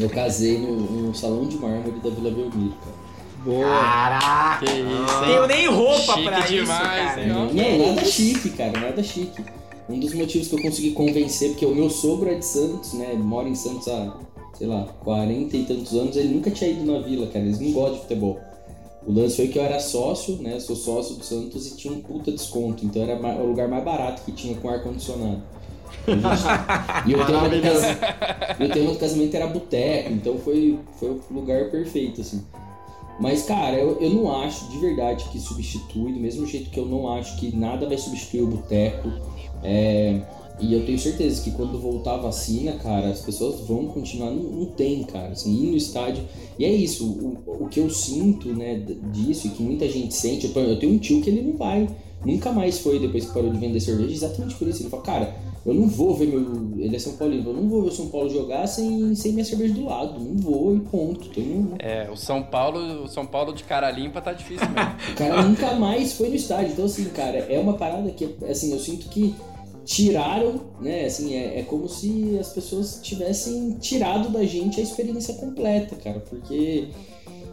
Eu 0.00 0.08
casei 0.08 0.58
no, 0.58 0.80
no, 0.80 1.14
salão 1.14 1.46
de 1.46 1.56
mármore 1.58 2.00
da 2.02 2.08
Vila 2.08 2.30
Belmiro, 2.30 2.74
cara. 2.80 3.02
Boa! 3.44 3.68
Caraca! 3.68 4.64
Que 4.64 4.72
isso, 4.72 5.24
Tenho 5.24 5.46
nem 5.46 5.68
roupa 5.68 6.14
chique 6.14 6.24
pra 6.24 6.40
demais, 6.40 6.70
isso, 6.70 7.14
cara. 7.14 7.26
Não, 7.26 7.52
não, 7.52 7.86
nada 7.86 8.04
chique, 8.04 8.50
cara, 8.50 8.80
nada 8.80 9.02
chique. 9.02 9.44
Um 9.88 9.98
dos 9.98 10.14
motivos 10.14 10.48
que 10.48 10.54
eu 10.54 10.62
consegui 10.62 10.92
convencer, 10.92 11.50
porque 11.50 11.66
o 11.66 11.74
meu 11.74 11.90
sogro 11.90 12.30
é 12.30 12.34
de 12.34 12.44
Santos, 12.44 12.92
né? 12.94 13.14
Mora 13.14 13.48
em 13.48 13.54
Santos 13.54 13.88
há, 13.88 14.16
sei 14.56 14.66
lá, 14.66 14.84
40 15.04 15.56
e 15.56 15.64
tantos 15.64 15.92
anos, 15.94 16.16
ele 16.16 16.34
nunca 16.34 16.50
tinha 16.50 16.70
ido 16.70 16.84
na 16.90 17.00
vila, 17.00 17.26
cara. 17.26 17.44
Eles 17.44 17.58
não 17.58 17.72
gostam 17.72 17.94
de 17.94 18.00
futebol. 18.02 18.40
O 19.06 19.12
lance 19.12 19.36
foi 19.36 19.48
que 19.48 19.58
eu 19.58 19.62
era 19.64 19.80
sócio, 19.80 20.36
né? 20.36 20.60
Sou 20.60 20.76
sócio 20.76 21.16
do 21.16 21.24
Santos 21.24 21.66
e 21.66 21.76
tinha 21.76 21.92
um 21.92 22.00
puta 22.00 22.30
desconto. 22.30 22.84
Então 22.86 23.02
era 23.02 23.16
o 23.42 23.46
lugar 23.46 23.68
mais 23.68 23.84
barato 23.84 24.22
que 24.22 24.32
tinha 24.32 24.54
com 24.56 24.68
ar-condicionado. 24.68 25.42
e 27.06 27.14
o 27.14 27.26
tema, 27.26 27.48
do 27.48 27.60
casamento, 27.60 28.00
o 28.60 28.68
tema 28.68 28.92
do 28.92 28.98
casamento 28.98 29.34
era 29.36 29.46
boteco, 29.46 30.12
então 30.12 30.38
foi, 30.38 30.78
foi 30.98 31.10
o 31.10 31.20
lugar 31.30 31.70
perfeito, 31.70 32.20
assim. 32.20 32.42
Mas, 33.20 33.44
cara, 33.44 33.76
eu, 33.76 34.00
eu 34.00 34.10
não 34.10 34.42
acho 34.42 34.68
de 34.70 34.78
verdade 34.78 35.24
que 35.30 35.38
substitui, 35.38 36.12
do 36.12 36.18
mesmo 36.18 36.46
jeito 36.46 36.70
que 36.70 36.80
eu 36.80 36.86
não 36.86 37.12
acho 37.12 37.36
que 37.38 37.54
nada 37.54 37.86
vai 37.86 37.98
substituir 37.98 38.42
o 38.42 38.46
boteco. 38.46 39.08
É, 39.62 40.20
e 40.60 40.72
eu 40.72 40.84
tenho 40.86 40.98
certeza 40.98 41.42
que 41.42 41.50
quando 41.50 41.78
voltar 41.78 42.14
a 42.14 42.18
vacina, 42.18 42.72
cara, 42.74 43.08
as 43.08 43.20
pessoas 43.20 43.60
vão 43.66 43.86
continuar. 43.86 44.30
Não, 44.30 44.42
não 44.42 44.66
tem, 44.66 45.02
cara, 45.02 45.32
assim, 45.32 45.52
ir 45.52 45.70
no 45.70 45.76
estádio. 45.76 46.24
E 46.58 46.64
é 46.64 46.72
isso, 46.72 47.04
o, 47.04 47.64
o 47.64 47.68
que 47.68 47.80
eu 47.80 47.90
sinto, 47.90 48.48
né, 48.54 48.80
disso 49.12 49.48
e 49.48 49.50
que 49.50 49.62
muita 49.62 49.88
gente 49.88 50.14
sente. 50.14 50.50
Eu, 50.54 50.62
eu 50.62 50.78
tenho 50.78 50.92
um 50.92 50.98
tio 50.98 51.20
que 51.20 51.30
ele 51.30 51.42
não 51.42 51.56
vai, 51.56 51.88
nunca 52.24 52.52
mais 52.52 52.78
foi 52.78 52.98
depois 52.98 53.26
que 53.26 53.32
parou 53.32 53.50
de 53.50 53.58
vender 53.58 53.80
cerveja, 53.80 54.12
exatamente 54.12 54.54
por 54.54 54.68
isso. 54.68 54.82
Ele 54.82 54.90
fala, 54.90 55.02
cara, 55.02 55.34
eu 55.64 55.74
não 55.74 55.88
vou 55.88 56.14
ver 56.14 56.26
meu. 56.26 56.40
Ele 56.78 56.94
é 56.94 56.98
São 56.98 57.14
Paulo, 57.14 57.34
eu 57.34 57.52
não 57.52 57.68
vou 57.68 57.82
ver 57.82 57.88
o 57.88 57.92
São 57.92 58.08
Paulo 58.08 58.28
jogar 58.28 58.66
sem, 58.66 59.14
sem 59.14 59.32
minha 59.32 59.44
cerveja 59.44 59.74
do 59.74 59.84
lado. 59.84 60.20
Não 60.20 60.36
vou 60.36 60.76
e 60.76 60.80
ponto. 60.80 61.28
Então, 61.28 61.76
É, 61.78 62.08
o 62.10 62.16
São 62.16 62.42
Paulo, 62.42 63.04
o 63.04 63.08
São 63.08 63.24
Paulo 63.26 63.52
de 63.52 63.64
cara 63.64 63.90
limpa 63.90 64.20
tá 64.20 64.32
difícil 64.32 64.68
mesmo. 64.68 64.92
o 65.10 65.14
cara 65.16 65.42
nunca 65.42 65.74
mais 65.74 66.12
foi 66.12 66.28
no 66.28 66.34
estádio. 66.34 66.72
Então, 66.72 66.84
assim, 66.84 67.04
cara, 67.06 67.38
é 67.38 67.58
uma 67.58 67.74
parada 67.74 68.10
que, 68.10 68.28
assim, 68.48 68.72
eu 68.72 68.78
sinto 68.78 69.08
que 69.08 69.34
tiraram, 69.84 70.60
né? 70.80 71.04
Assim, 71.04 71.34
é, 71.34 71.60
é 71.60 71.62
como 71.62 71.88
se 71.88 72.38
as 72.38 72.48
pessoas 72.52 73.00
tivessem 73.02 73.72
tirado 73.80 74.30
da 74.30 74.44
gente 74.44 74.80
a 74.80 74.82
experiência 74.82 75.34
completa, 75.34 75.96
cara, 75.96 76.20
porque. 76.20 76.88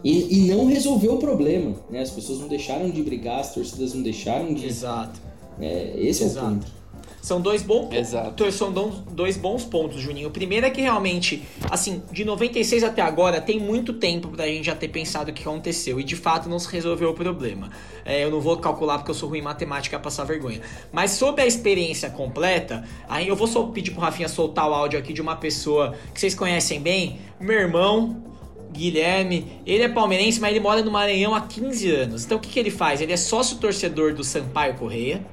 E, 0.02 0.38
e 0.38 0.48
não 0.48 0.64
resolveu 0.64 1.14
o 1.14 1.18
problema, 1.18 1.76
né? 1.90 2.00
As 2.00 2.10
pessoas 2.10 2.38
não 2.38 2.48
deixaram 2.48 2.88
de 2.88 3.02
brigar, 3.02 3.40
as 3.40 3.52
torcidas 3.52 3.92
não 3.92 4.02
deixaram 4.02 4.54
de. 4.54 4.66
Exato. 4.66 5.20
É, 5.60 5.94
esse 5.96 6.24
Exato. 6.24 6.46
é 6.46 6.48
o 6.48 6.52
ponto. 6.54 6.79
São 7.20 7.40
dois 7.40 7.62
bons 7.62 7.92
Exato. 7.92 8.50
São 8.50 8.72
dois 9.10 9.36
bons 9.36 9.64
pontos, 9.64 10.00
Juninho. 10.00 10.28
O 10.28 10.30
primeiro 10.30 10.66
é 10.66 10.70
que 10.70 10.80
realmente, 10.80 11.42
assim, 11.70 12.02
de 12.10 12.24
96 12.24 12.82
até 12.82 13.02
agora, 13.02 13.40
tem 13.40 13.60
muito 13.60 13.92
tempo 13.94 14.28
pra 14.28 14.46
gente 14.46 14.66
já 14.66 14.74
ter 14.74 14.88
pensado 14.88 15.30
o 15.30 15.34
que 15.34 15.42
aconteceu. 15.42 16.00
E 16.00 16.04
de 16.04 16.16
fato 16.16 16.48
não 16.48 16.58
se 16.58 16.70
resolveu 16.72 17.10
o 17.10 17.14
problema. 17.14 17.70
É, 18.04 18.24
eu 18.24 18.30
não 18.30 18.40
vou 18.40 18.56
calcular 18.56 18.98
porque 18.98 19.10
eu 19.10 19.14
sou 19.14 19.28
ruim 19.28 19.38
em 19.38 19.42
matemática 19.42 19.98
pra 19.98 20.04
passar 20.04 20.24
vergonha. 20.24 20.60
Mas 20.92 21.12
sobre 21.12 21.42
a 21.42 21.46
experiência 21.46 22.10
completa, 22.10 22.84
aí 23.08 23.28
eu 23.28 23.36
vou 23.36 23.46
só 23.46 23.62
pedir 23.64 23.90
pro 23.90 24.00
Rafinha 24.00 24.28
soltar 24.28 24.68
o 24.68 24.74
áudio 24.74 24.98
aqui 24.98 25.12
de 25.12 25.20
uma 25.20 25.36
pessoa 25.36 25.94
que 26.12 26.20
vocês 26.20 26.34
conhecem 26.34 26.80
bem. 26.80 27.20
Meu 27.38 27.58
irmão, 27.58 28.22
Guilherme, 28.72 29.60
ele 29.66 29.82
é 29.82 29.88
palmeirense, 29.88 30.40
mas 30.40 30.50
ele 30.50 30.60
mora 30.60 30.82
no 30.82 30.90
Maranhão 30.90 31.34
há 31.34 31.40
15 31.40 31.90
anos. 31.90 32.24
Então 32.24 32.38
o 32.38 32.40
que, 32.40 32.48
que 32.48 32.58
ele 32.58 32.70
faz? 32.70 33.00
Ele 33.00 33.12
é 33.12 33.16
sócio 33.16 33.58
torcedor 33.58 34.14
do 34.14 34.22
Sampaio 34.24 34.74
Correia. 34.74 35.24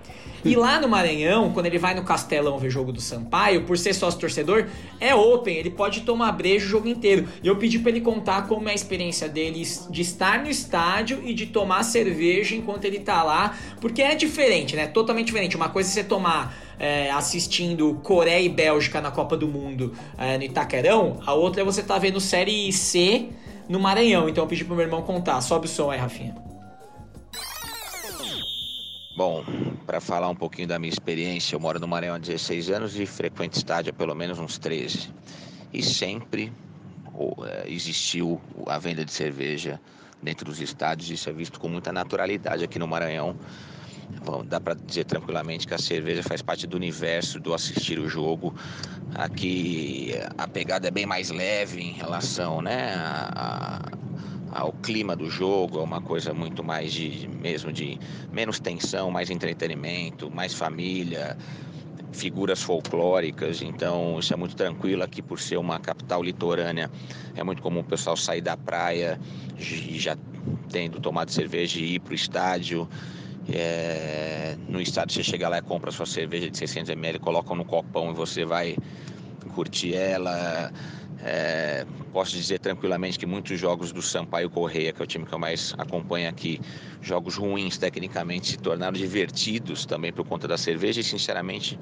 E 0.48 0.56
lá 0.56 0.80
no 0.80 0.88
Maranhão, 0.88 1.52
quando 1.52 1.66
ele 1.66 1.78
vai 1.78 1.94
no 1.94 2.04
Castelão 2.04 2.58
ver 2.58 2.70
jogo 2.70 2.92
do 2.92 3.02
Sampaio, 3.02 3.64
por 3.64 3.78
ser 3.78 3.94
sócio 3.94 4.20
torcedor, 4.20 4.68
é 5.00 5.14
open, 5.14 5.56
ele 5.56 5.70
pode 5.70 6.02
tomar 6.02 6.32
brejo 6.32 6.66
o 6.66 6.70
jogo 6.70 6.88
inteiro. 6.88 7.28
E 7.44 7.48
eu 7.48 7.56
pedi 7.58 7.80
para 7.80 7.92
ele 7.92 8.02
contar 8.02 8.48
como 8.48 8.68
é 8.70 8.72
a 8.72 8.76
experiência 8.76 9.28
dele 9.28 9.64
de 9.90 10.02
estar 10.02 10.42
no 10.42 10.50
estádio 10.50 11.22
e 11.24 11.34
de 11.34 11.48
tomar 11.48 11.84
cerveja 11.84 12.56
enquanto 12.56 12.86
ele 12.86 13.00
tá 13.00 13.24
lá, 13.24 13.58
porque 13.82 14.02
é 14.02 14.16
diferente, 14.16 14.76
né? 14.76 14.88
Totalmente 14.88 15.28
diferente. 15.28 15.56
Uma 15.56 15.70
coisa 15.70 15.90
é 15.90 15.94
você 15.94 16.04
tomar 16.04 16.56
é, 16.80 17.10
assistindo 17.12 18.00
Coreia 18.04 18.42
e 18.42 18.50
Bélgica 18.50 19.02
na 19.02 19.12
Copa 19.12 19.36
do 19.36 19.48
Mundo 19.48 19.94
é, 20.18 20.38
no 20.38 20.44
Itaquerão, 20.44 21.20
a 21.26 21.34
outra 21.34 21.62
é 21.62 21.66
você 21.66 21.82
tá 21.82 21.98
vendo 21.98 22.20
Série 22.20 22.72
C 22.72 23.30
no 23.68 23.80
Maranhão. 23.80 24.30
Então 24.30 24.44
eu 24.44 24.48
pedi 24.48 24.64
pro 24.64 24.76
meu 24.76 24.86
irmão 24.86 25.02
contar. 25.02 25.42
Sobe 25.42 25.66
o 25.66 25.70
som 25.70 25.92
aí, 25.92 26.00
Rafinha. 26.00 26.47
Bom, 29.18 29.44
para 29.88 30.00
falar 30.00 30.30
um 30.30 30.36
pouquinho 30.36 30.68
da 30.68 30.78
minha 30.78 30.94
experiência, 30.94 31.56
eu 31.56 31.60
moro 31.60 31.80
no 31.80 31.88
Maranhão 31.88 32.14
há 32.14 32.20
16 32.20 32.70
anos 32.70 33.00
e 33.00 33.06
frequento 33.08 33.58
estádio 33.58 33.90
há 33.90 33.94
pelo 33.94 34.14
menos 34.14 34.38
uns 34.38 34.60
13. 34.60 35.10
E 35.74 35.82
sempre 35.82 36.54
é, 37.48 37.68
existiu 37.68 38.40
a 38.68 38.78
venda 38.78 39.04
de 39.04 39.12
cerveja 39.12 39.82
dentro 40.22 40.46
dos 40.46 40.62
estádios, 40.62 41.10
isso 41.10 41.28
é 41.32 41.34
visto 41.34 41.60
com 41.60 41.68
muita 41.68 41.92
naturalidade 41.92 42.64
aqui 42.64 42.78
no 42.78 42.88
Maranhão. 42.88 43.36
Bom, 44.24 44.46
dá 44.46 44.62
para 44.62 44.76
dizer 44.76 45.06
tranquilamente 45.06 45.66
que 45.66 45.74
a 45.74 45.80
cerveja 45.80 46.22
faz 46.22 46.44
parte 46.44 46.68
do 46.68 46.78
universo 46.78 47.40
do 47.40 47.56
assistir 47.56 47.98
o 47.98 48.08
jogo. 48.08 48.54
Aqui 49.16 50.14
a 50.38 50.48
pegada 50.48 50.90
é 50.90 50.92
bem 50.92 51.08
mais 51.08 51.32
leve 51.32 51.82
em 51.82 51.94
relação 51.94 52.62
né, 52.62 52.94
a, 52.96 53.82
ao 54.52 54.72
clima 54.72 55.16
do 55.16 55.30
jogo, 55.30 55.80
é 55.80 55.82
uma 55.82 56.02
coisa 56.02 56.34
muito 56.34 56.64
mais 56.64 56.92
de 56.92 57.28
mesmo 57.28 57.72
de 57.72 58.00
menos 58.32 58.60
tensão, 58.60 59.12
mais 59.12 59.30
entretenimento, 59.30 60.32
mais 60.32 60.54
família, 60.54 61.38
figuras 62.12 62.62
folclóricas, 62.62 63.62
então 63.62 64.20
isso 64.20 64.34
é 64.34 64.36
muito 64.36 64.56
tranquilo 64.56 65.04
aqui 65.04 65.22
por 65.22 65.40
ser 65.40 65.58
uma 65.58 65.80
capital 65.80 66.24
litorânea. 66.24 66.90
É 67.36 67.44
muito 67.44 67.62
comum 67.62 67.82
o 67.82 67.84
pessoal 67.84 68.18
sair 68.18 68.42
da 68.42 68.58
praia 68.58 69.20
já 69.58 70.18
tendo 70.70 71.00
tomado 71.00 71.32
cerveja 71.32 71.80
e 71.80 71.96
ir 71.96 72.00
para 72.00 72.12
o 72.12 72.16
estádio. 72.16 72.88
É, 73.50 74.58
no 74.68 74.82
estádio 74.82 75.16
você 75.16 75.24
chega 75.24 75.48
lá 75.48 75.60
e 75.60 75.62
compra 75.62 75.92
sua 75.92 76.06
cerveja 76.06 76.50
de 76.50 76.58
600 76.58 76.90
ml, 76.90 77.20
colocam 77.20 77.56
no 77.56 77.64
copão 77.64 78.12
e 78.12 78.14
você 78.14 78.44
vai 78.44 78.76
curtir 79.54 79.96
ela. 79.96 80.72
É, 81.20 81.84
posso 82.12 82.36
dizer 82.36 82.60
tranquilamente 82.60 83.18
que 83.18 83.26
muitos 83.26 83.60
jogos 83.60 83.92
do 83.92 84.02
Sampaio 84.04 84.50
Correia, 84.52 84.94
que 84.94 85.02
é 85.02 85.04
o 85.04 85.08
time 85.08 85.26
que 85.26 85.34
eu 85.34 85.40
mais 85.40 85.74
acompanho 85.78 86.30
aqui, 86.30 86.60
jogos 87.02 87.36
ruins 87.36 87.78
tecnicamente 87.78 88.48
se 88.48 88.58
tornaram 88.58 88.94
divertidos 88.94 89.86
também 89.86 90.14
por 90.14 90.26
conta 90.26 90.48
da 90.48 90.58
cerveja 90.58 91.02
e 91.02 91.04
sinceramente 91.04 91.80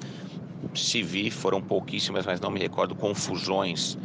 se 0.74 1.02
vi 1.02 1.30
foram 1.30 1.60
pouquíssimas, 1.62 2.24
mas 2.24 2.40
não 2.40 2.50
me 2.50 2.60
recordo 2.60 2.94
confusões 2.94 3.98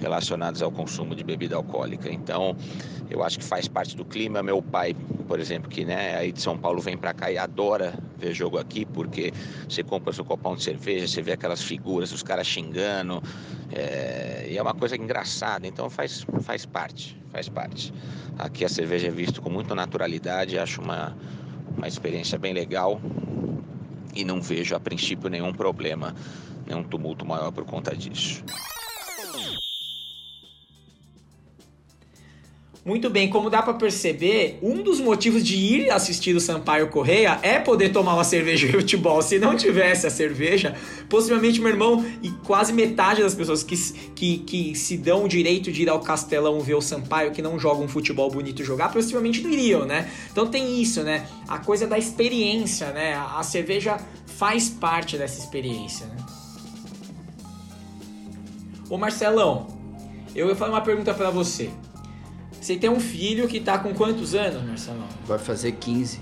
relacionadas 0.00 0.62
ao 0.62 0.70
consumo 0.70 1.14
de 1.14 1.22
bebida 1.22 1.56
alcoólica. 1.56 2.10
Então, 2.10 2.56
eu 3.08 3.22
acho 3.22 3.38
que 3.38 3.44
faz 3.44 3.68
parte 3.68 3.96
do 3.96 4.04
clima. 4.04 4.42
Meu 4.42 4.62
pai, 4.62 4.96
por 5.28 5.38
exemplo, 5.38 5.68
que 5.68 5.84
né, 5.84 6.16
aí 6.16 6.32
de 6.32 6.40
São 6.40 6.56
Paulo 6.56 6.80
vem 6.80 6.96
para 6.96 7.12
cá 7.12 7.30
e 7.30 7.38
adora 7.38 7.94
ver 8.18 8.34
jogo 8.34 8.58
aqui, 8.58 8.84
porque 8.84 9.32
você 9.68 9.82
compra 9.82 10.12
seu 10.12 10.24
copão 10.24 10.56
de 10.56 10.62
cerveja, 10.62 11.06
você 11.06 11.22
vê 11.22 11.32
aquelas 11.32 11.62
figuras, 11.62 12.12
os 12.12 12.22
caras 12.22 12.46
xingando, 12.46 13.22
é, 13.72 14.46
e 14.50 14.58
é 14.58 14.62
uma 14.62 14.74
coisa 14.74 14.96
engraçada. 14.96 15.66
Então, 15.66 15.88
faz, 15.90 16.26
faz 16.42 16.64
parte, 16.64 17.20
faz 17.30 17.48
parte. 17.48 17.92
Aqui 18.38 18.64
a 18.64 18.68
cerveja 18.68 19.08
é 19.08 19.10
vista 19.10 19.40
com 19.40 19.50
muita 19.50 19.74
naturalidade, 19.74 20.58
acho 20.58 20.80
uma, 20.80 21.16
uma 21.76 21.86
experiência 21.86 22.38
bem 22.38 22.52
legal 22.52 23.00
e 24.14 24.24
não 24.24 24.40
vejo 24.40 24.74
a 24.74 24.80
princípio 24.80 25.28
nenhum 25.28 25.52
problema, 25.52 26.14
nenhum 26.66 26.82
tumulto 26.82 27.24
maior 27.24 27.52
por 27.52 27.64
conta 27.64 27.94
disso. 27.94 28.42
Muito 32.90 33.08
bem, 33.08 33.30
como 33.30 33.48
dá 33.48 33.62
para 33.62 33.74
perceber, 33.74 34.58
um 34.60 34.82
dos 34.82 34.98
motivos 34.98 35.44
de 35.44 35.54
ir 35.54 35.92
assistir 35.92 36.34
o 36.34 36.40
Sampaio 36.40 36.88
Correia 36.88 37.38
é 37.40 37.56
poder 37.60 37.90
tomar 37.90 38.14
uma 38.14 38.24
cerveja 38.24 38.66
de 38.66 38.72
futebol. 38.72 39.22
Se 39.22 39.38
não 39.38 39.54
tivesse 39.54 40.08
a 40.08 40.10
cerveja, 40.10 40.74
possivelmente 41.08 41.60
meu 41.60 41.70
irmão 41.70 42.04
e 42.20 42.32
quase 42.44 42.72
metade 42.72 43.22
das 43.22 43.32
pessoas 43.32 43.62
que, 43.62 43.76
que, 43.76 44.38
que 44.38 44.74
se 44.74 44.96
dão 44.96 45.22
o 45.22 45.28
direito 45.28 45.70
de 45.70 45.82
ir 45.82 45.88
ao 45.88 46.00
Castelão 46.00 46.58
ver 46.58 46.74
o 46.74 46.80
Sampaio, 46.80 47.30
que 47.30 47.40
não 47.40 47.60
jogam 47.60 47.84
um 47.84 47.88
futebol 47.88 48.28
bonito 48.28 48.64
jogar, 48.64 48.88
possivelmente 48.92 49.40
não 49.40 49.52
iriam, 49.52 49.86
né? 49.86 50.10
Então 50.32 50.48
tem 50.48 50.82
isso, 50.82 51.04
né? 51.04 51.28
A 51.46 51.58
coisa 51.58 51.86
da 51.86 51.96
experiência, 51.96 52.90
né? 52.90 53.14
A 53.14 53.44
cerveja 53.44 53.98
faz 54.26 54.68
parte 54.68 55.16
dessa 55.16 55.38
experiência, 55.38 56.06
né? 56.06 56.16
Ô 58.88 58.98
Marcelão, 58.98 59.68
eu 60.34 60.48
ia 60.48 60.56
fazer 60.56 60.72
uma 60.72 60.80
pergunta 60.80 61.14
para 61.14 61.30
você. 61.30 61.70
Você 62.60 62.76
tem 62.76 62.90
um 62.90 63.00
filho 63.00 63.48
que 63.48 63.58
tá 63.58 63.78
com 63.78 63.94
quantos 63.94 64.34
anos, 64.34 64.62
Marcelo? 64.62 65.02
Vai 65.26 65.38
fazer 65.38 65.72
15. 65.72 66.20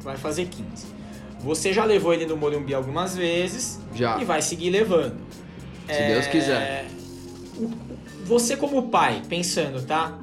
Vai 0.00 0.16
fazer 0.16 0.46
15. 0.46 0.86
Você 1.40 1.72
já 1.72 1.84
levou 1.84 2.12
ele 2.12 2.26
no 2.26 2.36
Morumbi 2.36 2.74
algumas 2.74 3.16
vezes. 3.16 3.80
Já. 3.94 4.20
E 4.20 4.24
vai 4.24 4.42
seguir 4.42 4.70
levando. 4.70 5.16
Se 5.86 5.92
é... 5.92 6.14
Deus 6.14 6.26
quiser. 6.26 6.86
Você 8.24 8.56
como 8.56 8.88
pai, 8.88 9.22
pensando, 9.28 9.84
tá? 9.84 10.18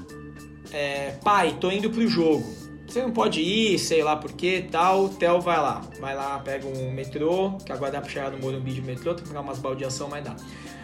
É... 0.71 1.11
Pai, 1.23 1.57
tô 1.59 1.71
indo 1.71 1.89
pro 1.89 2.07
jogo. 2.07 2.61
Você 2.87 3.01
não 3.01 3.11
pode 3.11 3.39
ir, 3.39 3.79
sei 3.79 4.03
lá 4.03 4.17
por 4.17 4.33
que 4.33 4.67
tal. 4.69 5.05
O 5.05 5.09
Theo 5.09 5.39
vai 5.39 5.57
lá. 5.57 5.81
Vai 5.99 6.15
lá, 6.15 6.37
pega 6.39 6.67
um 6.67 6.91
metrô, 6.91 7.57
que 7.65 7.71
agora 7.71 7.91
dá 7.91 8.01
pra 8.01 8.09
chegar 8.09 8.31
no 8.31 8.37
Morumbi 8.37 8.73
de 8.73 8.81
metrô, 8.81 9.13
tem 9.13 9.23
que 9.23 9.29
pegar 9.29 9.41
umas 9.41 9.59
baldeação, 9.59 10.09
mas 10.09 10.23
dá. 10.23 10.35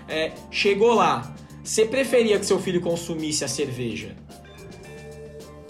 É, 0.08 0.32
chegou 0.50 0.94
lá. 0.94 1.36
Você 1.68 1.84
preferia 1.84 2.40
que 2.40 2.46
seu 2.46 2.60
filho 2.60 2.80
consumisse 2.80 3.44
a 3.44 3.48
cerveja 3.48 4.16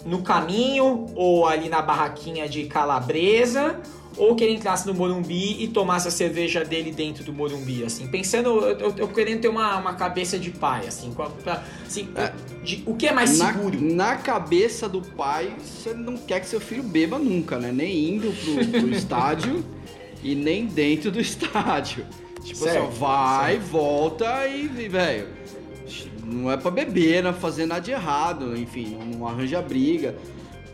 no 0.06 0.22
caminho 0.22 1.06
ou 1.16 1.44
ali 1.44 1.68
na 1.68 1.82
barraquinha 1.82 2.48
de 2.48 2.66
calabresa 2.66 3.80
ou 4.16 4.36
que 4.36 4.44
ele 4.44 4.54
entrasse 4.54 4.86
no 4.86 4.94
Morumbi 4.94 5.60
e 5.60 5.66
tomasse 5.66 6.06
a 6.06 6.10
cerveja 6.12 6.64
dele 6.64 6.92
dentro 6.92 7.24
do 7.24 7.32
Morumbi, 7.32 7.82
assim, 7.82 8.06
pensando, 8.06 8.60
eu, 8.60 8.94
eu 8.96 9.08
querendo 9.08 9.40
ter 9.40 9.48
uma, 9.48 9.76
uma 9.76 9.94
cabeça 9.94 10.38
de 10.38 10.52
pai, 10.52 10.86
assim, 10.86 11.12
pra, 11.12 11.64
assim 11.84 12.08
é, 12.14 12.32
de, 12.62 12.82
o 12.86 12.94
que 12.94 13.08
é 13.08 13.12
mais 13.12 13.36
na, 13.36 13.52
seguro? 13.52 13.80
Na 13.80 14.16
cabeça 14.16 14.88
do 14.88 15.02
pai, 15.02 15.52
você 15.58 15.92
não 15.92 16.16
quer 16.16 16.40
que 16.40 16.46
seu 16.46 16.60
filho 16.60 16.84
beba 16.84 17.18
nunca, 17.18 17.58
né? 17.58 17.72
Nem 17.72 18.14
indo 18.14 18.32
pro, 18.32 18.80
pro 18.80 18.90
estádio 18.94 19.64
e 20.22 20.36
nem 20.36 20.66
dentro 20.66 21.10
do 21.10 21.20
estádio. 21.20 22.06
Tipo 22.42 22.60
certo, 22.60 22.88
assim, 22.88 22.98
vai, 22.98 23.54
certo. 23.54 23.66
volta 23.66 24.46
e, 24.46 24.68
velho, 24.88 25.38
não 26.30 26.50
é 26.50 26.56
para 26.56 26.70
beber, 26.70 27.22
não 27.22 27.30
é 27.30 27.32
fazer 27.32 27.66
nada 27.66 27.80
de 27.80 27.90
errado, 27.90 28.56
enfim, 28.56 28.96
não, 28.96 29.06
não 29.06 29.28
arranja 29.28 29.60
briga. 29.62 30.16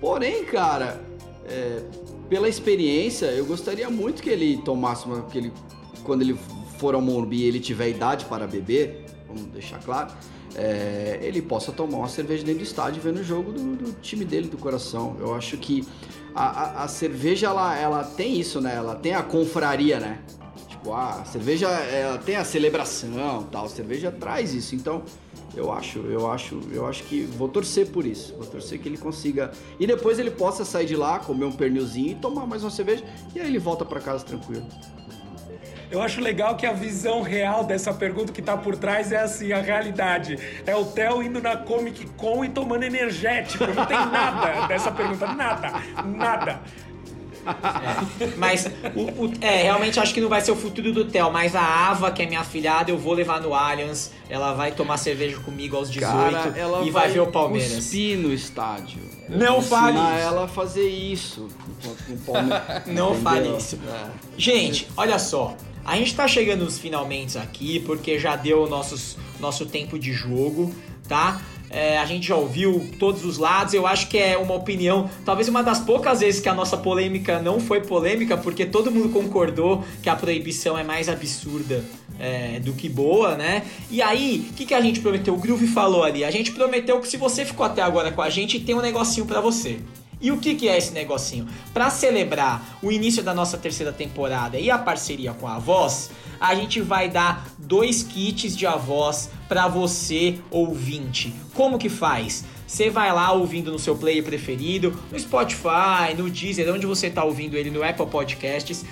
Porém, 0.00 0.44
cara, 0.44 1.00
é, 1.46 1.82
pela 2.28 2.48
experiência, 2.48 3.26
eu 3.26 3.46
gostaria 3.46 3.88
muito 3.88 4.22
que 4.22 4.30
ele 4.30 4.58
tomasse 4.58 5.06
uma. 5.06 5.22
Que 5.22 5.38
ele, 5.38 5.52
quando 6.02 6.22
ele 6.22 6.36
for 6.78 6.94
ao 6.94 7.00
Morumbi 7.00 7.44
ele 7.44 7.60
tiver 7.60 7.88
idade 7.88 8.24
para 8.24 8.46
beber, 8.46 9.06
vamos 9.26 9.44
deixar 9.46 9.78
claro, 9.78 10.12
é, 10.54 11.18
ele 11.22 11.40
possa 11.40 11.72
tomar 11.72 11.98
uma 11.98 12.08
cerveja 12.08 12.44
dentro 12.44 12.60
do 12.60 12.64
estádio 12.64 13.02
vendo 13.02 13.20
o 13.20 13.24
jogo 13.24 13.52
do, 13.52 13.76
do 13.76 13.92
time 14.00 14.24
dele, 14.24 14.48
do 14.48 14.58
coração. 14.58 15.16
Eu 15.20 15.34
acho 15.34 15.56
que 15.56 15.86
a, 16.34 16.44
a, 16.44 16.84
a, 16.84 16.88
cerveja, 16.88 17.46
ela, 17.46 17.76
ela 17.76 18.04
tem 18.04 18.38
isso, 18.38 18.60
né? 18.60 18.74
Ela 18.74 18.94
tem 18.94 19.14
a 19.14 19.22
confraria, 19.22 20.00
né? 20.00 20.20
Tipo, 20.68 20.92
a 20.92 21.24
cerveja 21.24 21.68
ela 21.68 22.18
tem 22.18 22.36
a 22.36 22.44
celebração 22.44 23.48
tal, 23.50 23.66
a 23.66 23.68
cerveja 23.68 24.10
traz 24.12 24.52
isso. 24.52 24.74
Então, 24.74 25.02
eu 25.56 25.72
acho, 25.72 25.98
eu 26.00 26.30
acho, 26.30 26.60
eu 26.72 26.86
acho 26.86 27.02
que 27.04 27.22
vou 27.22 27.48
torcer 27.48 27.88
por 27.88 28.04
isso. 28.04 28.34
Vou 28.36 28.46
torcer 28.46 28.78
que 28.78 28.88
ele 28.88 28.98
consiga. 28.98 29.52
E 29.78 29.86
depois 29.86 30.18
ele 30.18 30.30
possa 30.30 30.64
sair 30.64 30.86
de 30.86 30.96
lá, 30.96 31.18
comer 31.18 31.44
um 31.44 31.52
pernilzinho 31.52 32.12
e 32.12 32.14
tomar 32.14 32.46
mais 32.46 32.62
uma 32.62 32.70
cerveja. 32.70 33.04
E 33.34 33.40
aí 33.40 33.46
ele 33.46 33.58
volta 33.58 33.84
para 33.84 34.00
casa 34.00 34.24
tranquilo. 34.24 34.66
Eu 35.90 36.02
acho 36.02 36.20
legal 36.20 36.56
que 36.56 36.66
a 36.66 36.72
visão 36.72 37.22
real 37.22 37.62
dessa 37.62 37.94
pergunta 37.94 38.32
que 38.32 38.42
tá 38.42 38.56
por 38.56 38.76
trás 38.76 39.12
é 39.12 39.18
assim, 39.18 39.52
a 39.52 39.60
realidade. 39.60 40.38
É 40.66 40.74
o 40.74 40.84
Theo 40.84 41.22
indo 41.22 41.40
na 41.40 41.56
Comic 41.56 42.06
Con 42.16 42.44
e 42.44 42.48
tomando 42.48 42.82
energético. 42.82 43.64
Não 43.64 43.86
tem 43.86 43.96
nada 43.96 44.66
dessa 44.66 44.90
pergunta. 44.90 45.32
Nada. 45.32 45.72
Nada. 46.04 46.62
É, 48.20 48.36
mas 48.36 48.66
o, 48.94 49.24
o, 49.24 49.32
é, 49.40 49.62
realmente 49.62 50.00
acho 50.00 50.14
que 50.14 50.20
não 50.20 50.28
vai 50.28 50.40
ser 50.40 50.52
o 50.52 50.56
futuro 50.56 50.92
do 50.92 51.04
Theo, 51.04 51.30
mas 51.30 51.54
a 51.54 51.62
Ava, 51.62 52.10
que 52.10 52.22
é 52.22 52.26
minha 52.26 52.40
afilhada, 52.40 52.90
eu 52.90 52.98
vou 52.98 53.12
levar 53.12 53.40
no 53.40 53.54
Allianz. 53.54 54.12
Ela 54.28 54.52
vai 54.52 54.72
tomar 54.72 54.96
cerveja 54.96 55.36
comigo 55.38 55.76
aos 55.76 55.90
18 55.90 56.12
Cara, 56.12 56.54
ela 56.56 56.84
e 56.84 56.90
vai, 56.90 57.10
ver 57.10 57.20
o 57.20 57.26
Palmeiras. 57.26 57.74
cuspir 57.74 58.18
no 58.18 58.32
estádio. 58.32 59.00
Não 59.28 59.60
fale 59.62 59.98
isso. 59.98 60.26
ela 60.26 60.44
a 60.44 60.48
fazer 60.48 60.88
isso. 60.88 61.48
Não 62.86 63.14
fale 63.14 63.56
isso. 63.56 63.78
É. 63.86 64.06
Gente, 64.36 64.88
olha 64.96 65.18
só. 65.18 65.56
A 65.84 65.96
gente 65.96 66.14
tá 66.14 66.26
chegando 66.26 66.64
nos 66.64 66.78
finalmente 66.78 67.36
aqui, 67.36 67.78
porque 67.80 68.18
já 68.18 68.36
deu 68.36 68.62
o 68.62 68.68
nossos, 68.68 69.18
nosso 69.38 69.66
tempo 69.66 69.98
de 69.98 70.12
jogo, 70.12 70.74
tá? 71.06 71.42
É, 71.74 71.98
a 71.98 72.06
gente 72.06 72.28
já 72.28 72.36
ouviu 72.36 72.88
todos 73.00 73.24
os 73.24 73.36
lados. 73.36 73.74
Eu 73.74 73.84
acho 73.84 74.06
que 74.06 74.16
é 74.16 74.38
uma 74.38 74.54
opinião, 74.54 75.10
talvez 75.24 75.48
uma 75.48 75.60
das 75.60 75.80
poucas 75.80 76.20
vezes 76.20 76.40
que 76.40 76.48
a 76.48 76.54
nossa 76.54 76.76
polêmica 76.76 77.40
não 77.40 77.58
foi 77.58 77.80
polêmica, 77.80 78.36
porque 78.36 78.64
todo 78.64 78.92
mundo 78.92 79.08
concordou 79.08 79.82
que 80.00 80.08
a 80.08 80.14
proibição 80.14 80.78
é 80.78 80.84
mais 80.84 81.08
absurda 81.08 81.84
é, 82.18 82.60
do 82.60 82.72
que 82.74 82.88
boa, 82.88 83.36
né? 83.36 83.64
E 83.90 84.00
aí, 84.00 84.46
o 84.50 84.54
que, 84.54 84.66
que 84.66 84.74
a 84.74 84.80
gente 84.80 85.00
prometeu? 85.00 85.34
O 85.34 85.36
Groove 85.36 85.66
falou 85.66 86.04
ali. 86.04 86.24
A 86.24 86.30
gente 86.30 86.52
prometeu 86.52 87.00
que 87.00 87.08
se 87.08 87.16
você 87.16 87.44
ficou 87.44 87.66
até 87.66 87.82
agora 87.82 88.12
com 88.12 88.22
a 88.22 88.30
gente, 88.30 88.60
tem 88.60 88.74
um 88.74 88.80
negocinho 88.80 89.26
pra 89.26 89.40
você. 89.40 89.80
E 90.24 90.32
o 90.32 90.38
que, 90.38 90.54
que 90.54 90.70
é 90.70 90.78
esse 90.78 90.90
negocinho? 90.94 91.46
Para 91.74 91.90
celebrar 91.90 92.78
o 92.82 92.90
início 92.90 93.22
da 93.22 93.34
nossa 93.34 93.58
terceira 93.58 93.92
temporada 93.92 94.58
e 94.58 94.70
a 94.70 94.78
parceria 94.78 95.34
com 95.34 95.46
a 95.46 95.58
Voz, 95.58 96.10
a 96.40 96.54
gente 96.54 96.80
vai 96.80 97.10
dar 97.10 97.46
dois 97.58 98.02
kits 98.02 98.56
de 98.56 98.66
avós 98.66 99.28
para 99.46 99.68
você 99.68 100.38
ouvinte. 100.50 101.34
Como 101.52 101.78
que 101.78 101.90
faz? 101.90 102.42
Você 102.66 102.88
vai 102.88 103.12
lá 103.12 103.32
ouvindo 103.32 103.70
no 103.70 103.78
seu 103.78 103.94
player 103.96 104.24
preferido, 104.24 104.98
no 105.12 105.20
Spotify, 105.20 106.16
no 106.16 106.30
Deezer, 106.30 106.72
onde 106.72 106.86
você 106.86 107.10
tá 107.10 107.22
ouvindo 107.22 107.54
ele, 107.54 107.70
no 107.70 107.84
Apple 107.84 108.06
Podcasts. 108.06 108.82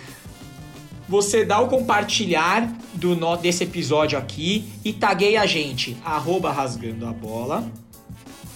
Você 1.09 1.47
dá 1.47 1.61
o 1.61 1.67
compartilhar 1.67 2.71
do 2.93 3.17
desse 3.39 3.65
episódio 3.65 4.19
aqui 4.19 4.71
e 4.85 4.93
tagueia 4.93 5.41
a 5.41 5.47
gente, 5.47 5.97
arroba 6.05 6.53
rasgando 6.53 7.07
a 7.07 7.13
bola. 7.13 7.73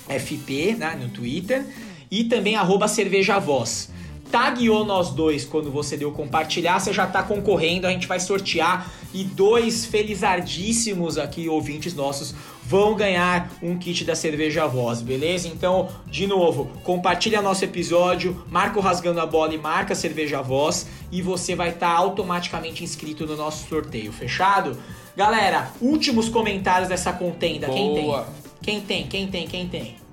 FP, 0.09 0.77
né, 0.79 0.95
no 1.01 1.09
Twitter, 1.09 1.65
e 2.11 2.25
também 2.25 2.57
arroba 2.57 2.89
cerveja 2.89 3.39
voz. 3.39 3.91
Tagueou 4.31 4.85
nós 4.85 5.11
dois 5.11 5.45
quando 5.45 5.71
você 5.71 5.97
deu 5.97 6.11
compartilhar, 6.11 6.81
você 6.81 6.93
já 6.93 7.07
tá 7.07 7.23
concorrendo, 7.23 7.87
a 7.87 7.91
gente 7.91 8.09
vai 8.09 8.19
sortear 8.19 8.91
e 9.15 9.23
dois 9.23 9.87
felizardíssimos 9.87 11.17
aqui 11.17 11.49
ouvintes 11.49 11.95
nossos 11.95 12.35
vão 12.65 12.97
ganhar 12.97 13.49
um 13.63 13.79
kit 13.79 14.05
da 14.05 14.17
cerveja 14.17 14.67
voz, 14.67 15.01
beleza? 15.01 15.47
Então, 15.47 15.89
de 16.07 16.27
novo, 16.27 16.69
compartilha 16.83 17.41
nosso 17.41 17.65
episódio, 17.65 18.45
marca 18.51 18.79
o 18.79 18.83
rasgando 18.83 19.21
a 19.21 19.27
bola 19.27 19.55
e 19.55 19.59
marca 19.59 19.93
a 19.93 19.97
cerveja 19.97 20.43
voz 20.43 20.89
e 21.13 21.23
você 21.23 21.55
vai 21.55 21.69
estar 21.69 21.91
automaticamente 21.91 22.83
inscrito 22.83 23.25
no 23.25 23.37
nosso 23.37 23.69
sorteio, 23.69 24.13
fechado? 24.13 24.77
Galera, 25.17 25.71
últimos 25.81 26.29
comentários 26.29 26.89
dessa 26.89 27.13
contenda, 27.13 27.69
quem 27.69 27.95
tem? 27.95 28.05
Boa. 28.05 28.29
Quem 28.61 28.81
tem? 28.81 29.07
Quem 29.07 29.29
tem? 29.29 29.47
Quem 29.47 29.69
tem? 29.69 30.06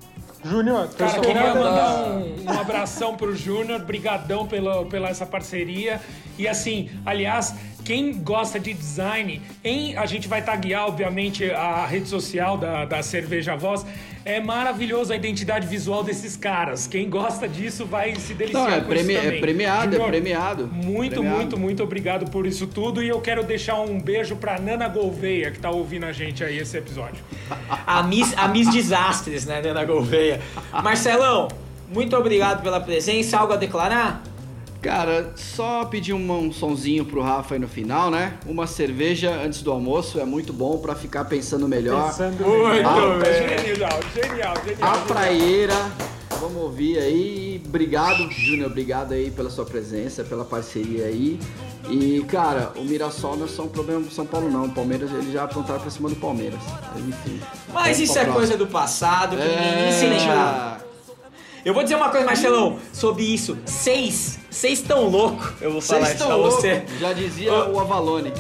Júnior, 0.44 0.90
tô 0.90 1.06
Cara, 1.06 1.20
queria 1.22 1.56
mandar 1.56 2.00
um, 2.10 2.44
um 2.46 2.60
abração 2.60 3.16
pro 3.16 3.36
Júnior, 3.36 3.80
brigadão 3.84 4.46
pela, 4.46 4.86
pela 4.86 5.10
essa 5.10 5.26
parceria. 5.26 6.02
E 6.38 6.48
assim, 6.48 6.90
aliás, 7.06 7.56
quem 7.84 8.14
gosta 8.14 8.60
de 8.60 8.74
design, 8.74 9.42
em, 9.64 9.96
a 9.98 10.06
gente 10.06 10.28
vai 10.28 10.42
taguear, 10.42 10.88
obviamente, 10.88 11.50
a 11.52 11.86
rede 11.86 12.08
social 12.08 12.58
da, 12.58 12.86
da 12.86 13.04
Cerveja 13.04 13.56
Voz. 13.56 13.86
É 14.26 14.40
maravilhoso 14.40 15.12
a 15.12 15.18
identidade 15.18 15.68
visual 15.68 16.02
desses 16.02 16.38
caras. 16.38 16.88
Quem 16.88 17.10
gosta 17.10 17.46
disso 17.46 17.86
vai 17.86 18.16
se 18.16 18.34
deliciar 18.34 18.62
Não, 18.70 18.74
é, 18.74 18.80
com 18.80 18.88
premi- 18.88 19.14
isso 19.16 19.28
é 19.28 19.32
premiado, 19.40 19.90
é 19.90 19.92
Júnior, 19.98 20.08
premiado. 20.08 20.68
Muito, 20.68 21.16
Premiado. 21.16 21.38
muito, 21.38 21.60
muito 21.60 21.84
obrigado 21.84 22.32
por 22.32 22.48
isso 22.48 22.66
tudo. 22.66 23.04
E 23.04 23.10
eu 23.10 23.20
quero 23.20 23.44
deixar 23.44 23.82
um 23.82 24.00
beijo 24.00 24.38
pra 24.38 24.58
Nana 24.58 24.88
Gouveia, 24.88 25.52
que 25.52 25.60
tá 25.60 25.70
ouvindo 25.70 26.06
a 26.06 26.14
gente 26.14 26.42
aí 26.42 26.58
esse 26.58 26.78
episódio. 26.78 27.22
A 27.86 28.02
Miss, 28.04 28.34
a 28.38 28.48
Miss 28.48 28.70
Desastres, 28.72 29.46
né, 29.46 29.62
Nana 29.62 29.84
Gouveia? 29.84 30.40
Marcelão, 30.82 31.50
muito 31.92 32.16
obrigado 32.16 32.64
pela 32.64 32.80
presença. 32.80 33.38
Algo 33.38 33.52
a 33.52 33.58
declarar? 33.58 34.24
Cara, 34.84 35.32
só 35.38 35.86
pedir 35.86 36.12
um, 36.14 36.32
um 36.40 36.52
sonzinho 36.52 37.06
pro 37.06 37.22
Rafa 37.22 37.56
aí 37.56 37.60
no 37.60 37.70
final, 37.70 38.12
né? 38.12 38.34
Uma 38.46 38.68
cerveja 38.68 39.32
antes 39.34 39.62
do 39.62 39.72
almoço 39.72 40.20
é 40.20 40.26
muito 40.26 40.52
bom 40.52 40.78
pra 40.78 40.94
ficar 40.94 41.24
pensando 41.24 41.70
melhor. 41.70 42.08
Pensando 42.08 42.46
Muito 42.46 42.86
Ah, 42.86 43.18
bem. 43.24 43.66
Genial, 43.66 44.00
genial, 44.14 44.54
A 44.58 44.68
genial. 44.68 45.02
praieira, 45.08 45.74
vamos 46.38 46.62
ouvir 46.62 46.98
aí. 46.98 47.62
Obrigado, 47.66 48.30
Júnior, 48.30 48.70
obrigado 48.70 49.14
aí 49.14 49.32
pela 49.32 49.50
sua 49.50 49.64
presença, 49.66 50.22
pela 50.26 50.44
parceria 50.44 51.06
aí. 51.06 51.40
E, 51.90 52.22
cara, 52.28 52.74
o 52.76 52.84
Mirassol 52.84 53.38
não 53.38 53.46
é 53.46 53.50
só 53.50 53.64
um 53.64 53.70
problema 53.70 54.02
do 54.02 54.12
São 54.12 54.26
Paulo, 54.26 54.50
não. 54.52 54.66
O 54.66 54.70
Palmeiras, 54.72 55.10
ele 55.12 55.32
já 55.32 55.46
aprontaram 55.46 55.80
pra 55.80 55.90
cima 55.90 56.10
do 56.10 56.16
Palmeiras. 56.18 56.60
Enfim. 56.98 57.40
Mas 57.74 58.00
isso 58.02 58.20
é 58.20 58.26
coisa 58.26 58.58
do 58.58 58.68
passado, 58.68 59.38
que 59.38 59.44
ninguém 59.44 59.92
se 59.94 60.06
lembrava. 60.08 60.84
Eu 61.64 61.74
vou 61.74 61.84
dizer 61.84 61.96
uma 61.96 62.10
coisa, 62.10 62.26
Marcelão, 62.26 62.78
sobre 62.92 63.24
isso. 63.24 63.58
Seis, 63.66 64.38
seis 64.54 64.82
tão 64.82 65.10
louco. 65.10 65.54
Eu 65.60 65.72
vou 65.74 65.82
falar 65.82 66.00
Vocês 66.02 66.08
isso 66.10 66.14
estão 66.14 66.28
pra 66.28 66.36
loucos, 66.36 66.56
você. 66.62 66.86
já 67.00 67.14
dizia 67.14 67.54
Ô. 67.54 67.74
o 67.74 67.80
Avalone. 67.80 68.32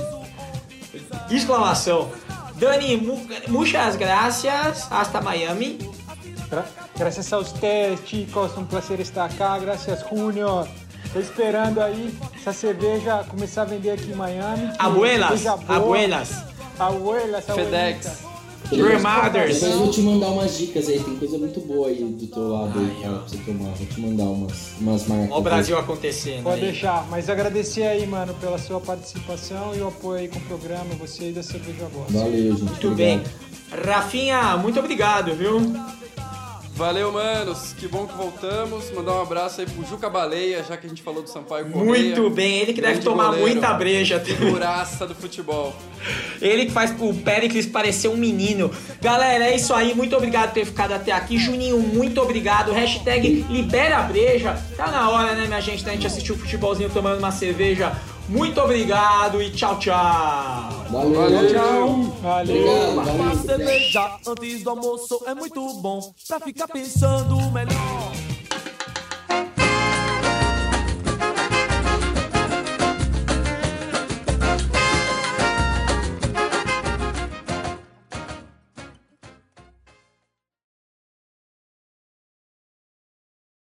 Exclamação. 1.29 2.09
Dani, 2.55 2.97
mu- 2.97 3.25
muchas 3.47 3.95
gracias. 3.95 4.87
Hasta 4.91 5.19
Miami. 5.21 5.79
Gra- 6.49 6.65
Gracias 6.97 7.33
a 7.33 7.39
ustedes, 7.39 7.99
chicos. 8.07 8.55
Um 8.57 8.65
prazer 8.65 8.99
estar 8.99 9.25
acá. 9.25 9.57
Gracias, 9.57 10.05
Júnior. 10.09 10.67
Tô 11.11 11.19
esperando 11.19 11.81
aí 11.81 12.13
essa 12.35 12.53
cerveja 12.53 13.23
começar 13.27 13.63
a 13.63 13.65
vender 13.65 13.91
aqui 13.91 14.11
em 14.11 14.15
Miami. 14.15 14.71
Abuelas, 14.79 15.41
boa. 15.41 15.59
abuelas. 15.67 16.31
Abuelas, 16.79 17.45
FedEx. 17.45 18.32
Depois 18.69 19.63
eu 19.63 19.77
vou 19.77 19.91
te 19.91 20.01
mandar 20.01 20.27
umas 20.27 20.57
dicas 20.57 20.87
aí, 20.87 20.99
tem 20.99 21.15
coisa 21.17 21.37
muito 21.37 21.59
boa 21.61 21.87
aí 21.87 22.03
do 22.03 22.27
teu 22.27 22.49
lado 22.49 22.79
aí, 22.79 23.01
cara, 23.01 23.17
pra 23.19 23.27
você 23.27 23.37
tomar. 23.37 23.69
Vou 23.69 23.87
te 23.87 24.01
mandar 24.01 24.23
umas, 24.23 24.71
umas 24.79 25.07
marcas. 25.07 25.31
Olha 25.31 25.39
o 25.39 25.41
Brasil 25.41 25.77
acontecendo. 25.77 26.43
Pode 26.43 26.61
aí. 26.61 26.71
deixar, 26.71 27.07
mas 27.09 27.29
agradecer 27.29 27.83
aí, 27.83 28.05
mano, 28.07 28.33
pela 28.35 28.57
sua 28.57 28.79
participação 28.79 29.75
e 29.75 29.81
o 29.81 29.87
apoio 29.87 30.19
aí 30.19 30.27
com 30.27 30.39
o 30.39 30.41
programa, 30.43 30.95
você 30.99 31.29
e 31.29 31.31
da 31.31 31.43
Cerveja 31.43 31.87
Voz. 31.87 32.11
Valeu, 32.11 32.51
gente. 32.51 32.63
Muito 32.63 32.91
bem. 32.91 33.17
obrigado. 33.17 33.85
Rafinha, 33.85 34.57
muito 34.57 34.79
obrigado, 34.79 35.33
viu? 35.33 35.59
Valeu, 36.75 37.11
manos. 37.11 37.73
Que 37.77 37.87
bom 37.87 38.07
que 38.07 38.15
voltamos. 38.15 38.89
Mandar 38.91 39.13
um 39.13 39.21
abraço 39.21 39.61
aí 39.61 39.67
pro 39.67 39.85
Juca 39.85 40.09
Baleia, 40.09 40.63
já 40.63 40.75
que 40.75 40.87
a 40.87 40.89
gente 40.89 41.03
falou 41.03 41.21
do 41.21 41.29
Sampaio 41.29 41.67
Correia. 41.67 42.15
Muito 42.15 42.29
bem. 42.31 42.57
Ele 42.57 42.73
que 42.73 42.81
deve 42.81 42.93
Grande 42.93 43.05
tomar 43.05 43.25
goleiro. 43.27 43.47
muita 43.47 43.73
breja. 43.73 44.19
Figuraça 44.19 45.05
do 45.05 45.13
futebol. 45.13 45.75
Ele 46.41 46.65
que 46.65 46.71
faz 46.71 46.91
o 46.99 47.13
Pericles 47.13 47.67
parecer 47.67 48.07
um 48.07 48.17
menino. 48.17 48.71
Galera, 48.99 49.45
é 49.45 49.55
isso 49.55 49.71
aí. 49.71 49.93
Muito 49.93 50.15
obrigado 50.15 50.47
por 50.47 50.55
ter 50.55 50.65
ficado 50.65 50.93
até 50.93 51.11
aqui. 51.11 51.37
Juninho, 51.37 51.77
muito 51.79 52.19
obrigado. 52.19 52.71
Hashtag 52.71 53.45
libera 53.49 53.99
a 53.99 54.01
breja. 54.01 54.59
Tá 54.75 54.87
na 54.87 55.09
hora, 55.11 55.35
né, 55.35 55.45
minha 55.45 55.61
gente, 55.61 55.83
da 55.85 55.91
gente 55.91 56.07
assistir 56.07 56.31
o 56.31 56.37
futebolzinho 56.37 56.89
tomando 56.89 57.19
uma 57.19 57.31
cerveja. 57.31 57.95
Muito 58.29 58.59
obrigado 58.61 59.41
e 59.41 59.51
tchau, 59.51 59.77
tchau. 59.79 59.93
Valeu. 60.89 61.13
Valeu. 61.13 61.53
Tchau. 61.53 62.03
Valeu. 62.21 62.55
Obrigado, 62.55 62.91
Uma 62.93 63.03
valeu. 63.03 63.43
cerveja 63.43 64.17
antes 64.27 64.63
do 64.63 64.69
almoço 64.69 65.21
é 65.27 65.33
muito 65.35 65.73
bom 65.81 66.13
pra 66.27 66.39
ficar 66.39 66.67
pensando 66.67 67.35
melhor. 67.51 68.22